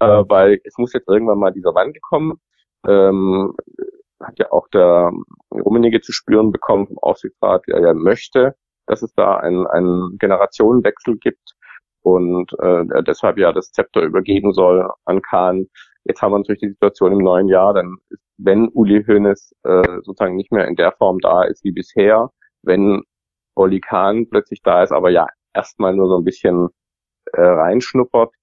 äh, 0.00 0.06
weil 0.28 0.60
es 0.64 0.76
muss 0.78 0.92
jetzt 0.92 1.08
irgendwann 1.08 1.38
mal 1.38 1.52
dieser 1.52 1.74
Wandel 1.74 2.00
kommen. 2.00 2.40
Ähm, 2.86 3.54
hat 4.20 4.38
ja 4.38 4.50
auch 4.52 4.68
der 4.68 5.12
Rummenigge 5.52 6.00
zu 6.00 6.12
spüren 6.12 6.52
bekommen 6.52 6.86
vom 6.86 6.98
Aufsichtsrat, 6.98 7.62
der 7.68 7.80
ja 7.80 7.94
möchte, 7.94 8.54
dass 8.86 9.02
es 9.02 9.12
da 9.14 9.36
einen, 9.36 9.66
einen 9.66 10.18
Generationenwechsel 10.18 11.16
gibt 11.18 11.54
und 12.02 12.52
äh, 12.60 13.02
deshalb 13.02 13.38
ja 13.38 13.52
das 13.52 13.72
Zepter 13.72 14.02
übergeben 14.02 14.52
soll 14.52 14.88
an 15.04 15.22
Kahn. 15.22 15.68
Jetzt 16.04 16.22
haben 16.22 16.32
wir 16.32 16.38
natürlich 16.38 16.60
die 16.60 16.70
Situation 16.70 17.12
im 17.12 17.18
neuen 17.18 17.48
Jahr, 17.48 17.74
dann 17.74 17.96
wenn 18.36 18.68
Uli 18.68 19.04
Hoeneß 19.04 19.54
äh, 19.62 20.00
sozusagen 20.02 20.36
nicht 20.36 20.52
mehr 20.52 20.66
in 20.66 20.76
der 20.76 20.92
Form 20.92 21.18
da 21.20 21.44
ist 21.44 21.64
wie 21.64 21.72
bisher, 21.72 22.30
wenn 22.62 23.02
Oli 23.54 23.80
Kahn 23.80 24.28
plötzlich 24.28 24.62
da 24.62 24.82
ist, 24.82 24.92
aber 24.92 25.10
ja 25.10 25.26
erstmal 25.54 25.94
nur 25.94 26.08
so 26.08 26.18
ein 26.18 26.24
bisschen 26.24 26.68
äh, 27.32 27.40
reinschnuppert, 27.40 28.34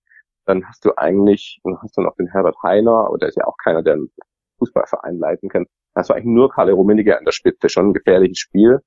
dann 0.46 0.68
hast 0.68 0.86
du 0.86 0.92
eigentlich, 0.98 1.60
dann 1.64 1.78
hast 1.82 1.98
du 1.98 2.02
noch 2.02 2.16
den 2.16 2.28
Herbert 2.28 2.56
Heiner, 2.64 3.08
aber 3.08 3.18
der 3.18 3.30
ist 3.30 3.38
ja 3.38 3.46
auch 3.46 3.58
keiner, 3.64 3.84
der 3.84 3.94
einen 3.94 4.12
Fußballverein 4.60 5.20
leiten 5.20 5.50
kann. 5.50 5.66
Hast 5.96 6.10
du 6.10 6.14
eigentlich 6.14 6.26
nur 6.26 6.50
Karle 6.50 6.74
Rummenigge 6.74 7.18
an 7.18 7.26
der 7.26 7.32
Spitze, 7.32 7.70
schon 7.70 7.90
ein 7.90 7.94
gefährliches 7.94 8.40
Spiel. 8.40 8.80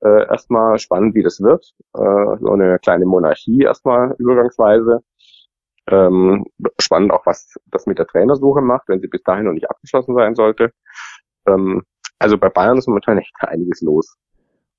Äh, 0.00 0.26
erstmal 0.26 0.78
spannend, 0.78 1.14
wie 1.14 1.22
das 1.22 1.40
wird. 1.40 1.64
Äh, 1.94 2.38
so 2.40 2.52
eine 2.52 2.78
kleine 2.78 3.06
Monarchie 3.06 3.62
erstmal 3.62 4.14
übergangsweise. 4.18 5.00
Ähm, 5.88 6.44
spannend 6.80 7.12
auch, 7.12 7.26
was 7.26 7.54
das 7.66 7.86
mit 7.86 7.98
der 7.98 8.06
Trainersuche 8.06 8.60
macht, 8.60 8.88
wenn 8.88 9.00
sie 9.00 9.08
bis 9.08 9.22
dahin 9.22 9.46
noch 9.46 9.52
nicht 9.52 9.68
abgeschlossen 9.68 10.14
sein 10.14 10.34
sollte. 10.34 10.72
Ähm, 11.46 11.82
also 12.18 12.38
bei 12.38 12.48
Bayern 12.48 12.78
ist 12.78 12.86
momentan 12.86 13.18
echt 13.18 13.32
einiges 13.40 13.80
los. 13.80 14.16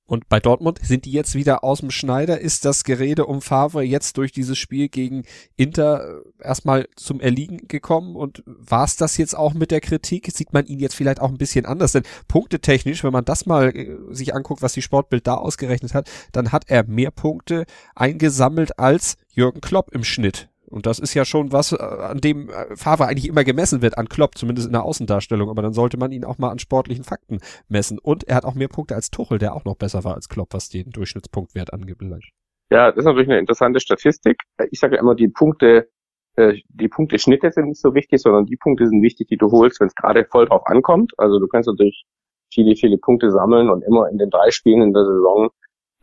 Und 0.06 0.28
bei 0.28 0.40
Dortmund 0.40 0.80
sind 0.84 1.06
die 1.06 1.12
jetzt 1.12 1.34
wieder 1.34 1.64
aus 1.64 1.80
dem 1.80 1.90
Schneider. 1.90 2.40
Ist 2.40 2.66
das 2.66 2.84
Gerede 2.84 3.26
um 3.26 3.42
Favre 3.42 3.84
jetzt 3.84 4.18
durch 4.18 4.34
dieses 4.34 4.58
Spiel 4.58 4.90
gegen 4.90 5.24
Inter 5.56 6.22
äh, 6.40 6.46
erstmal 6.46 6.88
zum 6.96 7.22
Erliegen 7.22 7.68
gekommen? 7.70 8.16
Und 8.16 8.44
war 8.46 8.84
es 8.84 8.98
das 8.98 9.18
jetzt 9.18 9.36
auch 9.36 9.54
mit 9.54 9.72
der 9.72 9.80
Kritik? 9.80 10.30
Sieht 10.32 10.52
man 10.52 10.66
ihn 10.66 10.80
jetzt 10.80 10.96
vielleicht 10.96 11.22
auch 11.22 11.30
ein 11.30 11.38
bisschen 11.38 11.66
anders? 11.66 11.94
Denn 11.94 12.04
punktetechnisch, 12.28 13.04
wenn 13.04 13.14
man 13.14 13.26
das 13.26 13.46
mal 13.46 13.76
äh, 13.76 13.98
sich 14.10 14.36
anguckt, 14.36 14.62
was 14.62 14.74
die 14.74 14.82
Sportbild 14.82 15.26
da 15.26 15.36
ausgerechnet 15.36 15.94
hat, 15.94 16.10
dann 16.34 16.52
hat 16.52 16.66
er 16.68 16.84
mehr 16.84 17.12
Punkte 17.12 17.66
eingesammelt 17.96 18.78
als 18.78 19.18
Jürgen 19.30 19.62
Klopp 19.62 19.94
im 19.94 20.04
Schnitt. 20.04 20.50
Und 20.74 20.88
das 20.88 20.98
ist 20.98 21.14
ja 21.14 21.24
schon 21.24 21.52
was, 21.52 21.72
äh, 21.72 21.78
an 21.78 22.20
dem 22.20 22.50
äh, 22.50 22.76
Favre 22.76 23.06
eigentlich 23.06 23.28
immer 23.28 23.44
gemessen 23.44 23.82
wird, 23.82 23.98
an 23.98 24.10
Klopp, 24.10 24.38
zumindest 24.38 24.68
in 24.68 24.74
der 24.74 24.84
Außendarstellung. 24.84 25.50
Aber 25.50 25.62
dann 25.62 25.74
sollte 25.74 25.98
man 25.98 26.12
ihn 26.12 26.26
auch 26.26 26.40
mal 26.40 26.50
an 26.50 26.60
sportlichen 26.60 27.04
Fakten 27.04 27.40
messen. 27.70 28.00
Und 28.00 28.28
er 28.28 28.36
hat 28.36 28.46
auch 28.46 28.56
mehr 28.56 28.70
Punkte 28.70 28.96
als 28.96 29.12
Tuchel, 29.12 29.38
der 29.38 29.56
auch 29.56 29.66
noch 29.66 29.76
besser 29.76 30.04
war 30.04 30.16
als 30.16 30.30
Klopp, 30.30 30.50
was 30.54 30.70
den 30.70 30.90
Durchschnittspunktwert 30.90 31.72
angebelangt. 31.72 32.30
Ja, 32.72 32.90
das 32.90 32.98
ist 32.98 33.06
natürlich 33.06 33.30
eine 33.30 33.40
interessante 33.40 33.80
Statistik. 33.80 34.38
Ich 34.72 34.80
sage 34.80 34.98
immer, 34.98 35.14
die 35.14 35.28
Punkte, 35.28 35.90
äh, 36.38 36.56
die 36.70 36.88
Punkte-Schnitte 36.88 37.52
sind 37.52 37.68
nicht 37.68 37.82
so 37.82 37.94
wichtig, 37.94 38.20
sondern 38.20 38.46
die 38.46 38.58
Punkte 38.58 38.88
sind 38.88 39.04
wichtig, 39.04 39.28
die 39.28 39.38
du 39.38 39.52
holst, 39.52 39.80
wenn 39.80 39.88
es 39.88 39.96
gerade 39.96 40.26
voll 40.26 40.48
drauf 40.48 40.66
ankommt. 40.66 41.14
Also 41.18 41.40
du 41.40 41.48
kannst 41.48 41.68
natürlich 41.68 42.06
viele, 42.52 42.76
viele 42.76 42.98
Punkte 42.98 43.30
sammeln 43.30 43.70
und 43.70 43.84
immer 43.84 44.10
in 44.10 44.18
den 44.18 44.32
drei 44.32 44.50
Spielen 44.50 44.82
in 44.82 44.94
der 44.94 45.06
Saison 45.06 45.50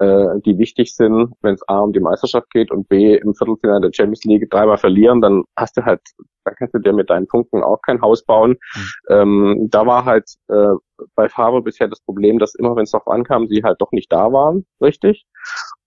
äh, 0.01 0.41
die 0.45 0.59
wichtig 0.59 0.95
sind, 0.97 1.33
wenn 1.43 1.55
es 1.55 1.69
A 1.69 1.81
um 1.81 1.93
die 1.93 2.01
Meisterschaft 2.01 2.51
geht 2.51 2.71
und 2.71 2.89
B 2.89 3.17
im 3.17 3.35
Viertelfinale 3.35 3.83
der 3.83 3.93
Champions 3.93 4.25
League 4.25 4.49
dreimal 4.51 4.79
verlieren, 4.79 5.21
dann 5.21 5.45
hast 5.57 5.77
du 5.77 5.85
halt, 5.85 6.01
dann 6.45 6.55
kannst 6.57 6.75
du 6.75 6.79
dir 6.79 6.95
mit 6.95 7.11
deinen 7.11 7.29
Punkten 7.29 7.63
auch 7.63 7.83
kein 7.83 8.01
Haus 8.01 8.25
bauen. 8.25 8.57
Mhm. 8.75 8.91
Ähm, 9.11 9.69
da 9.71 9.87
war 9.87 10.07
halt 10.07 10.25
äh, 10.49 10.75
bei 11.15 11.29
Faber 11.29 11.63
bisher 11.63 11.89
das 11.89 12.01
Problem, 12.01 12.39
dass 12.39 12.55
immer 12.55 12.75
wenn 12.77 12.85
es 12.85 12.93
darauf 12.93 13.09
ankam, 13.09 13.47
sie 13.49 13.63
halt 13.63 13.81
doch 13.81 13.93
nicht 13.93 14.11
da 14.11 14.33
waren, 14.33 14.65
richtig. 14.81 15.27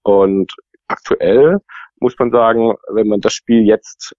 Und 0.04 0.54
aktuell 0.88 1.60
muss 1.99 2.17
man 2.19 2.32
sagen, 2.32 2.76
wenn 2.91 3.08
man 3.08 3.21
das 3.21 3.34
Spiel 3.34 3.63
jetzt 3.63 4.13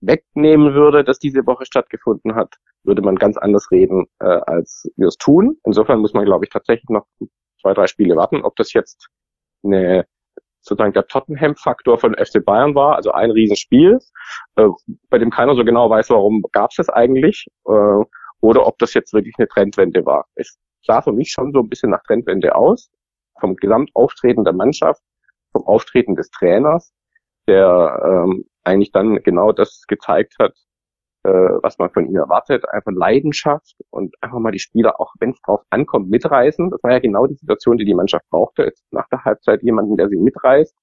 wegnehmen 0.00 0.74
würde, 0.74 1.04
dass 1.04 1.18
diese 1.18 1.46
Woche 1.46 1.66
stattgefunden 1.66 2.34
hat, 2.34 2.54
würde 2.84 3.02
man 3.02 3.16
ganz 3.16 3.36
anders 3.36 3.70
reden, 3.70 4.06
äh, 4.20 4.26
als 4.26 4.90
wir 4.96 5.08
es 5.08 5.16
tun. 5.16 5.58
Insofern 5.64 6.00
muss 6.00 6.14
man, 6.14 6.24
glaube 6.24 6.44
ich, 6.44 6.50
tatsächlich 6.50 6.88
noch 6.88 7.06
zwei, 7.64 7.74
drei 7.74 7.86
Spiele 7.86 8.16
warten, 8.16 8.42
ob 8.42 8.56
das 8.56 8.74
jetzt 8.74 9.08
eine 9.64 10.06
sozusagen 10.60 10.92
der 10.92 11.06
Tottenham-Faktor 11.06 11.98
von 11.98 12.14
FC 12.14 12.42
Bayern 12.44 12.74
war, 12.74 12.96
also 12.96 13.12
ein 13.12 13.30
Riesenspiel, 13.30 13.98
äh, 14.56 14.68
bei 15.10 15.18
dem 15.18 15.30
keiner 15.30 15.54
so 15.54 15.64
genau 15.64 15.90
weiß, 15.90 16.10
warum 16.10 16.42
gab 16.52 16.70
es 16.70 16.76
das 16.76 16.88
eigentlich, 16.88 17.46
äh, 17.66 18.04
oder 18.40 18.66
ob 18.66 18.78
das 18.78 18.94
jetzt 18.94 19.12
wirklich 19.12 19.34
eine 19.38 19.48
Trendwende 19.48 20.06
war. 20.06 20.26
Es 20.34 20.58
sah 20.82 21.02
für 21.02 21.12
mich 21.12 21.30
schon 21.30 21.52
so 21.52 21.60
ein 21.60 21.68
bisschen 21.68 21.90
nach 21.90 22.02
Trendwende 22.02 22.54
aus, 22.54 22.90
vom 23.40 23.56
Gesamtauftreten 23.56 24.44
der 24.44 24.54
Mannschaft, 24.54 25.02
vom 25.52 25.66
Auftreten 25.66 26.16
des 26.16 26.30
Trainers, 26.30 26.92
der 27.46 28.00
ähm, 28.04 28.46
eigentlich 28.64 28.92
dann 28.92 29.22
genau 29.22 29.52
das 29.52 29.84
gezeigt 29.86 30.36
hat, 30.38 30.54
äh, 31.24 31.58
was 31.62 31.78
man 31.78 31.90
von 31.90 32.06
ihnen 32.06 32.16
erwartet, 32.16 32.68
einfach 32.68 32.92
Leidenschaft 32.92 33.74
und 33.90 34.14
einfach 34.20 34.38
mal 34.38 34.52
die 34.52 34.58
Spieler, 34.58 35.00
auch 35.00 35.14
wenn 35.20 35.30
es 35.30 35.40
drauf 35.42 35.62
ankommt, 35.70 36.10
mitreißen. 36.10 36.70
Das 36.70 36.82
war 36.82 36.92
ja 36.92 36.98
genau 36.98 37.26
die 37.26 37.34
Situation, 37.34 37.78
die 37.78 37.84
die 37.84 37.94
Mannschaft 37.94 38.28
brauchte. 38.30 38.64
Jetzt 38.64 38.84
nach 38.92 39.08
der 39.08 39.24
Halbzeit 39.24 39.62
jemanden, 39.62 39.96
der 39.96 40.08
sie 40.08 40.16
mitreißt. 40.16 40.74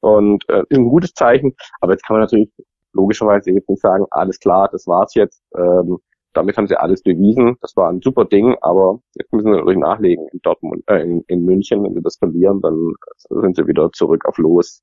Und 0.00 0.48
äh, 0.48 0.62
ist 0.68 0.78
ein 0.78 0.88
gutes 0.88 1.12
Zeichen. 1.14 1.54
Aber 1.80 1.92
jetzt 1.92 2.06
kann 2.06 2.14
man 2.14 2.22
natürlich 2.22 2.50
logischerweise 2.92 3.50
jetzt 3.50 3.68
nicht 3.68 3.80
sagen, 3.80 4.06
alles 4.10 4.38
klar, 4.38 4.68
das 4.70 4.86
war's 4.86 5.14
jetzt. 5.14 5.42
Ähm, 5.56 5.98
damit 6.32 6.56
haben 6.56 6.68
sie 6.68 6.78
alles 6.78 7.02
bewiesen. 7.02 7.56
Das 7.60 7.76
war 7.76 7.90
ein 7.90 8.00
super 8.02 8.24
Ding, 8.24 8.56
aber 8.60 9.00
jetzt 9.14 9.32
müssen 9.32 9.52
sie 9.52 9.56
natürlich 9.56 9.80
nachlegen 9.80 10.28
in 10.32 10.40
Dortmund, 10.42 10.84
äh, 10.86 11.02
in, 11.02 11.24
in 11.26 11.44
München. 11.44 11.82
Wenn 11.82 11.94
sie 11.94 12.02
das 12.02 12.16
verlieren, 12.16 12.60
dann 12.60 12.94
sind 13.28 13.56
sie 13.56 13.66
wieder 13.66 13.90
zurück 13.92 14.24
auf 14.26 14.38
Los. 14.38 14.82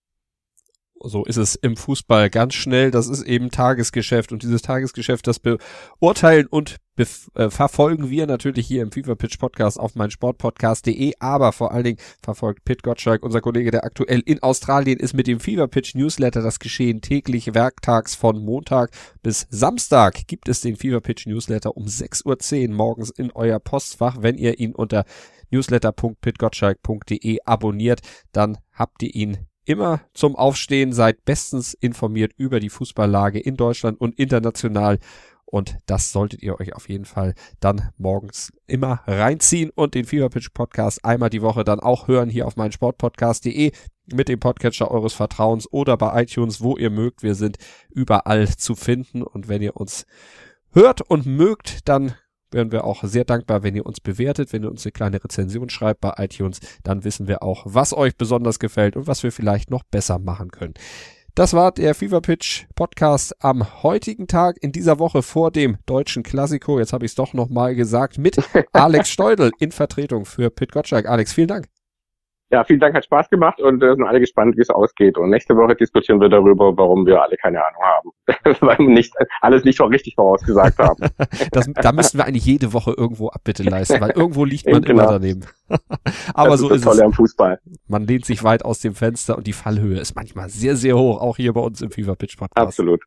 So 1.04 1.26
ist 1.26 1.38
es 1.38 1.56
im 1.56 1.78
Fußball 1.78 2.30
ganz 2.30 2.54
schnell. 2.56 2.92
Das 2.92 3.08
ist 3.08 3.22
eben 3.24 3.52
Tagesgeschäft 3.52 4.32
und 4.32 4.44
dieses 4.44 4.62
Tagesgeschäft, 4.62 5.28
das 5.28 5.40
beurteilen 5.40 6.48
und 6.48 6.78
äh, 6.98 7.06
verfolgen 7.50 8.10
wir 8.10 8.26
natürlich 8.26 8.66
hier 8.66 8.82
im 8.82 8.92
FIFA 8.92 9.14
Pitch 9.16 9.38
Podcast 9.38 9.80
auf 9.80 9.94
meinsportpodcast.de, 9.96 11.14
aber 11.20 11.54
vor 11.54 11.72
allen 11.72 11.84
Dingen 11.84 12.00
verfolgt 12.24 12.66
Pit 12.66 12.82
Gottschalk, 12.82 13.22
unser 13.24 13.42
Kollege, 13.42 13.70
der 13.70 13.84
aktuell 13.84 14.22
in 14.26 14.42
Australien 14.42 15.00
ist, 15.00 15.14
mit 15.14 15.28
dem 15.28 15.40
FIFA 15.40 15.68
Pitch 15.68 15.94
Newsletter. 15.94 16.42
Das 16.42 16.58
geschehen 16.60 17.02
täglich 17.02 17.54
werktags 17.54 18.16
von 18.16 18.44
Montag 18.44 18.90
bis 19.22 19.46
Samstag 19.52 20.26
gibt 20.28 20.50
es 20.50 20.62
den 20.62 20.76
FIFA 20.76 21.02
Pitch 21.02 21.28
Newsletter 21.28 21.78
um 21.78 21.86
6.10 21.86 22.70
Uhr 22.70 22.76
morgens 22.76 23.12
in 23.12 23.32
euer 23.32 23.60
Postfach. 23.60 24.18
Wenn 24.22 24.38
ihr 24.38 24.60
ihn 24.60 24.74
unter 24.74 25.06
newsletter.pitgottschalk.de 25.52 27.40
abonniert, 27.46 28.02
dann 28.32 28.58
habt 28.74 29.04
ihr 29.04 29.14
ihn 29.14 29.38
immer 29.68 30.02
zum 30.14 30.36
Aufstehen, 30.36 30.94
seid 30.94 31.26
bestens 31.26 31.74
informiert 31.74 32.32
über 32.38 32.60
die 32.60 32.70
Fußballlage 32.70 33.40
in 33.40 33.58
Deutschland 33.58 34.00
und 34.00 34.18
international. 34.18 35.00
Und 35.46 35.78
das 35.86 36.12
solltet 36.12 36.42
ihr 36.44 36.60
euch 36.60 36.76
auf 36.76 36.90
jeden 36.90 37.06
Fall 37.06 37.34
dann 37.60 37.90
morgens 37.98 38.52
immer 38.66 39.02
reinziehen 39.08 39.70
und 39.70 39.94
den 39.94 40.06
Fever 40.06 40.30
Pitch 40.30 40.54
Podcast 40.54 41.06
einmal 41.06 41.30
die 41.30 41.42
Woche 41.42 41.64
dann 41.64 41.80
auch 41.80 42.08
hören 42.08 42.30
hier 42.30 42.48
auf 42.48 42.58
meinsportpodcast.de 42.58 43.72
mit 44.14 44.30
dem 44.30 44.40
Podcatcher 44.40 44.92
eures 44.92 45.14
Vertrauens 45.14 45.72
oder 45.72 45.96
bei 45.98 46.24
iTunes, 46.24 46.62
wo 46.62 46.78
ihr 46.78 46.90
mögt. 46.90 47.24
Wir 47.24 47.36
sind 47.36 47.58
überall 47.90 48.48
zu 48.58 48.76
finden 48.76 49.22
und 49.24 49.48
wenn 49.48 49.62
ihr 49.62 49.78
uns 49.78 50.06
hört 50.72 51.02
und 51.02 51.26
mögt, 51.26 51.88
dann 51.88 52.14
wären 52.52 52.72
wir 52.72 52.84
auch 52.84 53.04
sehr 53.04 53.26
dankbar, 53.26 53.64
wenn 53.64 53.76
ihr 53.76 53.86
uns 53.86 54.00
bewertet, 54.00 54.54
wenn 54.54 54.64
ihr 54.64 54.72
uns 54.72 54.86
eine 54.86 54.92
kleine 54.92 55.24
Rezension 55.24 55.70
schreibt 55.70 56.02
bei 56.02 56.14
iTunes. 56.18 56.60
Dann 56.84 57.04
wissen 57.04 57.28
wir 57.28 57.44
auch, 57.44 57.64
was 57.66 57.94
euch 57.94 58.18
besonders 58.18 58.60
gefällt 58.60 58.96
und 58.96 59.08
was 59.08 59.24
wir 59.24 59.32
vielleicht 59.32 59.70
noch 59.70 59.84
besser 59.84 60.20
machen 60.20 60.52
können. 60.52 60.74
Das 61.38 61.54
war 61.54 61.72
der 61.72 61.94
Fever 61.94 62.20
Pitch 62.20 62.66
Podcast 62.74 63.44
am 63.44 63.84
heutigen 63.84 64.26
Tag 64.26 64.58
in 64.60 64.72
dieser 64.72 64.98
Woche 64.98 65.22
vor 65.22 65.52
dem 65.52 65.78
deutschen 65.86 66.24
Klassiko. 66.24 66.80
Jetzt 66.80 66.94
habe 66.94 67.06
ich 67.06 67.12
es 67.12 67.16
doch 67.16 67.34
nochmal 67.34 67.76
gesagt 67.76 68.18
mit 68.18 68.38
Alex 68.74 69.10
Steudel 69.10 69.52
in 69.60 69.72
Vertretung 69.72 70.26
für 70.26 70.50
Pit 70.50 70.72
Gottschalk. 70.72 71.08
Alex, 71.08 71.34
vielen 71.34 71.50
Dank. 71.50 71.68
Ja, 72.50 72.64
vielen 72.64 72.80
Dank, 72.80 72.96
hat 72.96 73.04
Spaß 73.04 73.30
gemacht 73.30 73.60
und 73.60 73.84
äh, 73.84 73.94
sind 73.94 74.06
alle 74.06 74.22
gespannt, 74.22 74.56
wie 74.56 74.62
es 74.62 74.70
ausgeht. 74.70 75.18
Und 75.18 75.32
nächste 75.32 75.58
Woche 75.58 75.76
diskutieren 75.76 76.22
wir 76.22 76.30
darüber, 76.30 76.78
warum 76.78 77.06
wir 77.06 77.22
alle 77.22 77.36
keine 77.36 77.60
Ahnung 77.60 77.82
haben. 77.82 78.10
Weil 78.62 78.78
wir 78.78 78.88
nicht, 78.88 79.14
alles 79.42 79.66
nicht 79.66 79.76
schon 79.76 79.92
richtig 79.92 80.16
vorausgesagt 80.16 80.80
haben. 80.80 81.10
das, 81.52 81.70
da 81.74 81.92
müssten 81.92 82.18
wir 82.18 82.26
eigentlich 82.26 82.46
jede 82.46 82.72
Woche 82.72 82.94
irgendwo 82.96 83.28
Abbitte 83.28 83.64
leisten, 83.64 84.00
weil 84.00 84.12
irgendwo 84.12 84.46
liegt 84.46 84.66
man 84.66 84.82
genau. 84.82 85.04
immer 85.04 85.12
daneben. 85.20 85.46
Aber 86.34 86.52
das 86.52 86.62
so 86.62 86.70
ist, 86.70 86.86
ist 86.86 86.94
es. 86.94 87.00
am 87.02 87.12
Fußball. 87.12 87.60
Man 87.88 88.08
lehnt 88.08 88.26
sich 88.26 88.44
weit 88.46 88.64
aus 88.64 88.80
dem 88.80 88.96
Fenster 88.96 89.38
und 89.38 89.46
die 89.46 89.54
Fallhöhe 89.54 90.00
ist 90.00 90.16
manchmal 90.16 90.48
sehr, 90.50 90.78
sehr 90.78 90.98
hoch, 90.98 91.20
auch 91.20 91.36
hier 91.36 91.52
bei 91.52 91.62
uns 91.62 91.82
im 91.82 91.92
Fever 91.92 92.16
Pitch 92.16 92.38
Podcast. 92.38 92.66
Absolut. 92.66 93.02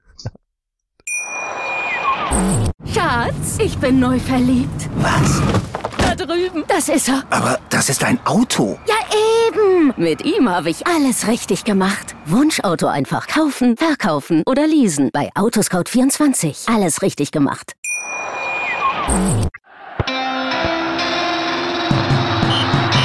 Schatz, 2.85 3.59
ich 3.59 3.79
bin 3.79 4.01
neu 4.01 4.19
verliebt. 4.19 4.91
Was? 4.97 5.43
Drüben. 6.27 6.65
Das 6.69 6.89
ist 6.89 7.09
er. 7.09 7.25
Aber 7.31 7.59
das 7.71 7.89
ist 7.89 8.05
ein 8.05 8.19
Auto. 8.25 8.79
Ja, 8.87 8.95
eben. 9.49 9.93
Mit 9.97 10.25
ihm 10.25 10.49
habe 10.49 10.71
ich 10.71 10.87
alles 10.87 11.27
richtig 11.27 11.65
gemacht. 11.65 12.15
Wunschauto 12.27 12.87
einfach 12.87 13.27
kaufen, 13.27 13.77
verkaufen 13.77 14.43
oder 14.47 14.67
leasen. 14.67 15.11
Bei 15.13 15.31
Autoscout24. 15.35 16.73
Alles 16.75 17.03
richtig 17.03 17.33
gemacht. 17.33 17.75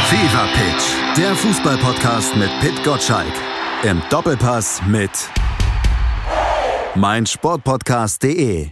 Fever 0.09 0.47
Pitch. 0.53 1.17
Der 1.17 1.35
Fußballpodcast 1.35 2.35
mit 2.35 2.49
Pit 2.59 2.83
Gottschalk. 2.83 3.33
Im 3.83 4.01
Doppelpass 4.09 4.81
mit 4.87 5.11
meinsportpodcast.de. 6.95 8.71